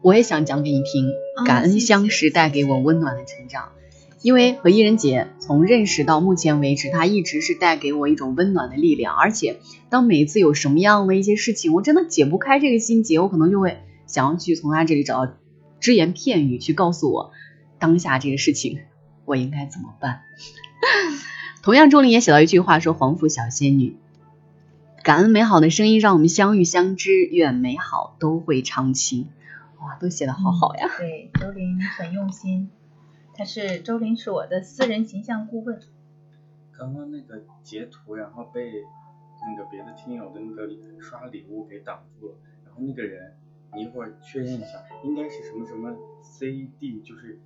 [0.00, 3.68] 我也想讲给你听，啊感恩相识带给我温暖的成长。
[4.24, 9.14] 因为和伊人姐从认识到目前为止，她一直是带给我一种温暖的力量。
[9.14, 9.60] 而且，
[9.90, 15.34] 当每次有什么样的一些事情，我真的解不开这个心结，我可能就会想要去从她这里找到
[15.78, 17.32] 只言片语，去告诉我
[17.78, 18.78] 当下这个事情
[19.26, 20.22] 我应该怎么办。
[21.62, 23.98] 同样，周玲也写到一句话说：“黄甫小仙女，
[25.02, 29.28] 感恩美好的声音让我们相遇相知，愿美好都会长青。”
[29.84, 30.88] 哇，都写的好好呀！
[30.96, 32.70] 对，周玲很用心。
[33.36, 35.80] 她是周林是我的私人形象顾问。
[36.76, 38.84] 刚刚那个截图，然后被
[39.46, 40.68] 那个别的听友的那个
[41.00, 42.34] 刷礼物给挡住了，
[42.64, 43.36] 然后那个人，
[43.74, 47.40] 你一会儿确认一下，应该是什么什么 CD，就是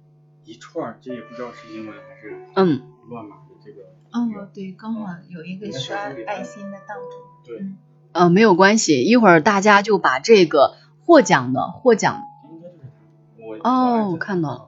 [0.45, 3.83] 一串儿，这也不知道是英文还是嗯，乱码的这个。
[4.11, 5.97] 哦，对，刚好有一个刷
[6.27, 7.47] 爱心的档主。
[7.51, 7.77] 对，嗯
[8.13, 13.71] 呃，没有关系，一会儿大家就把这个获奖的获奖应该就是他。
[13.71, 14.68] 我哦，我看到了。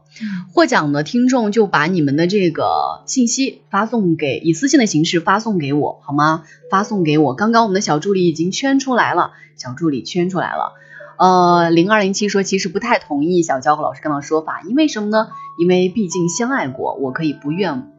[0.53, 6.45] 获奖的听众就把你们的这个信息发送给，以私信的形式发送给我，好吗？
[6.70, 7.35] 发送给我。
[7.35, 10.73] 刚刚我们的小助理已经圈出来了，小助理圈出来了。
[11.19, 15.28] 呃，零二零七说，其实不太同意小焦和老师刚刚的说法，因为什么呢？
[15.59, 17.93] 因为毕竟相爱过，我可以不怨、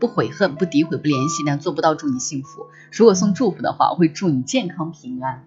[0.00, 2.66] 不悔恨、不诋毁、不联系，但做不到祝你幸福。
[2.90, 5.44] 如果送祝福的话，我会祝你健康平安。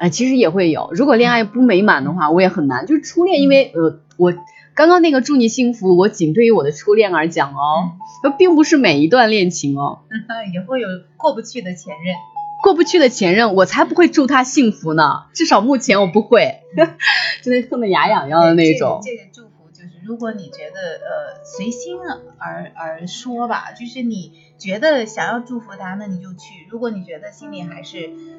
[0.00, 2.84] 呃， 其实也会有，如果恋爱不美满的话，我也很难。
[2.86, 4.32] 就是初恋，因为呃，我
[4.74, 7.92] 刚刚那个祝你幸福，我仅对于我的初恋而讲哦，
[8.22, 10.00] 呃并不是每一段恋情哦。
[10.52, 12.14] 也会有过不去的前任。
[12.62, 15.26] 过不去的前任，我才不会祝他幸福呢。
[15.34, 16.60] 至少目前我不会，
[17.42, 19.00] 真的恨得牙痒痒的那种。
[19.02, 21.98] 这个、这个祝福就是，如果你觉得呃随心
[22.38, 27.98] 而而说吧，就是你觉得想要祝福他，那你就去；如果你觉得心里还是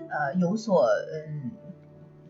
[0.09, 1.51] 呃有所嗯，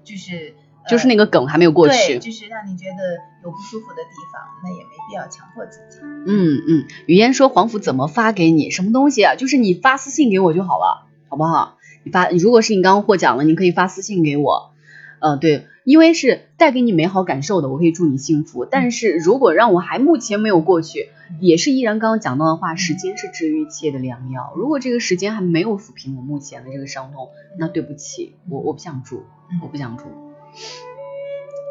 [0.03, 2.95] 就是、呃、就是那个梗还没有过去，对，就是让你觉得
[3.43, 5.99] 有不舒服的地方，那也没必要强迫自己。
[6.03, 8.69] 嗯嗯，语嫣说黄甫怎么发给你？
[8.69, 9.35] 什么东西啊？
[9.35, 11.77] 就是你发私信给我就好了，好不好？
[12.03, 14.71] 你发，如果是你刚刚获奖了，你可以发私信给我。
[15.19, 18.65] 呃，对，因为是带给你美好感受的，我可以祝你幸福。
[18.65, 21.09] 但是如果让我还目前没有过去，
[21.39, 24.53] 也是依然刚刚讲到的话，时间是治愈一切的良药。
[24.55, 29.23] 如果这个时间还没有抚平我目前的这个伤痛，那对不起，我我不想住，
[29.63, 30.03] 我不想祝。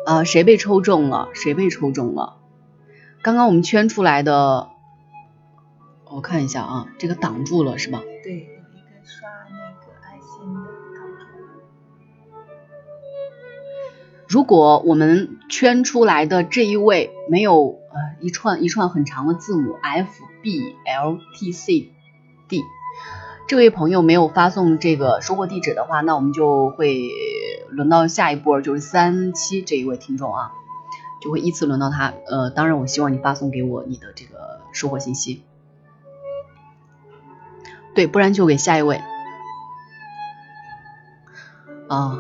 [0.07, 1.29] 呃，谁被抽中了？
[1.33, 2.37] 谁被抽中了？
[3.23, 4.69] 刚刚我们圈出来的，
[6.05, 8.03] 我看一下啊，这个挡住了是吧？
[8.23, 8.51] 对，有一个
[9.03, 10.61] 刷那个爱心的
[10.95, 12.45] 挡住了。
[14.29, 21.93] 如果我们圈出来的这一位没有呃一串一串很长的字母 F B L T C
[22.49, 22.63] D，
[23.49, 27.09] 这位朋友没有发送这个收货地址的话，那我们就会
[27.71, 30.53] 轮到下一波就是三七这一位听众啊，
[31.21, 32.15] 就会依次轮到他。
[32.27, 35.43] 呃，当然我希望你发送给我你的这个收获信息。
[37.95, 39.01] 对，不然就给下一位。
[41.89, 42.19] 啊、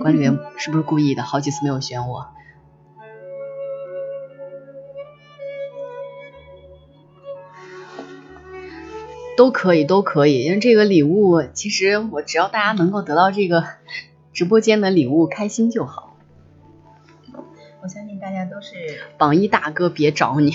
[0.00, 1.22] 管理员 是不是故意的？
[1.22, 2.28] 好几次没有选我。
[9.36, 13.64] 都可以，都可以，因为这个礼物，其实我只要大家能够得到这个
[14.32, 16.16] 直播间的礼物，开心就好。
[17.82, 18.74] 我相信大家都是
[19.16, 20.52] 榜一大哥别找你，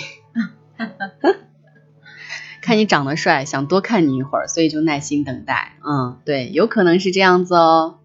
[2.62, 5.72] 看你长得帅，想多看你一会儿，所以就耐心等待。
[5.84, 7.98] 嗯，对，有可能是这样子哦。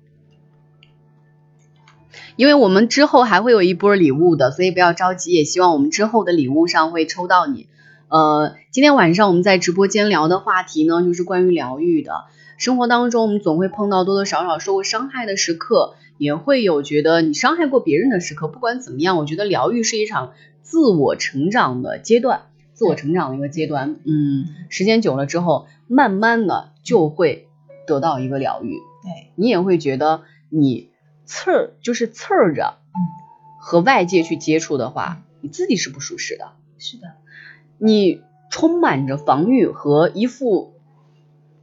[2.36, 7.68] 因为我们之后还会有一波礼物的，所以不要着急，也希望我们之后的礼物上会抽到你。
[8.08, 12.26] 呃，今天晚上我们在直播间聊的话题呢，就是关于疗愈的。
[12.62, 18.48] 生活当中，我们总会碰到多多少少受过伤害的时刻，也会有觉得你伤害过别人的时刻。
[18.48, 22.44] 不管怎么样，我觉得疗愈是一场自我成长的阶段，
[22.74, 23.96] 自我成长的一个阶段。
[24.06, 27.48] 嗯，时间久了之后，慢慢的就会
[27.88, 28.76] 得到一个疗愈。
[29.02, 30.92] 对，你也会觉得你
[31.26, 33.02] 刺儿就是刺儿着，嗯，
[33.60, 36.52] 和外界去接触的话，你自己是不舒适的。
[36.78, 37.14] 是的，
[37.80, 38.22] 你
[38.52, 40.76] 充满着防御和一副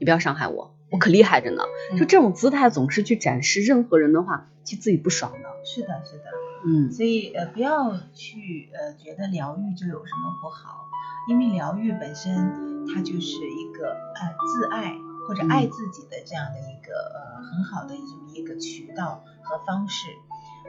[0.01, 1.63] 你不要伤害我，我可厉害着呢，
[1.99, 5.49] 就这种姿态总是去展示任何人的话，其实自己不爽的。
[5.65, 6.25] 是的，是的。
[6.65, 10.89] 嗯所以呃，不要去呃觉得疗愈就有什么不好，
[11.29, 14.97] 因为疗愈本身它就是一个呃自爱
[15.27, 20.09] 或者爱自己的这样的一个、呃很好的这么一个渠道和方式。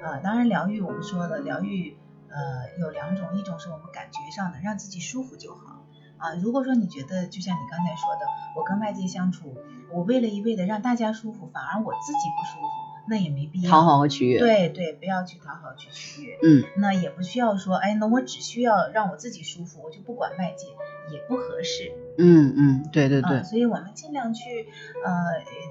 [0.02, 1.98] 呃，当然疗愈我们说了，疗愈
[2.30, 5.79] 呃有两种，一种是我们感觉上的，让自己舒服就好。
[6.20, 8.26] 啊，如果说你觉得就像你刚才说的，
[8.56, 9.56] 我跟外界相处，
[9.92, 12.68] 我为了一味的让大家舒服，反而我自己不舒服，
[13.08, 13.72] 那也没必要。
[13.72, 16.38] 讨好和取悦。，对对，不要去讨好去取悦。
[16.44, 20.68] 嗯那也不需要说，哎，那我只需要让我自己舒服，我就不管外界，
[21.14, 21.92] 也不合适。
[22.18, 24.68] 嗯嗯，对对对啊，，所以我们尽量去，
[25.06, 25.14] 呃，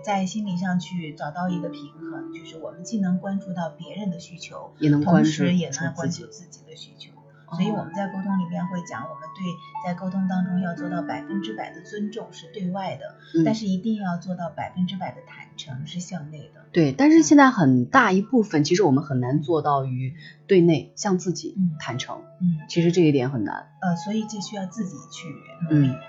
[0.03, 6.11] 在心理上去找到一个平衡，就是我们既能关注到别人的需求，也能关注同时也能关。
[6.11, 7.13] 注自己的需求。
[7.53, 9.45] 所以我们在沟通里面会讲，我们对
[9.85, 16.67] 在沟通当中要做到百分之百的尊重，是对外的，嗯但是一定要做到百分之百的坦诚，是向内的。
[16.73, 20.15] 对，但是现在很大一部分，其实我们很难做到于
[20.47, 23.71] 对内向自己嗯坦诚，嗯，其实这一点很难。
[23.81, 25.29] 呃，所以这需要自己去
[25.65, 26.01] 努力嗯啊，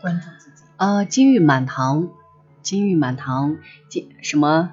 [0.00, 0.64] 关注自己。
[0.76, 2.08] 呃，金玉满堂，
[2.62, 3.56] 金玉满堂，
[3.88, 4.72] 金什么？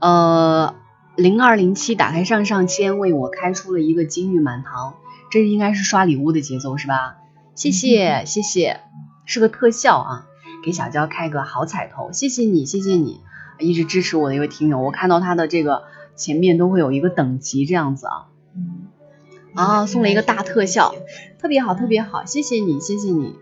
[0.00, 0.74] 呃，
[1.18, 4.94] 零二零七打开上上签，为我开出了一个金玉满堂，
[5.30, 7.16] 这应该是刷礼物的节奏是吧？
[7.56, 8.80] 谢谢谢谢，
[9.24, 10.26] 是个特效啊，
[10.62, 13.20] 给小娇开个好彩头，谢谢你谢谢你，
[13.58, 15.82] 一直支持我的一位听友，我看到他的这个
[16.14, 18.86] 前面都会有一个等级这样子啊，嗯，
[19.56, 20.94] 啊送了一个大特效。
[21.40, 23.34] 特别好特别好，谢谢你谢谢你。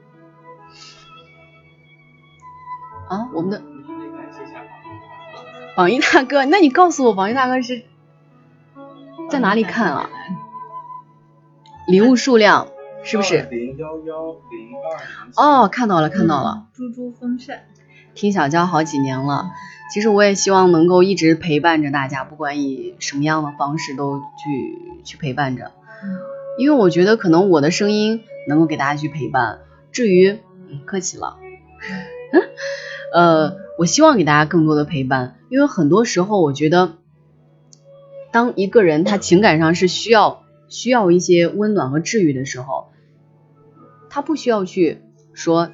[3.09, 3.63] 啊，我们的
[5.77, 7.85] 榜一大哥， 那你告诉我，榜一大哥是
[9.31, 10.11] 在哪里看啊？
[11.87, 12.69] 礼物数量
[13.05, 13.43] 是不是？
[13.51, 14.73] 零幺幺零
[15.37, 15.65] 二？
[15.65, 16.65] 哦，看到了，看到了。
[16.65, 17.61] 嗯猪猪风扇。
[18.15, 19.51] 听小娇好几年了，
[19.93, 25.73] 其实我也希望能够一直陪伴着大家，不管以什么样的方式都去去陪伴着，
[26.03, 26.17] 嗯
[26.59, 29.59] 因为我觉得可能我的声音能够给大家去陪伴。
[29.93, 30.39] 至于，
[30.71, 31.37] 嗯，客气了，
[33.13, 36.97] 呃，我希望给大家更多的陪伴，因为很多时候我觉得，
[38.33, 42.89] 当一个人他情感上是需要需要一些温暖和治愈的时候，
[44.09, 44.99] 他不需要去
[45.35, 45.71] 说，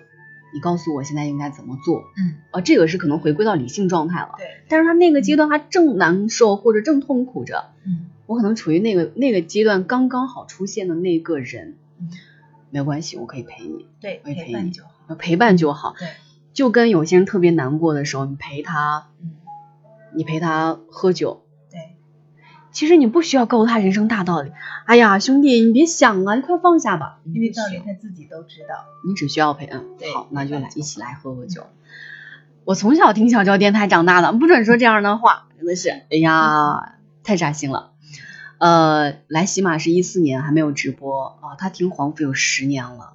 [0.52, 4.34] 你告诉我现在应该怎么做，嗯，啊，这个是可能回归到理性状态了。
[4.36, 12.08] 对，但是他那个阶段他正难受或者正痛苦着，嗯我可能处于那个那个阶段刚刚好出现的那个人，嗯，
[12.70, 15.14] 没有关系，我可以陪你，对，我也陪伴就好。
[15.18, 15.94] 陪伴就好。
[15.98, 16.08] 对，
[16.52, 19.32] 就跟有些人特别难过的时候，你陪他，嗯，
[20.14, 21.96] 你陪他喝酒，对，
[22.72, 24.52] 其实你不需要告诉他人生大道理。
[24.84, 27.20] 哎呀，兄弟，你别想啊，你快放下吧。
[27.24, 28.84] 因为道理他自己都知道。
[29.06, 31.66] 你只需要陪，嗯，对好，那就来一起来喝喝酒。
[32.64, 37.92] 我从小听小娇电台长大的，不准说这样的话，真的是，哎呀，太扎心了。
[38.58, 43.14] 呃，来喜马是一四年还没有直播啊，他听黄甫有十年了，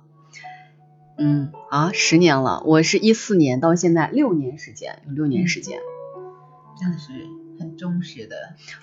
[1.18, 5.80] 嗯啊，十年了，我是一四年到现在六年时间，有六年时间。
[6.80, 7.12] 真的是
[7.60, 8.36] 很忠实的。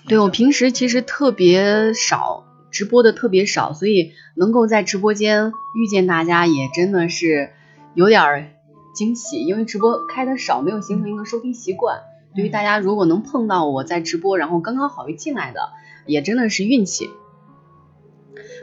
[0.07, 7.51] 对我平时其实特别少直播的特别少，所以能够在直播间遇见大家也真的是
[7.93, 8.49] 有点儿
[8.93, 12.01] 惊喜，因为直播开的少，没有形成一个收听习惯，
[12.35, 15.69] 对于大家如果能碰到我在直播，然后刚刚好又进来的，
[16.05, 17.09] 也真的是运气。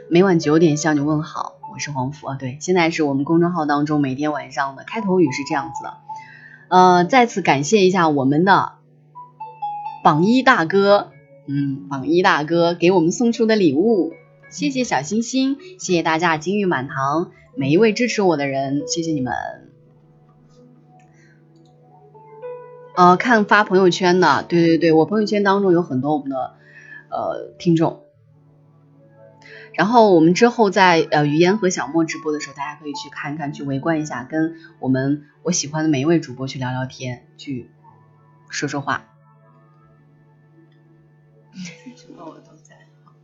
[0.09, 2.35] 每晚九点向你问好，我是黄福啊。
[2.35, 5.97] 对，现在是我们公众号当中每天晚上的开头语是这样子的。
[6.67, 8.73] 呃，再次感谢一下我们的
[10.03, 11.09] 榜一大哥，
[11.47, 14.13] 嗯，榜一大哥给我们送出的礼物，
[14.51, 19.33] 谢谢小星星，谢谢大家金玉满堂，每一位支持我的人，谢谢你们。
[22.95, 26.53] 呃，看发朋友圈的，对对对，我朋友圈当中有很多我们的
[27.09, 28.02] 呃听众。
[29.75, 37.69] 然后我们之后在呃于嫣和小莫直播的时候，大家可以去看看，去围观一下，跟我们我喜欢的每一位主播去聊聊天，去
[38.49, 39.05] 说说话。
[41.95, 42.75] 直播我都在。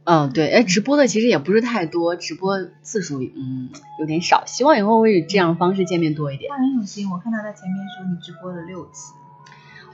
[0.05, 3.69] 嗯，对，哎，直播的其实也不是太多，直播次数嗯
[3.99, 6.49] 有点少，希望以后会以这样的方式见面多一点。
[6.49, 9.13] 他很有心，我看他在前面说你直播了六次。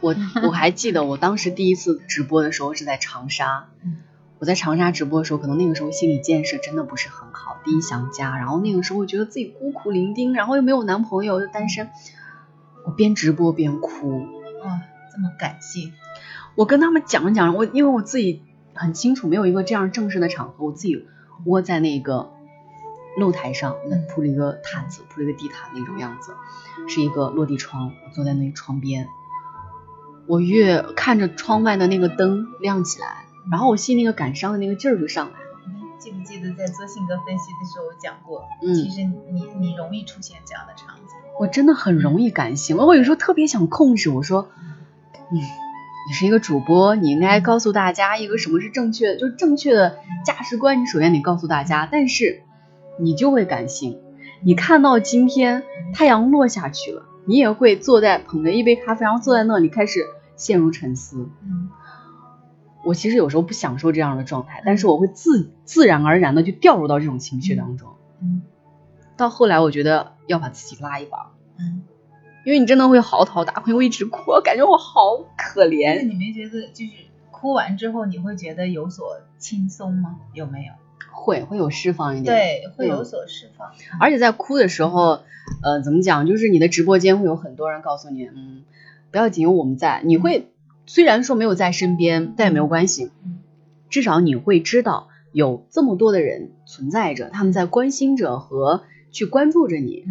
[0.02, 3.70] 我我还记得我当时第一次直播的时候是在长沙。
[4.40, 11.90] 我在长沙直播的时候，可能那个时候心理建设真的不是很好，第一想家，然后那个时候觉得自己孤苦伶仃，然后又没有男朋友，又单身，
[12.86, 14.28] 我边直播边哭。
[14.64, 14.82] 啊，
[15.14, 15.94] 这么感性！
[16.56, 18.42] 我跟他们讲讲，我因为我自己
[18.74, 21.06] 很清楚，没有一个这样正式的场合，我自己
[21.46, 22.32] 窝在那个
[23.18, 23.76] 露台上，
[24.10, 26.34] 铺了一个毯子，铺了一个地毯那种样子，
[26.90, 29.08] 是一个落地窗，我坐在那个窗边，
[30.28, 33.25] 我越看着窗外的那个灯亮起来。
[33.52, 35.46] 然后我心那个感伤的那个劲儿就上来了。
[35.98, 38.44] 记不记得在做性格分析的时候我讲过？
[38.62, 41.16] 嗯，其实你你容易出现这样的场景。
[41.40, 44.10] 我真的很容易感性，我有时候特别想控制。
[44.10, 44.48] 我说，
[45.32, 50.82] 嗯，你是一个主播，你应该告诉大家一个什么是正确的，就正确的价值观。
[50.82, 52.44] 你首先得告诉大家，但是
[53.00, 54.00] 你就会感性。
[54.44, 55.64] 你看到今天
[55.94, 60.06] 太阳落下去了，你也会坐在捧着一杯咖啡，然后坐在那里开始
[60.36, 61.30] 陷入沉思。
[61.44, 61.70] 嗯。
[62.86, 67.90] 我其实有时候不享受这样的状态，但是我会自自然而然的就掉入到这种情绪当中。
[68.22, 68.44] 嗯，
[69.18, 71.32] 到后来我觉得要把自己拉一把。
[71.58, 71.82] 嗯，
[72.46, 75.02] 因为你真的会嚎啕大哭，我一直哭，我感觉我好
[75.36, 76.08] 可怜。
[76.08, 76.92] 你没觉得就是
[77.32, 80.18] 哭完之后你会觉得有所轻松吗？
[80.34, 80.74] 有没有？
[81.12, 82.26] 会，会有释放一点。
[82.26, 83.72] 对，会有所释放。
[84.00, 85.22] 而且在哭的时候，
[85.64, 86.28] 呃，怎么讲？
[86.28, 88.64] 就是你的直播间会有很多人告诉你，嗯，
[89.10, 90.52] 不要紧，有我们在，你会。
[90.86, 93.12] 虽然说没有在身边，但也没有关系，
[93.90, 100.06] 至少你会知道有这么多的人存在着，他们在关心着和去关注着你，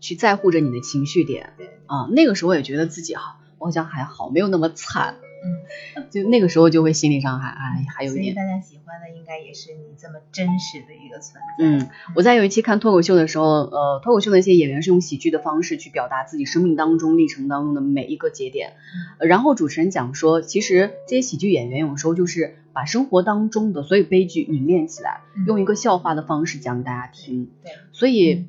[0.00, 1.54] 去在乎着你的情绪点。
[1.86, 5.16] 啊，那个时候也觉得自己哈，我好像还好，没有那么惨。
[5.44, 8.34] 嗯，就那个时候就会心理上还哎还有一点。
[8.34, 11.64] 大家喜欢的应该也是你这么真实的一个存在。
[11.64, 18.74] 嗯，我在有一期看脱口秀的时候，呃，脱口秀的一些演员是用喜剧的方式去表达自己生命当中历程当中的每一个节点，
[19.18, 27.50] 然后主持人讲说，其实这些喜剧演员有时候就是把生活当中的所有悲剧凝练起来，用一个笑话的方式讲给大家听。
[27.62, 28.48] 对，所以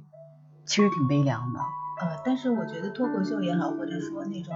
[0.65, 1.59] 其实挺悲凉的。
[2.01, 4.53] 呃，但是我觉得脱口秀也好，或者说那种。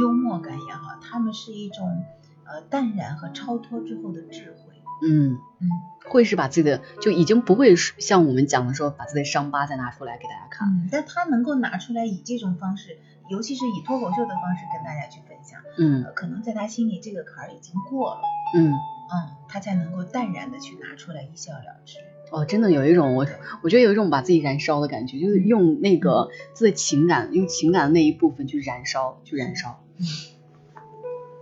[0.00, 2.04] 幽默感也好，他们是一种
[2.44, 4.74] 呃淡然和超脱之后的智慧。
[5.04, 5.68] 嗯嗯，
[6.08, 10.68] 会是把自己的就已经不会像我们讲的说把自己的伤疤再拿出来给大家看。
[10.68, 12.98] 嗯，但他能够拿出来以这种方式，
[13.28, 15.60] 尤其是以脱口秀的方式跟大家去分享。
[15.76, 18.20] 嗯，可能在他心里这个坎儿已经过了。
[18.54, 21.98] 嗯嗯，他才能够淡然的去拿出来一笑了之。
[22.32, 23.26] 哦，真的有一种我
[23.62, 29.84] 我觉得有一种把自己燃烧的感觉，就是用那个自己的情感，用情感的那一部分去燃烧，去燃烧。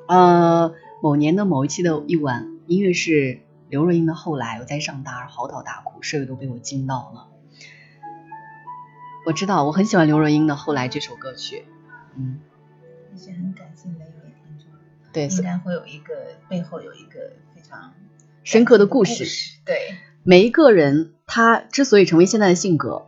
[0.08, 3.38] 呃，某年的某一期的一晚，音乐是
[3.68, 7.28] 刘若英的《后来》，我在上大嚎啕大哭，舍友都被我惊到了。
[9.24, 11.64] 我知道，我很喜欢刘若英的《后来》这首歌曲。
[12.16, 12.40] 嗯，
[13.12, 14.66] 你是很感性的一位听众。
[15.12, 16.14] 对，应该会有一个
[16.48, 17.92] 背后有一个非常
[18.42, 19.24] 深刻的故事。
[19.64, 23.06] 对，每一个人他之所以成为现在的性格，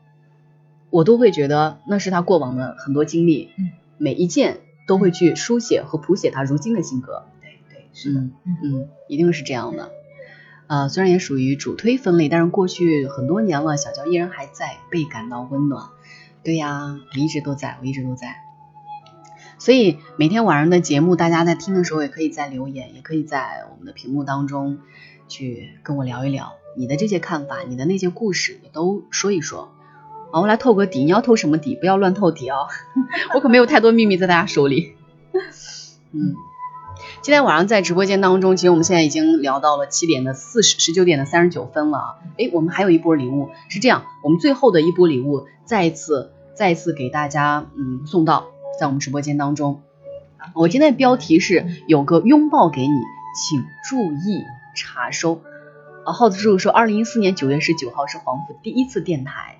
[0.91, 3.51] 我都会觉得那是他过往的很多经历。
[3.59, 4.59] 嗯，每一件。
[4.85, 9.93] 都会去书写和谱写他如今的性格，对对是的，嗯嗯，一定是这样的。
[10.67, 15.85] 呃，虽然也属于主推分类，但是过去很多年了，小娇依然还在，被感到温暖。
[16.43, 18.35] 对呀，我一直都在，我一直都在。
[19.57, 24.81] 所以每天晚上的节目，大家在听的时候，也可以在留言，也可以在我们的屏幕当中
[25.29, 29.73] 去跟我聊一聊你的这些看法，你的那些故事，也都说一说。
[30.33, 31.05] 啊，我来透个底。
[31.05, 31.77] 你要透什么底？
[31.77, 32.69] 不要乱透底哦，
[33.35, 34.95] 我可没有太多秘密在大家手里。
[36.13, 36.35] 嗯，
[37.21, 42.05] 今天晚上在直播间当中，其实我们现在已经聊到了七点的四十十九点的三十九分了啊。
[42.39, 48.47] 哎，我们还有一波礼物，是这样，我们最后的一波礼物再一次再一次给大家嗯送到
[48.81, 49.83] 在我们直播间当中。
[50.55, 53.01] 我今天的标题是有个拥抱给你，
[53.37, 54.43] 请注意
[54.75, 55.43] 查收。
[56.05, 59.59] 啊，耗子叔叔说，二零一四年九月十九号是黄甫第一次电台。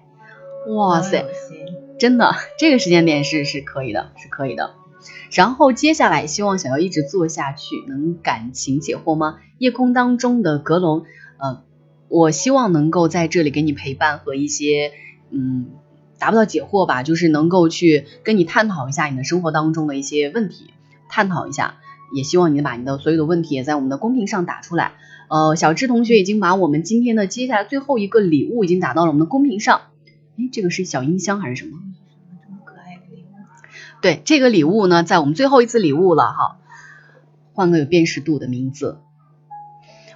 [0.69, 1.27] 哇塞，
[1.99, 4.75] 真的，这个时间点是是可以的，是可以的。
[5.33, 9.39] 然后接下来希望想要一直做下去，能感情解惑吗？
[9.59, 11.05] 夜空当中的阁楼，
[11.39, 11.63] 呃，
[12.09, 14.93] 我希望能够在这里给你陪伴和一些，
[15.31, 15.71] 嗯，
[16.19, 20.71] 达不到解惑吧，就是能够去跟你探讨一下你的生活当中的一些问题，
[21.09, 21.77] 探讨一下。
[22.15, 24.93] 也希望你把你的所有的问题也在我们的公屏上打出来。
[25.33, 29.81] 呃，小智同学已经把我们今天的接下来最后一个礼物已经打到了我们的公屏上。
[30.37, 31.79] 哎，这个是小音箱还是什么？
[32.45, 33.37] 这么可爱的礼物，
[34.03, 36.59] 对，这个礼物呢，在我们最后一次礼物了哈，
[37.55, 38.99] 换个有辨识度的名字。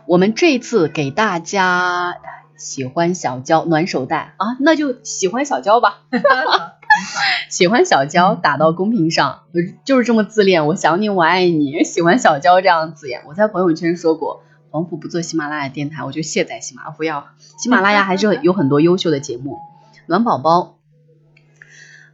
[0.05, 2.16] 我们这次给大家
[2.59, 6.02] 喜欢小娇暖手袋啊，那就喜欢小娇吧。
[7.48, 10.66] 喜欢小娇打到公屏上，呃就是这么自恋。
[10.66, 13.22] 我想你，我爱你，喜欢小娇这样子呀。
[13.26, 17.28] 我在朋友圈说过，黄埔不做喜马拉雅电台，我就卸载喜马拉雅，不要。
[17.59, 19.59] 喜马拉雅还是有很多优秀的节目。
[20.06, 20.78] 暖宝宝，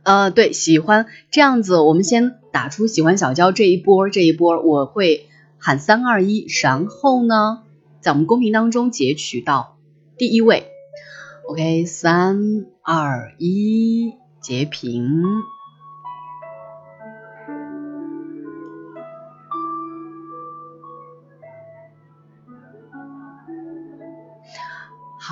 [0.02, 7.62] 呃，对，喜欢这样子，我们先打出喜欢小娇这一波，这一波我会喊三二一，然后呢，
[8.00, 9.76] 在我们公屏当中截取到
[10.16, 10.68] 第一位。
[11.48, 15.22] OK，三二一，截屏。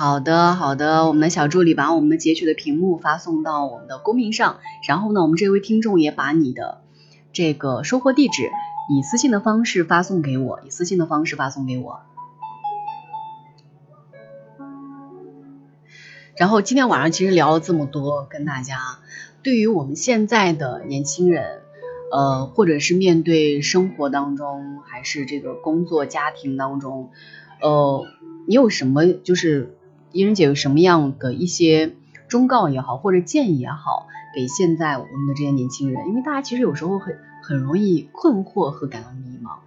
[0.01, 4.57] 好的，好的，我们的小助理把我们的截取的屏幕发送到我们的公屏上，
[4.87, 6.81] 然后呢，我们这位听众也把你的
[7.33, 8.49] 这个收货地址
[8.89, 11.99] 以私信的方式发送给我，以私信的方式发送给我。
[16.35, 18.79] 然后今天晚上其实聊了这么多，跟大家
[19.43, 21.61] 对于我们现在的年轻人，
[22.11, 27.11] 呃，或者是面对生活当中，还是这个工作家庭当中，
[27.61, 28.07] 呃，
[28.47, 29.75] 你有什么就是
[30.11, 31.93] 伊人姐有什么样的一些
[32.27, 36.07] 忠告也好，或者建议也好，给现在我们的这些年轻人？
[36.09, 39.59] 因为大家其实有时候很很容易困惑和感到迷茫。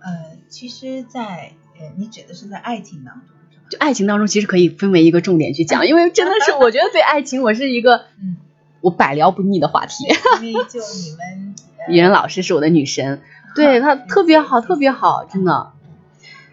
[0.00, 3.22] 呃，其实在，呃，你指的是在爱情当中？
[3.68, 8.36] 就爱情当中，其实可以分为一个重点去讲， 因为真的是我觉得对爱情，我是一个嗯，
[8.80, 10.04] 我百聊不腻的话题。
[10.40, 11.54] 因为就你们，
[11.86, 13.20] 呃艺人老师是我的女神，
[13.54, 15.72] 对她特别好，特别好，真的。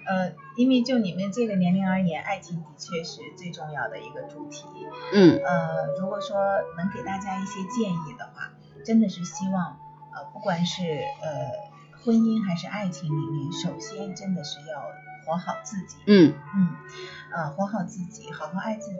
[0.08, 4.66] 呃，因为就你们这个年龄而言，爱情的确是最重要的一个主题。
[5.14, 6.38] 嗯呃，如果说
[6.78, 8.52] 能给大家一些建议的话，
[8.86, 9.78] 真的是希望，
[10.14, 10.84] 呃，不管是
[11.22, 14.82] 呃婚姻还是爱情里面，首先真的是要
[15.26, 15.98] 活好自己。
[16.08, 16.70] 嗯嗯，
[17.34, 19.00] 呃，活好自己，好好爱自己。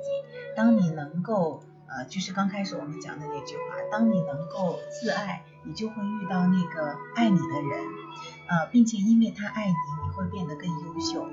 [0.58, 7.86] 当你能够，呃，就是刚开始我们讲的那句话，当你能够自爱，你就会遇到那个爱你的人，
[8.50, 11.26] 呃，并且因为他爱你，你会变得更优秀。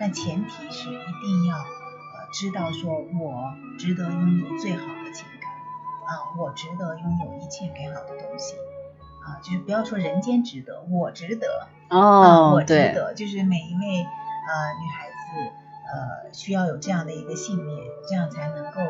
[0.00, 5.50] 但前提是一定要，呃，知道说我值得拥有最好的情感，
[6.08, 8.54] 啊，我值得拥有一切美好的东西，
[9.22, 15.52] 啊，就是不要说人间值得，我值得，啊，我，值得，就是每一位呃女孩子
[15.92, 18.80] 呃需要有这样的一个信念，这样才能够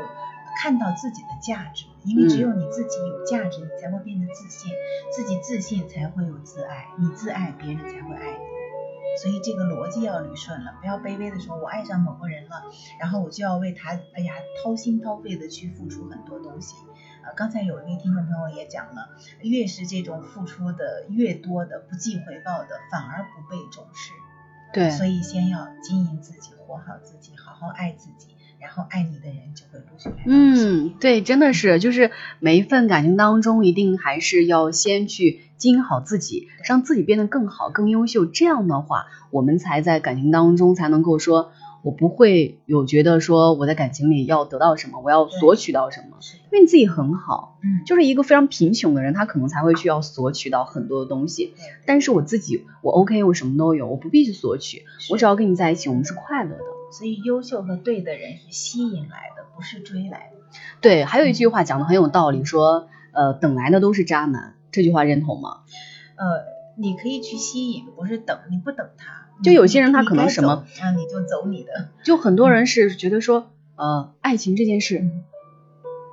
[0.62, 4.73] 看到自己的价值，因为只有你自己有价值，你才会变得自信，
[5.12, 8.49] 自己自信才会有自爱，你自爱，别人才会爱你。
[9.16, 12.65] 所以这个逻辑要捋顺了，不要卑微的说，我爱上某个人了，
[12.99, 16.74] 然后我就要为他，哎呀，掏心掏肺的去付出很多东西。
[17.23, 19.11] 呃，刚才有一位听众朋友也讲了，
[19.43, 24.12] 越是这种付出的越多的、不计回报的，反而不被重视。
[24.73, 28.30] 对，所以先要经营自己，活好自己，好好爱自己，
[28.61, 30.11] 然后爱你的人就会陆续。
[30.27, 38.27] 嗯，对，真的是，就是每一份感情当中，一定还是要先去经营好自己，让自己变得更好、更优秀。
[38.27, 47.59] 这样的话，我们才在感情当中才能够说，我不会有觉得说我在感情里要得到什么，我要索取到什么，是，因为你自己很好。
[47.62, 51.47] 嗯，就是一个非常贫穷的人，他可能才会需要索取到很多的东西。
[51.57, 56.65] 对但是我自己，我 OK，我什么都有，我不必去索取，我只要跟你在一起，我们是快乐的。
[56.91, 60.41] 所以优秀和对的人是吸引来的，不是追来的。
[60.81, 65.61] 对，还有一句话讲的很有道理，说，呃，等来的都是渣男，这句话认同吗？
[66.17, 66.45] 呃，
[66.77, 69.29] 你可以去吸引，不是等，你不等他。
[69.43, 71.89] 就有些人他可能什么走啊，你就走你的。
[72.05, 75.25] 就很多人是觉得说，呃，爱情这件事，嗯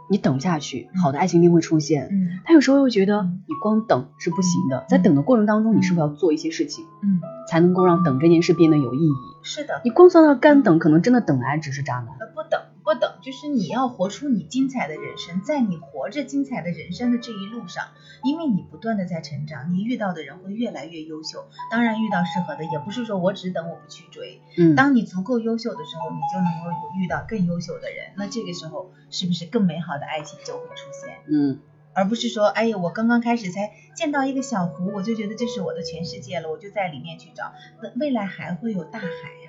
[0.10, 2.08] 你等下去，嗯好的爱情一定会出现。
[2.12, 7.20] 嗯他有时候又觉得嗯你光等是不行的，在等的过程当中，你是不是要做一些事情，嗯，
[7.50, 9.12] 才能够让等这件事变得有意义？
[9.44, 9.82] 是的。
[9.84, 12.08] 你光算到干等，可能真的等来只是渣男。
[12.20, 17.90] 呃，不等不等，就是你要活出你精彩的人生，在你活着精彩的人生的这一路上，
[18.24, 21.50] 因为你不断的在成长，你遇到的人会越来越优秀。
[21.70, 24.42] 当然遇到适合的，也不是说我只等我不去追。
[24.56, 31.18] 嗯，当你足够优秀的时候，你就能够遇到更优秀的人，那这个时候是不是更美好的爱情就会出现？
[31.30, 31.60] 嗯
[31.94, 37.52] 而不是说，哎呀，我刚刚开始才见到一个小湖，我就觉得这是我的全世界了，我就在里面去找，
[37.82, 39.47] 那未来还会有大海呀、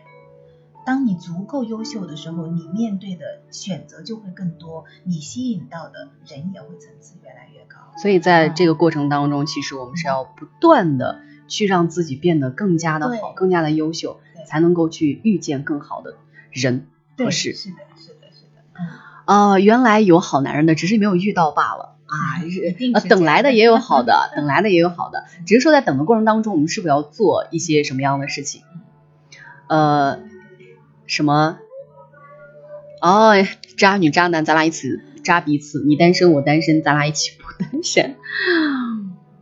[0.88, 7.76] 当你足够优秀的时候，你面对的选择就会更多，你吸引到的人也会层次越来越高。
[7.98, 16.14] 所以在这个过程当中，其实我们是要不断的去让自己变得更加的好，更加的优秀，才能够去遇见更好的
[16.50, 16.86] 人
[17.18, 17.52] 对，和事。
[17.52, 18.88] 是的，是的，是的，嗯。
[19.26, 22.40] 啊、原来有好男人的，只是没有遇到罢了啊！
[23.10, 28.62] 等来的也有好的， 等来的也有好的，只是说在等的过程当中，我们是否要做一些什么样的事情？
[29.66, 30.20] 呃，
[31.08, 31.58] 什么？
[33.00, 33.32] 哦，
[33.76, 34.88] 渣女渣男，咱俩一起
[35.24, 38.16] 渣彼此，你单身我单身，咱俩一起不单身。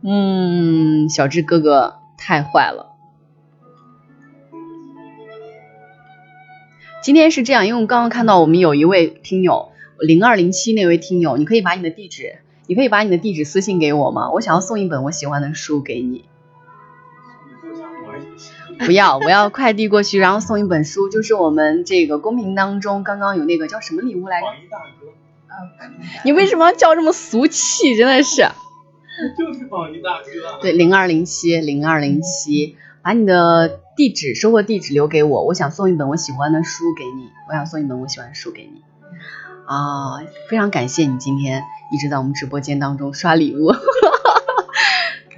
[0.01, 2.93] 嗯，小智哥哥太坏了。
[7.03, 9.69] 今天是这样，因为我刚刚看到我们有一位听友
[9.99, 12.37] 零二零七那位听友，你可以把你的地址，
[12.67, 14.31] 你可以把你的地址私信给我吗？
[14.31, 16.25] 我想要送一本我喜欢的书给你。
[18.85, 24.45] 不要，我要快递过去，然后送一本书，就是我们这个公屏当中刚刚有那个叫什么礼物来着？
[24.45, 25.07] 榜一大哥，
[25.49, 25.91] 呃，
[26.23, 27.95] 你为什么要叫这么俗气？
[27.95, 28.47] 真的是。
[29.35, 30.61] 就是榜一大哥。
[30.61, 38.83] 对，零二零七零二零七，把你的地址、收货地址留给我，我想送一本我喜欢的书给你，我想送一本我喜欢的书给你。
[39.65, 43.73] 啊，非常感谢你今天一直在我们直播间当中刷礼物。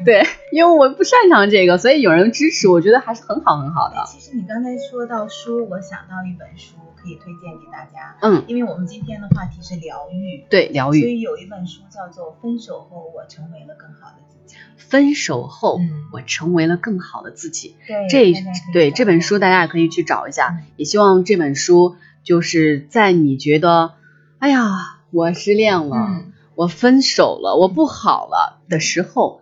[0.06, 3.96] 对，因为我不擅长这个，所以有人支持，我觉得还是很好很好的。
[4.08, 11.10] 其实你刚才说到书，我想到一本书可以推荐给大家，嗯，因为我们今天的话题是疗愈，对，疗愈所。
[11.10, 14.56] 以有一本书叫做《分手后我成为了更好的自己》。
[14.78, 17.76] 分手后，嗯我成为了更好的自己。
[17.88, 18.34] 对，这
[18.74, 23.94] 对这本书大家也可以去找一下，也希望这本书就是在你觉得，
[24.40, 29.42] 哎呀，我失恋了，嗯我分手了，我不好了的时候，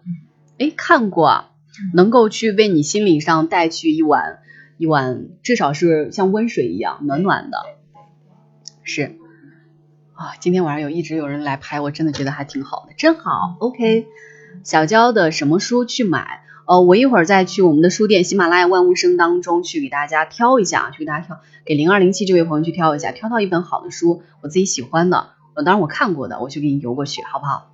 [0.60, 1.52] 哎，看过啊，
[1.94, 4.40] 能够去为你心理上带去一碗
[4.78, 7.58] 一碗，至少是像温水一样暖暖的，
[8.84, 9.18] 是
[10.14, 13.56] 啊，今天晚上有一直有人来拍，我真的觉得还挺好的，真好。
[13.60, 14.08] OK，
[14.64, 16.42] 小娇的什么书去买？
[16.66, 27.72] 呃，我一会儿再去我们的书店喜马拉雅万物生当中去给大家挑一下，去给大家挑，给零二零七这位朋友去挑一下，挑到一本好的书，我自己喜欢的，呃，当然我看过的，我去给你邮过去，好不好？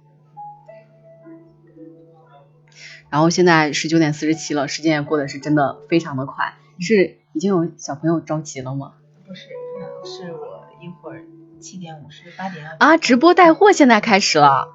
[3.13, 8.93] 然后现在十九点四十七了，时间也过得是真的非常的快，是已经有小朋友着急了吗？
[9.27, 9.49] 不是，
[9.79, 11.23] 呃是我一会儿
[11.59, 14.69] 七点五十八点要啊，直播带货现在开始了。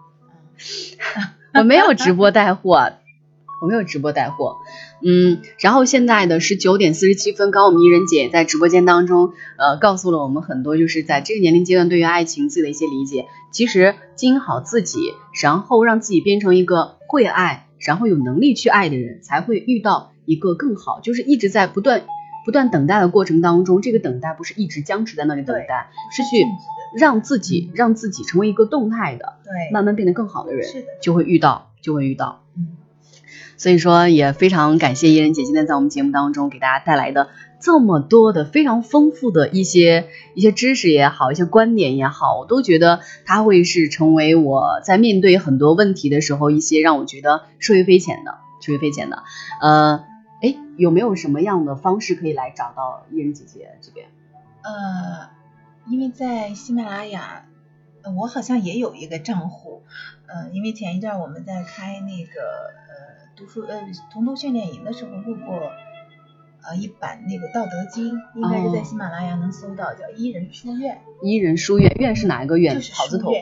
[1.53, 2.93] 我没有直播带货，
[3.61, 4.59] 我没有直播带货。
[5.03, 13.27] 嗯，然后现在的是九点四十七分，刚刚我们伊人姐也在直播间当中，呃，告诉了我们很多，就是在这个年龄阶段对于爱情自己的一些理解。
[13.51, 15.01] 其实经营好自己，
[15.43, 21.01] 然后让自己变成一个会爱，然后有能力去爱的人，才会遇到一个更好。
[21.01, 22.05] 就是一直在不断
[22.45, 26.45] 不断等待的过程当中，这个等待不是一直僵持在那里等待，是去
[26.97, 32.43] 让自己让自己成为一个动态的，对，慢慢变得更好的人，是的，就会遇到，就会遇到。
[32.57, 32.69] 嗯
[33.59, 37.29] 所以说，也非常感谢伊人姐今天在我们节目当中给大家带来的
[37.61, 49.25] 这么多的非常丰富的一些一些知识也好，一些观点也好，我都觉得它会是成为我在面对很多问题的时候一些让我觉得受益匪浅的，受益匪浅的。
[49.61, 50.05] 呃，
[50.41, 54.07] 哎，有没有什么样的方式可以来找到伊人姐姐这边？
[54.63, 55.31] 呃，
[55.91, 57.45] 因为在喜马拉雅，
[58.17, 59.83] 我好像也有一个账户，
[60.29, 62.31] 呃，因为前一阵我们在开那个
[63.39, 63.81] 读书呃
[64.13, 65.71] 童读训练营的时候录过。
[66.61, 72.75] 呃，一版那个《道德经》应该是在哦喜马拉雅能搜到，叫伊人书院，伊人书院，院是哪一个院？
[72.75, 73.31] 就是草字头。
[73.31, 73.37] 书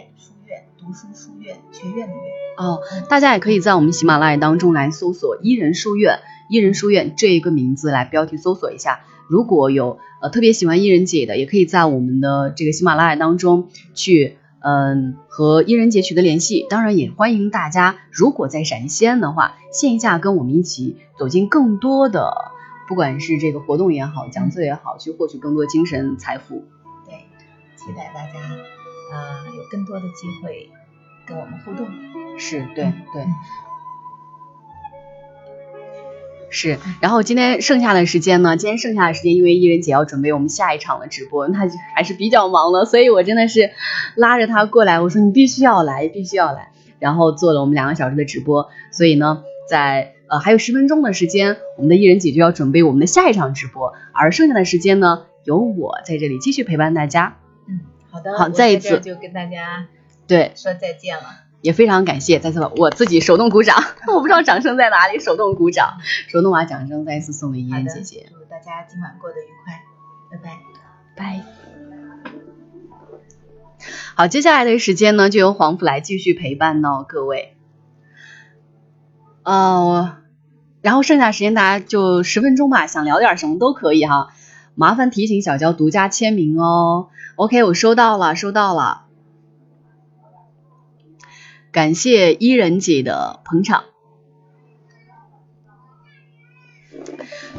[0.45, 2.23] 院，读书书院，学院的院。
[2.59, 2.79] 哦，
[3.09, 6.21] 大家也可以在我们喜马拉雅当中来搜索“伊人书院”，
[6.51, 9.01] 伊人书院这一个名字来标题搜索一下。
[9.29, 14.37] 如果有呃特别喜欢伊人姐的，也可以在我们的这个喜马拉雅当中去
[14.69, 16.67] 嗯和伊人姐取得联系。
[16.69, 22.51] 当然，也欢迎大家如果在陕西西安的话，线下跟我们一起走进更多的，
[22.89, 26.65] 不管是这个活动也好，讲座也好，去获取更多精神财富。
[27.05, 27.15] 对，
[27.77, 28.41] 期待大家
[29.15, 30.69] 啊、呃有更多的机会
[31.25, 31.87] 跟我们互动。
[32.37, 33.23] 是对对。
[33.23, 33.35] 嗯
[36.57, 38.57] 是，然后今天剩下的时间呢？
[38.57, 43.73] 今天剩下的时间，因为艺人姐要准备我们下一场的直播，那就还是比较忙的，所以我真的是
[44.15, 48.71] 拉着她过来，我说你必须要来，必须要来，然后做了我们两个小时的直播。
[48.91, 57.37] 所以呢，在呃还有十分钟的时间，我们的艺人姐就要准备我们的下一场直播，而剩下的时间呢，由我在这里继续陪伴大家。
[57.69, 57.81] 嗯，
[58.11, 59.89] 好的，好再一次就跟大家
[60.27, 61.46] 对，说再见了。
[61.63, 63.83] 也非常感谢，再次我自己手动鼓掌，
[64.15, 68.27] 我不知道掌声在哪里，手动鼓掌，手动把掌声再一次送给艺好的，人姐姐。
[68.31, 69.83] 祝大家今晚过得愉快，
[70.31, 70.61] 拜拜。
[71.17, 71.43] 拜。
[74.15, 77.57] 好，接下来的时间呢，就由黄甫来继续陪伴呢各位。
[79.43, 80.17] 呃，
[80.83, 84.29] 然后剩下时间大家就十分钟吧，想聊点什么都可以哈。
[84.75, 87.09] 麻烦提醒小娇独家签名哦。
[87.37, 89.06] OK，我收到了，收到了。
[91.77, 93.85] 感谢伊人姐的捧场。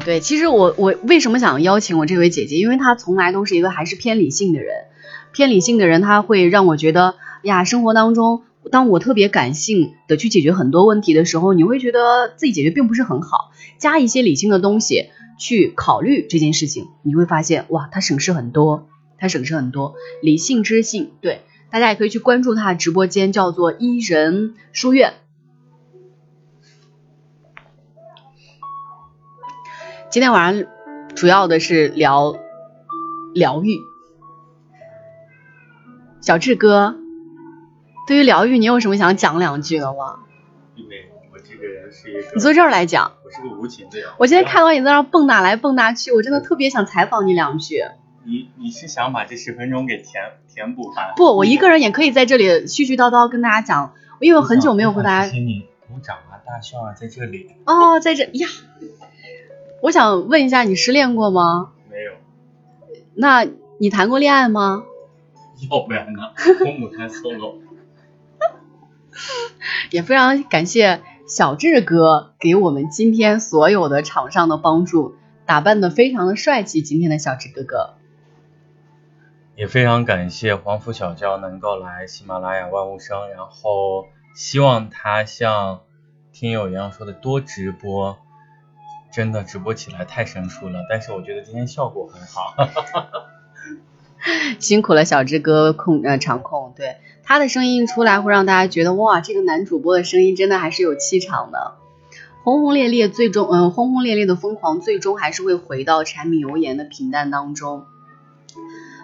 [0.03, 2.55] 对，其实我我为什么想邀请我这位姐姐？
[2.55, 4.85] 因为她从来都是一个还是偏理性的人，
[5.33, 7.13] 偏理性的人，她会让我觉得
[7.43, 8.41] 呀，生活当中，
[8.71, 18.87] 当我特别感性的去解决很多问题的时候，你会觉得自己解决并不是很好，加一些理性的东西去考虑这件事情，你会发现哇，它省事很多，
[19.19, 25.13] 它省事很多，理性知性，对，大家也可以去关注他的直播间，叫做伊人书院。
[30.09, 30.65] 今天晚上
[31.15, 32.37] 主要的是聊
[33.33, 33.79] 疗愈。
[36.21, 36.95] 小志哥，
[38.07, 40.19] 对于疗愈，你有什么想讲两句的吗？
[40.75, 43.11] 因为我这个人是一个，你坐这儿来讲。
[43.25, 44.09] 我是个无情的人。
[44.17, 47.83] 我今天看到你在那蹦跶来蹦跶去，我真的特别想采访你两句。
[48.27, 51.13] 你你是想把这十分钟给填填补完？
[51.15, 55.27] 不，我一个人也可以在这里絮絮叨叨跟大家讲，因为我很久没有和大家。
[55.27, 57.49] 谢谢你鼓掌啊，大笑啊，在这里。
[57.65, 58.47] 哦，在这呀。
[59.81, 61.71] 我想问一下，你失恋过吗？
[61.89, 62.11] 没有。
[63.15, 63.47] 那
[63.79, 64.83] 你谈过恋爱吗？
[65.71, 66.33] 要不然呢？
[66.67, 67.55] 我母胎 solo。
[69.89, 76.81] 也非常感谢小志哥给我们今天所有的场上的帮助，打扮的非常的帅气。
[76.81, 77.93] 今天的小志哥哥，
[79.57, 84.05] 也非常感谢黄甫小娇能够来喜马拉雅万物生，然后
[84.35, 85.79] 希望他像
[86.31, 88.17] 听友一样说的多直播。
[89.11, 92.53] 真的直播起来太生疏了，但是我觉得今天效果很好。
[94.59, 101.73] 辛苦了小志哥控呃场控，对他的声音出来会让大家觉得哇，这个男主播的声音真的还是有气场的。
[102.43, 107.87] 轰轰烈烈最终嗯、呃、轰轰烈烈的疯狂最终还是会回到柴米油盐的平淡当中。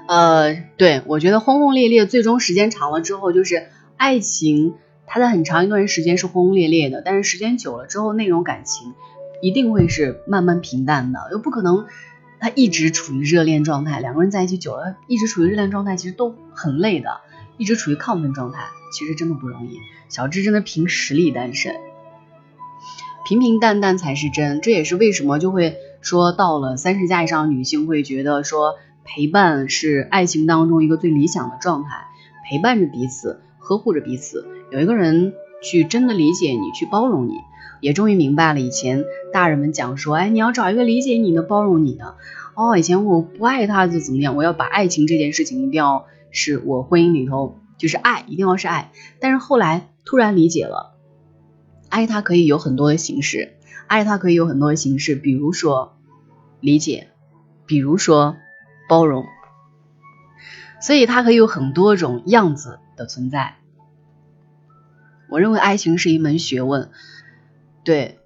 [0.07, 3.67] 呃，对我觉得轰轰烈烈最终时间长了之后就是
[3.97, 4.75] 爱情，
[5.07, 8.93] 它在很长一段时间是轰轰烈烈的，但是时间久了之后那种感情。
[9.41, 11.85] 一定会是慢慢平淡的，又不可能
[12.39, 13.99] 他一直处于热恋状态。
[13.99, 17.19] 两个人在一起久了，一直处于热恋状态，其实都很累的。
[17.57, 18.67] 一直处于亢奋状态，
[18.97, 19.79] 其实真的不容易。
[20.07, 21.75] 小智真的凭实力单身，
[23.27, 24.61] 平平淡淡才是真。
[24.61, 31.89] 这也是为什么就会说到了三十加以上的女性会觉得说陪伴是爱情当中一个最理想的状态，
[32.49, 37.33] 陪伴着彼此，呵护着彼此，有一个人去真的理解你，去包容你。
[37.81, 39.03] 也终于明白了，以前
[39.33, 42.15] 大人们讲说，哎，你要找一个理解你的、包容你的。
[42.55, 48.93] 哦，以前我不爱他就怎么样，我要把爱情这件事情一定要是我婚姻里头就是爱，一定要是爱。
[49.19, 50.95] 但是后来突然理解了，
[51.89, 53.55] 爱他可以有很多的形式，
[53.87, 55.97] 爱他可以有很多的形式，比如说
[56.61, 57.09] 理解，
[57.65, 58.37] 比如说
[58.87, 59.25] 包容，
[60.81, 63.55] 所以它可以有很多种样子的存在。
[65.29, 66.91] 我认为爱情是一门学问。
[67.83, 68.19] 对，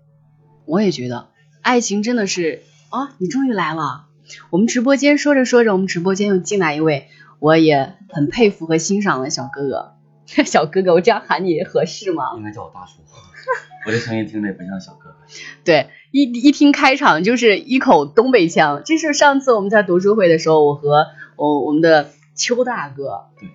[0.65, 1.29] 我也觉得
[1.61, 4.07] 爱情真的是啊，你终于来了。
[4.49, 7.09] 我们直播间说着说着，我们直播间又进来一位，
[7.39, 9.96] 我也很佩服和欣赏的小哥哥。
[10.45, 12.33] 小哥哥，我这样喊你合适吗？
[12.35, 12.99] 应该叫我大叔。
[13.87, 15.15] 我这声音听着也不像小哥哥。
[15.63, 18.81] 对，一一听开场就是一口东北腔。
[18.83, 23.49] 这是上次我们在读书会的时候，我和我我们的邱大哥，对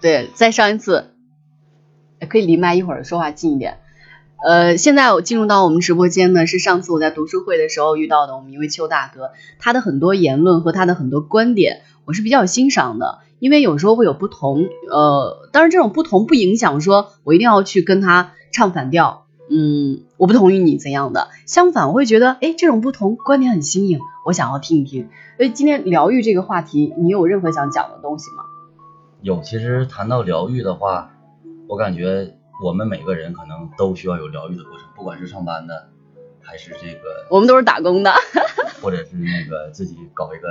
[0.00, 1.14] 对，再上一次，
[2.28, 3.78] 可以离麦一会儿说话近一点。
[4.46, 25.10] 呃，现在我进入到我们直播间呢，是上次我在读书会的时候遇到的我们一位邱大哥，他的很多言论和他的很多观点，我是比较欣赏的，因为有时候会有不同，呃，当然这种不同不影响说我一定要去跟他唱反调，嗯，我不同意你怎样的，相反我会觉得，哎，这种不同观点很新颖，我想要听一听。
[25.36, 28.44] 所以今天疗愈这个话题，你有任何想讲的东西吗？
[29.20, 31.10] 有，其实谈到疗愈的话，
[31.68, 32.38] 我感觉。
[32.62, 35.88] 我们每个人可能都需要有疗愈的过程，不管是上班的，
[36.40, 38.12] 还是这个，我们都是打工的。
[38.80, 40.48] 或者是那个自己搞一个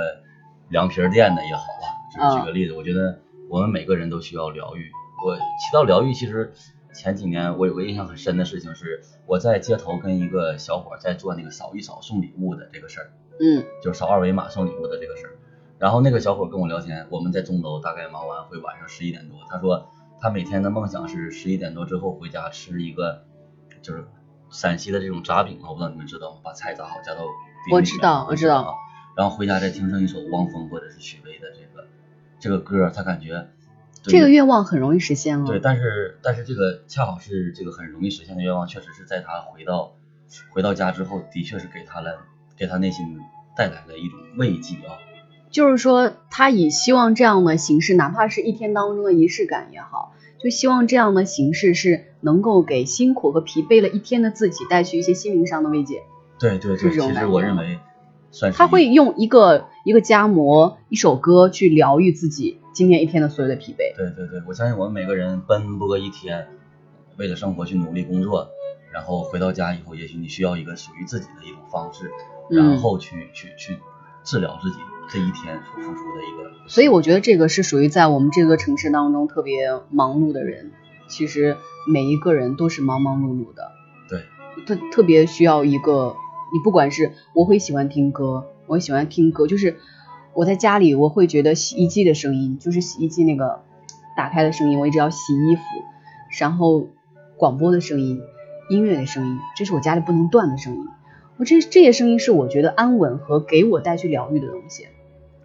[0.68, 1.93] 凉皮儿店的也好啊。
[2.14, 3.18] 就是举个例子，我觉得
[3.48, 4.90] 我们每个人都需要疗愈。
[5.24, 6.52] 我提到疗愈，其实
[6.92, 13.10] 前几年我有个印象很深的事情是，我在街头跟一个小伙在做那个扫一扫送礼物的这个事儿，
[13.40, 15.36] 嗯就是扫二维码送礼物的这个事儿。
[15.78, 19.88] 然后那个小伙跟我聊天，我们在钟楼大概忙完会晚上十一点多，他说
[20.20, 23.24] 他每天的梦想是十一点多之后回家吃一个
[23.82, 24.06] 就是
[24.50, 26.40] 陕西的这种炸饼嘛，我不知道你们知道吗？
[26.44, 27.24] 把菜炸好加到
[27.72, 28.74] 我知道我知道啊。
[29.16, 31.86] 然后回家再听上一首汪峰或者是许巍的这个
[32.44, 33.48] 这个歌，他感觉
[34.02, 35.46] 这个愿望很容易实现了。
[35.46, 39.94] 对，但是但是这个恰好是这个很容易实现的愿望，确实是在他回到
[40.50, 42.18] 回到家之后，的确是给他了
[42.58, 43.18] 给他内心
[43.56, 45.00] 带来了一种慰藉啊。
[45.50, 56.02] 就是说，他以希望这样的形式，哪怕是一天当中的仪式感也好，就希望这样的形式是能够给辛苦和疲惫了一天的自己带去一些心灵上的慰藉。
[56.38, 57.78] 对对对，其实我认为
[58.30, 63.94] 算是他会用一个一个夹馍、一首歌去疗愈自己今天一天的所有的疲惫。
[63.96, 66.48] 对对对，我相信我们每个人奔波一天，
[67.18, 68.48] 为了生活去努力工作，
[68.90, 72.10] 然后回到家以后，也许你需要一个属于自己的一种方式，
[72.50, 73.78] 嗯然后去去去
[74.24, 74.76] 治疗自己
[75.10, 76.50] 这一天所付出的一个。
[76.66, 80.72] 所以我觉得这个是属于在我们这座城市当中特别忙碌的人，
[81.08, 83.72] 其实每一个人都是忙忙碌碌的，
[84.08, 84.24] 对，
[84.64, 86.16] 特特别需要一个，
[86.54, 89.76] 你不管是我会喜欢听歌，我喜欢听歌，就是
[90.32, 93.60] 我在家里我会觉得洗衣机的声音，就是洗衣机那个
[94.16, 95.62] 打开的声音，我一直要洗衣服，
[96.38, 96.88] 然后
[97.36, 98.20] 广播的声音、
[98.68, 100.86] 音乐的声音，这是我家里不能断的声音。
[101.36, 104.86] 我这这些声音是我觉得安稳和给我带去疗愈的东西。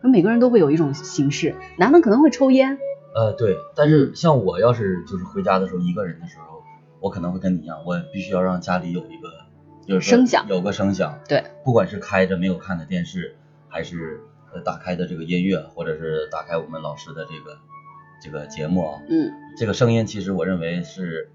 [0.01, 2.77] 每个人都会有一种形式，男的可能会抽烟，
[3.13, 6.61] 呃，对，但是像我要是就是回家的时候一个人的时候，
[7.01, 9.27] 我可能会跟你一样，我必须要让家里有一个
[9.89, 13.35] 有个声响有个声响，对，不管是开着没有看的电视，
[13.69, 14.21] 还是
[14.53, 17.57] 呃打开的这个音乐，或者是打开我们老师的这个
[18.21, 21.31] 这个节目啊，嗯，这个声音其实我认为是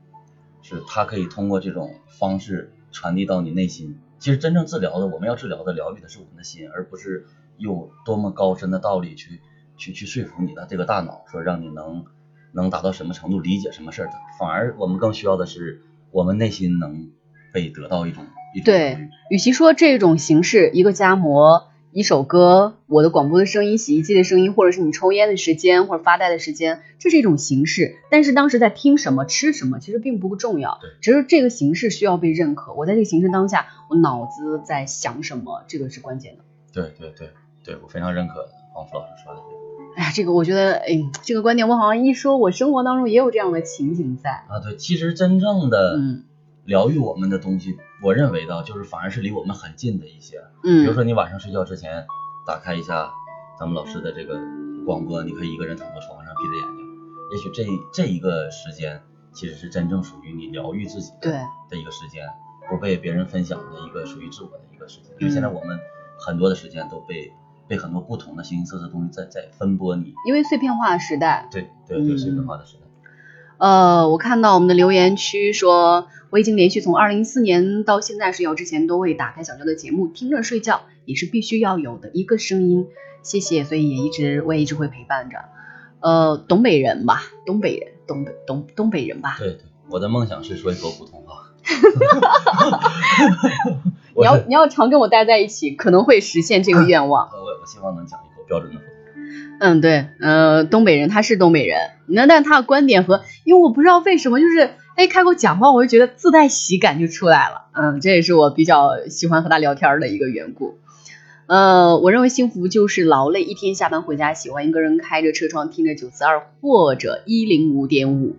[0.62, 3.98] 是它可以通过这种方式传递到你内心。
[4.20, 7.26] 其实真正治疗的，我们要治疗的疗愈的是我们的心，而不是
[7.58, 9.40] 用多么高深的道理去
[9.76, 12.04] 去去说服你的这个大脑，说让你能
[12.52, 14.12] 能达到什么程度理解什么事儿的。
[14.38, 15.82] 反而我们更需要的是
[16.12, 17.10] 我们内心能
[17.52, 18.24] 被得到一种
[18.60, 27.96] 对。，与其说这种形式，一个夹馍、一首歌、我的广播的声音、洗衣机的声音，或者是你抽烟的时间或者发呆的时间，这是一种形式。
[28.10, 32.74] 但是当时在听什么、吃什么，其实并不重要对，只是这个形式需要被认可。
[32.74, 36.44] 我在这个形式当下，我脑子在想什么，这个是关键的。
[36.72, 37.30] 对对对
[37.64, 39.64] 对，我非常认可黄福老师说的这个。
[39.96, 44.30] 哎呀，这个我觉得，哎，这个观点我好像一说，我生活当中也有这样的情景在。
[44.30, 46.24] 啊，对，其实真正的嗯
[46.64, 50.42] 疗愈我们的东西，我认为的就是反而是离我们很近的一些。
[50.62, 52.06] 嗯，比如说你晚上睡觉之前
[52.46, 53.10] 打开一下
[53.58, 54.40] 咱们老师的这个
[54.86, 56.86] 广播，你可以一个人躺在床上闭着眼睛，
[57.32, 61.32] 也许这这一个时间其实是真正属于你疗愈自己的对
[61.70, 62.26] 的一个时间，
[62.70, 65.14] 不被别人分享的一个属于自我的一个时间。
[65.20, 65.78] 因为现在我们
[66.18, 67.30] 很多的时间都被
[67.68, 70.14] 被很多不同的形形色色的东西在在分拨你。
[70.26, 72.83] 因为碎片化的时代，对对对，嗯碎片化的时代。
[73.58, 82.86] 呃，我看到我们的留言区说，我已经连续从二零一四年到现在睡觉之前都会打开小娇的节目听着睡觉，也是必须要有的一个声音。
[83.22, 85.38] 谢谢，所以也一直我也一直会陪伴着。
[86.00, 89.36] 呃，东北人吧，东北人，东北东东北人吧。
[89.38, 91.50] 对对，我的梦想是说一口普通话。
[94.14, 97.26] 你要你要常跟我待在一起，可能会实现这个愿望。
[97.32, 99.03] 我我希望能讲一口标准的普通话。
[99.60, 110.78] 嗯，对，呃，东北人他是东北人，那但他的观点和，因为我不知道为什么，就是哎开口讲话，我就觉得自带喜感就出来了，嗯，这也是我比较喜欢和他聊天的一个缘故。
[111.46, 118.36] 呃，我认为幸福就是劳累一天下班回家，喜欢一个人开着车窗听着九四二或者一零五点五，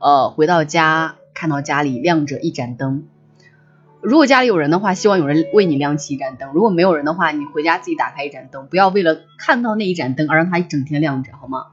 [0.00, 3.04] 呃，回到家看到家里亮着一盏灯。
[4.00, 11.66] 如果家里有人的话，希望有人为你亮起一盏灯；如果没有人的话，你回家自己打开一盏灯，不要为了看到那一盏灯而让它一整天亮着，好吗？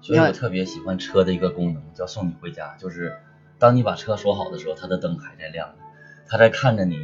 [0.00, 2.74] 所以我特别喜欢车的一个功能，叫送你回家。
[2.78, 3.14] 就是
[3.58, 5.74] 当你把车锁好的时候，它的灯还在亮着，
[6.28, 6.96] 它在看着你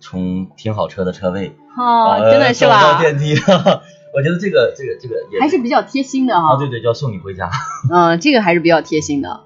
[0.00, 3.00] 从停好车的车位哦，呃真的是吧？
[3.00, 3.34] 电梯，
[4.14, 6.56] 我觉得这个这个这个也还是比较贴心的啊，哈。
[6.58, 7.50] 对对，叫送你回家。
[7.90, 9.40] 嗯，这个还是比较贴心的。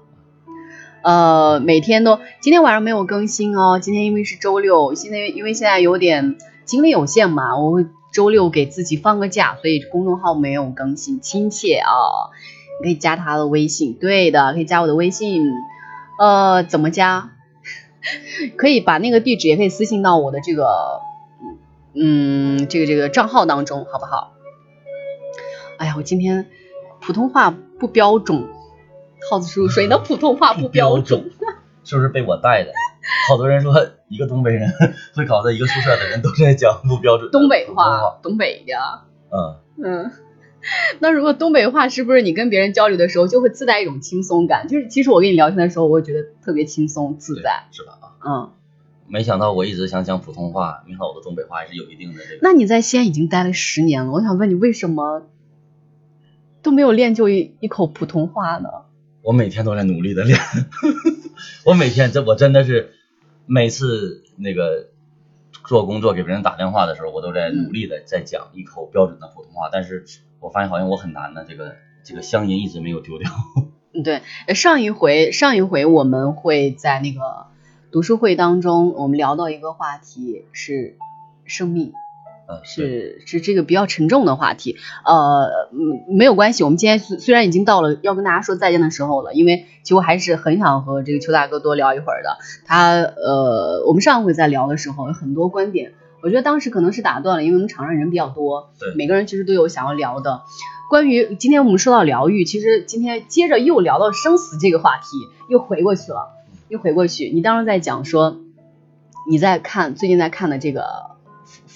[1.03, 3.77] 呃，每天都，今天晚上没有更新哦。
[3.77, 11.19] 今天因为是周六，现在因为现在有点精力有限嘛，我会周六给自己放个假，所以公众号没有更新。
[11.19, 11.91] 亲切啊、
[12.81, 15.51] 你可以加他的微信，对的，可以加我的微信。
[16.19, 17.31] 呃，怎么加？
[18.55, 21.01] 可以把那个地址也可以私信到我的这个，
[21.93, 24.31] 嗯，这个这个账号当中，好不好？
[25.77, 26.47] 哎呀，我今天
[27.01, 28.47] 普通话不标准，
[29.29, 31.31] 耗子叔叔说你的普通话不标准，
[31.83, 32.71] 是不是被我带的？
[33.29, 33.73] 好多人说
[34.07, 34.71] 一个东北人
[35.15, 38.73] 会搞在一个宿舍的人都在讲不标准东北话，东北的，
[39.31, 40.11] 嗯，嗯。
[40.99, 44.69] 那如果东北话是不是你跟别人交流的时候就会自带一种轻松感？
[44.69, 47.65] 就是其实我跟你聊天的时候，我会觉得特别轻松自在。
[47.71, 47.99] 是吧？
[48.19, 48.51] 啊，嗯，
[49.09, 52.39] 没想到我一直想讲普通话，没想到我的东北话还是有一定的这个。
[52.41, 55.23] 那你在西安已经待了十年了，我想问你为什么
[56.61, 58.69] 都没有练就一一口普通话呢？
[59.23, 60.37] 我每天都在努力的练，
[61.65, 62.93] 我每天这我真的是
[63.45, 64.89] 每次那个
[65.65, 70.03] 做工作给别人打电话的时候，我都在努力的在讲一口标准的普通话，但是
[70.41, 73.31] 我发现好像我很难的，这个这个乡音一直没有丢掉。
[73.93, 77.45] 嗯，对，呃上一回上一回我们会在那个
[77.91, 80.97] 读书会当中，我们聊到一个话题是
[81.45, 81.93] 生命，
[82.63, 84.77] 是是这个比较沉重的话题。
[85.05, 92.37] 呃，嗯没有关系，我们今天虽虽然已经到了要跟大家说再见的时候了，因为其实我还是很想和这个邱大哥多聊一会儿的。
[92.65, 100.41] 他呃，我们上回在聊的时候有很多观点，我觉得当时可能是打断了，因为我们场上人比较多，对每个人其实都有想要聊的。
[100.89, 105.17] 关于今天我们说到疗愈，其实今天接着又聊到生死这个话题，
[105.49, 106.33] 又回过去了，
[106.67, 107.29] 又回过去。
[107.29, 108.41] 你当时在讲说
[109.27, 110.83] 你在看最近在看的这个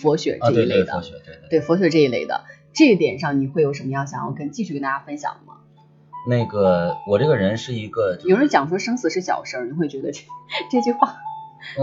[0.02, 1.14] 佛学这一类的，佛学，
[1.50, 2.44] 对佛学这一类的，
[2.74, 5.60] 这一点上你会有什么样想要跟继续跟大家分享的吗？
[6.30, 10.22] 那个我这个人是一个，有人讲说生死是小事儿，你会觉得这
[10.70, 11.16] 这句话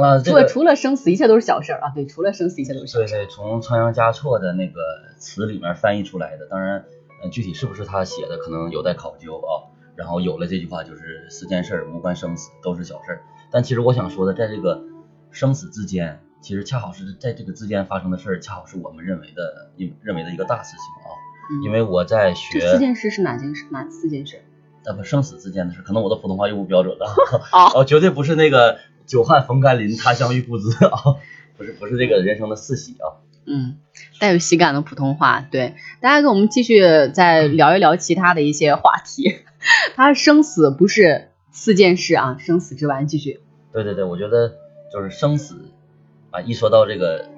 [0.00, 1.92] 啊，这个除了除了生死，一切都是小事儿啊？
[1.94, 3.12] 对，除了生死，一切都是小事。
[3.12, 4.80] 对对，从仓央嘉措的那个
[5.18, 6.84] 词里面翻译出来的，当然，
[7.22, 9.74] 呃，具体是不是他写的，可能有待考究啊。
[9.96, 13.22] 然后有了这句话，就是四件事儿无关生死，都是小事儿。
[13.50, 14.82] 但其实我想说的，在这个
[15.30, 21.08] 生死之间，其实恰好是在这个之间发生的事儿，恰好是我们认为的认认为的一个大事情啊。
[21.50, 23.64] 嗯因为我在学这四件事是哪件事？
[23.70, 24.42] 哪四件事？
[24.84, 27.06] 啊不生死之间的事，可能我的普通话又不标准了。
[27.50, 31.16] 哦哦， 绝对不是那个久旱逢甘霖，他乡遇故知啊，
[31.56, 33.24] 不是不是这个人生的四喜啊。
[33.46, 33.78] 嗯，
[34.20, 35.40] 带有喜感的普通话。
[35.50, 36.82] 对，大家跟我们继续
[37.14, 39.36] 再聊一聊其他的一些话题。
[39.96, 43.40] 他生死不是四件事啊，生死之外继续。
[43.72, 44.52] 对对对，我觉得
[44.92, 45.56] 就是生死
[46.34, 47.30] 啊，一说到这个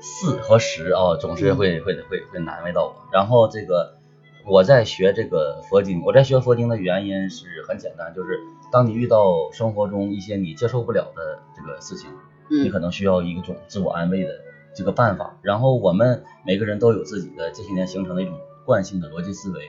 [0.00, 2.96] 四和十啊，总是会会会会难为到我。
[3.12, 3.98] 然后这个
[4.46, 8.40] 我在学这个佛经，我在学佛经的原因是很简单，就是
[8.72, 12.08] 当你遇到生活中一些你接受不了的这个事情，
[12.48, 14.30] 你嗯可能需要一种自我安慰的
[14.74, 15.36] 这个办法。
[15.42, 19.60] 然后我们每个人都有自己的这些年形成的一种惯性的逻辑思维。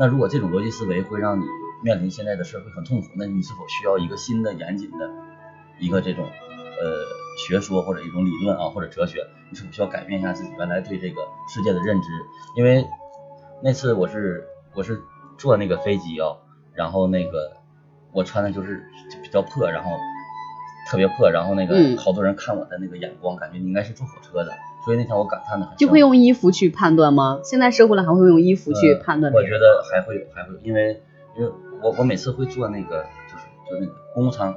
[0.00, 1.44] 那如果这种逻辑思维会让你
[1.84, 5.08] 面临现在的社会很痛苦，那你是否需要一个新的严谨的
[5.78, 6.90] 一个这种呃
[7.36, 9.26] 学说或者一种理论啊或者哲学？
[9.50, 12.08] 你是否需要改变一下自己原来对这个世界的认知？
[12.56, 12.84] 因为
[13.62, 14.44] 那次我是
[14.74, 15.00] 我是
[15.38, 16.36] 坐那个飞机啊，
[16.74, 17.52] 然后那个
[18.12, 19.90] 我穿的就是就比较破，然后
[20.90, 24.52] 特别破，然后那个嗯好多人看我的那个眼光，感觉你应该是坐火车的，
[24.84, 25.76] 所以那天我感叹的很。
[25.76, 27.40] 就会用衣服去判断吗？
[27.44, 29.50] 现在社会了还会用衣服去呃判断我觉？
[29.58, 31.02] 得还会有，还会有，因为
[31.36, 31.52] 因为
[31.82, 34.54] 我我每次会坐那个就是就那个公务舱，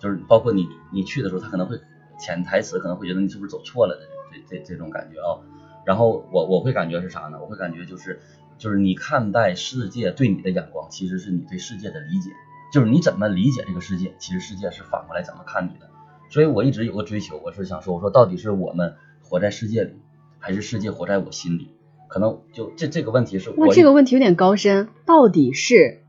[0.00, 1.78] 就是包括你你去的时候，他可能会
[2.20, 4.02] 潜台词可能会觉得你是不是走错了的
[4.46, 5.40] 这这这种感觉啊。
[5.84, 7.38] 然后我我会感觉是啥呢？
[7.40, 8.20] 我会感觉就是
[8.58, 12.30] 就是你看待世界对你的眼光，其实是你对世界的理解，
[12.72, 15.88] 就是你怎么理解这个世界，其实世界是反过来怎么看你的。
[16.28, 19.94] 所以我一直有个追求，我是想说，我说到底是我们活在世界里，
[20.38, 21.74] 还是世界活在我心里？
[22.08, 26.02] 可能就这这个问题是我这个问题有点高深，到底是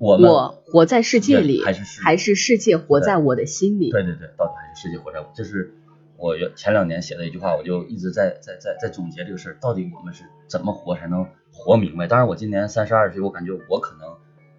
[0.00, 3.90] 我们我活在世界里，还是世界还是世界活在我的心里？
[3.90, 5.74] 对对对，到底还是世界活在我，这是
[6.16, 12.06] 我原前两年写的一句话，我就一直在在在在总结这个事儿，到底我们是怎么活才能活明白？
[12.06, 14.16] 当然，我今年三十二岁，我感觉我可能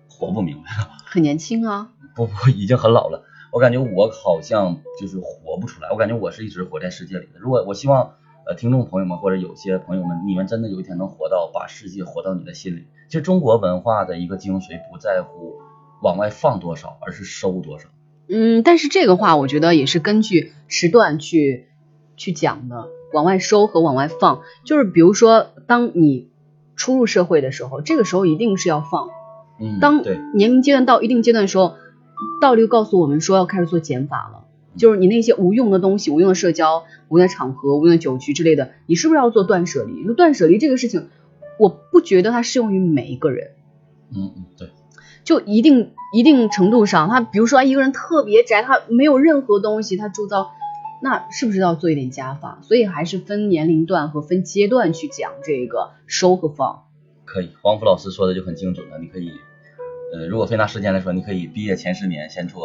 [0.08, 3.24] 活不明白了，很年轻啊， 不不，已经很老了。
[3.52, 7.40] 我感觉我好像就是活不出来，我感觉我是一直活在世界里的。
[7.40, 8.14] 如果我希望
[8.46, 12.86] 呃听众朋友们或者有些朋友们，你们真的有一天能活到把世界活到你的心里。
[13.12, 15.56] 其实中国文化的一个精髓不在乎
[16.02, 17.90] 往外放多少，而是收多少。
[18.30, 21.68] 嗯，但是这个话我觉得也是根据时段去
[22.16, 26.30] 去讲的，往外收和往外放，就是比如说当你
[26.78, 29.10] 初入社会的时候，这个时候一定是要放，
[29.60, 30.02] 嗯，当，
[30.34, 31.76] 年龄阶段到一定阶段的时候，
[32.42, 40.02] 道理又告诉我们说要开始做减法了，嗯就是你那些无用的东西、无用的社交、无用的场合、无用的酒局之类的，你是不是要做断舍离？
[40.08, 41.10] 那断舍离这个事情，
[41.62, 43.52] 我不觉得它适用于每一个人，
[44.16, 44.70] 嗯嗯对。
[45.24, 50.50] 就一定一定程度上，他比如说一个人特别宅，他没有任何东西，他铸造，
[51.04, 52.58] 那是不是要做一点加法？
[52.64, 56.86] 所以还是分年龄段和分阶段去讲这个收和放。
[57.26, 58.98] 可以，黄甫老师说的就很精准了。
[58.98, 59.30] 你可以，
[60.12, 62.64] 呃，如果非拿时间来说，你可以毕业前十年先做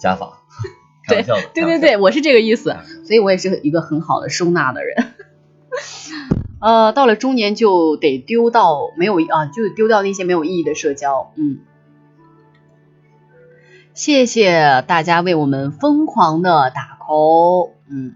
[0.00, 0.38] 加法。
[1.06, 4.96] 开玩笑的，对对对，我是这个意思，所以我也是一个很好的收纳的人。
[6.62, 11.32] 呃，到了中年就得丢到没有啊，就丢掉那些没有意义的社交。
[11.34, 11.58] 嗯，
[13.94, 17.70] 谢谢大家为我们疯狂的打 call。
[17.90, 18.14] 嗯，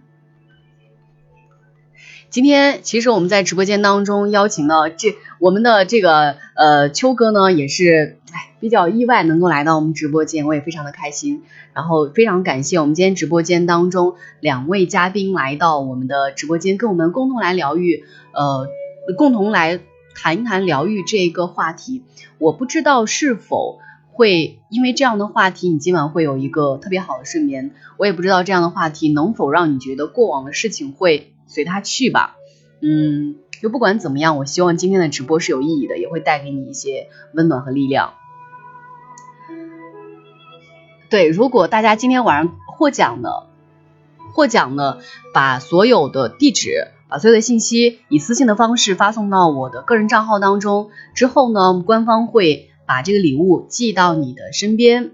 [2.30, 11.42] 今天其实我们在直播间当中邀请到这我们的这个呃秋哥呢，也是哎比较意外能够来到我们直播间，我也非常的开心。
[11.72, 18.04] 然后非常感谢我们今天直播间当中两位嘉宾来到我们的直播间，跟我们共同来疗愈，
[18.34, 18.68] 呃，
[19.16, 19.80] 共同来
[20.14, 22.02] 谈一谈疗愈这个话题。
[22.38, 23.78] 我不知道是否
[24.10, 27.72] 会因为这样的话题，你今晚会有一个特别好的睡眠。
[27.96, 32.36] 我也不知道这样的话题能否让你觉得过往的事情会随它去吧。
[32.80, 38.14] 嗯，就不管怎么样，我希望今天的直播是有意义的，也会带给你一些温暖和力量。
[41.16, 43.30] 对，如果大家今天晚上获奖呢，
[44.34, 44.98] 获奖呢，
[45.32, 55.12] 把所有的地址，把所有的信息以私信的方式发送到我的个人账号当中，之后呢，官方会把这个礼物寄到你的身边。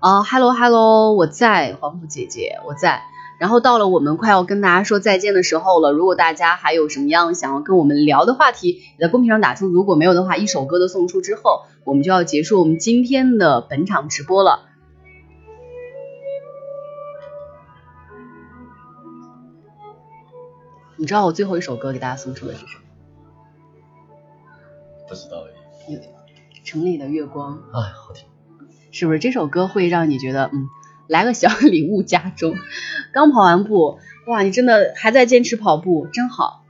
[0.00, 3.02] 啊，Hello Hello，我在，黄甫姐姐，我在。
[3.38, 14.70] 然后到了我们快要跟大家说再见的时候了，如果大家还有什么样想要跟我们聊的话题，在公屏上打出，如果没有的话，一首歌的送出之后，我们就要结束我们今天的本场直播了。
[20.96, 22.82] 你知道我最后一首歌给大家送出的是什么？
[25.08, 26.00] 不知道哎。
[26.64, 27.62] 城里的月光。
[27.72, 28.26] 哎，好听。
[28.90, 30.68] 是不是这首歌会让你觉得，嗯，
[31.08, 32.54] 来个小 礼物家中？
[33.12, 36.64] 刚跑完步，哇，你真的还在坚持跑步，真好。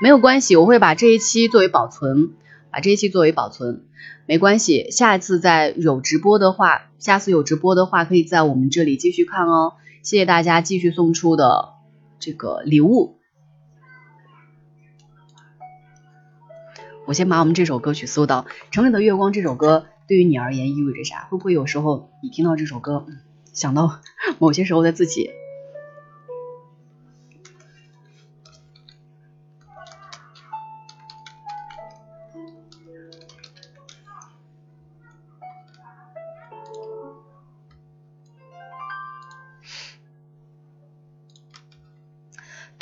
[0.00, 2.30] 没有关系，我会把这一期作为保存，
[2.70, 3.84] 把这一期作为保存，
[4.26, 4.90] 没关系。
[4.90, 9.74] 下一次再有直播的话，下次有直播的话，可以在我们这里继续看哦。
[10.02, 11.74] 谢谢大家继续送出的
[12.18, 13.18] 这个礼物。
[17.04, 21.26] 我先把我们这首歌曲搜到《城里的月光》这首歌对于你而言意味着啥？
[21.30, 23.06] 会不会有时候你听到这首歌，
[23.52, 24.00] 想到
[24.38, 25.30] 某些时候的自己？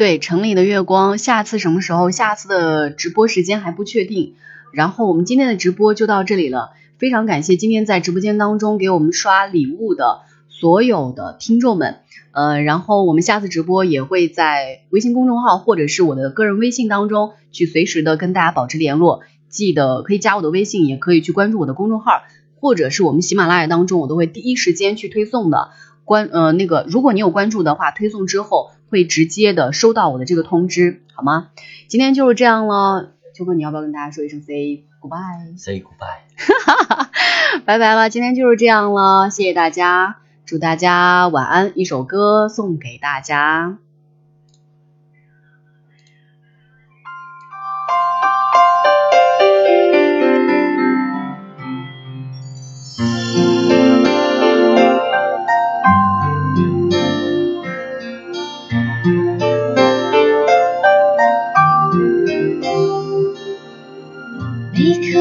[0.00, 2.10] 对城里的月光，下次什么时候？
[2.10, 4.32] 下次的直播时间还不确定。
[4.72, 11.98] 然后我们今天的直播就到这里了，非常感谢今天在直播间当中给我们刷礼物的所有的听众们。
[12.32, 19.20] 呃，然后我们下次直播也会在微信公众号或者是我的个人微信当中去随时的跟大家保持联络。
[19.50, 22.22] 记得可以加我的微信，也可以去关注我的公众号，
[22.58, 25.68] 或者是我们喜马拉雅当中，我都会第一时间去推送的。
[26.06, 31.48] 关呃那个，如果你有关注的话，推送之后会直接的收到我的这个通知，好吗？
[31.88, 36.20] 今天就是这样了，秋哥你要不要跟大家说一声 say goodbye？say goodbye，
[36.66, 37.10] 哈哈，
[37.64, 43.78] 拜拜了，今天就是这样了，谢谢大家，祝大家晚安，一首歌送给大家。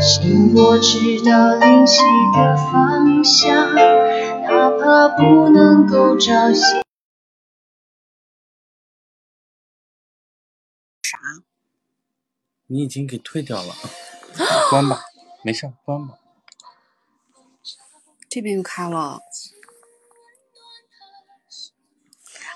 [0.00, 2.02] 心我知道灵犀
[2.34, 6.62] 的方向，哪怕不能够朝夕。
[11.02, 11.18] 啥？
[12.66, 13.74] 你已经给退掉了，
[14.70, 15.04] 关吧，
[15.42, 16.18] 没事，关吧。
[18.28, 19.20] 这边又开了。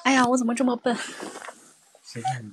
[0.04, 0.96] 哎呀，我怎么这么笨？
[2.02, 2.50] 谁让你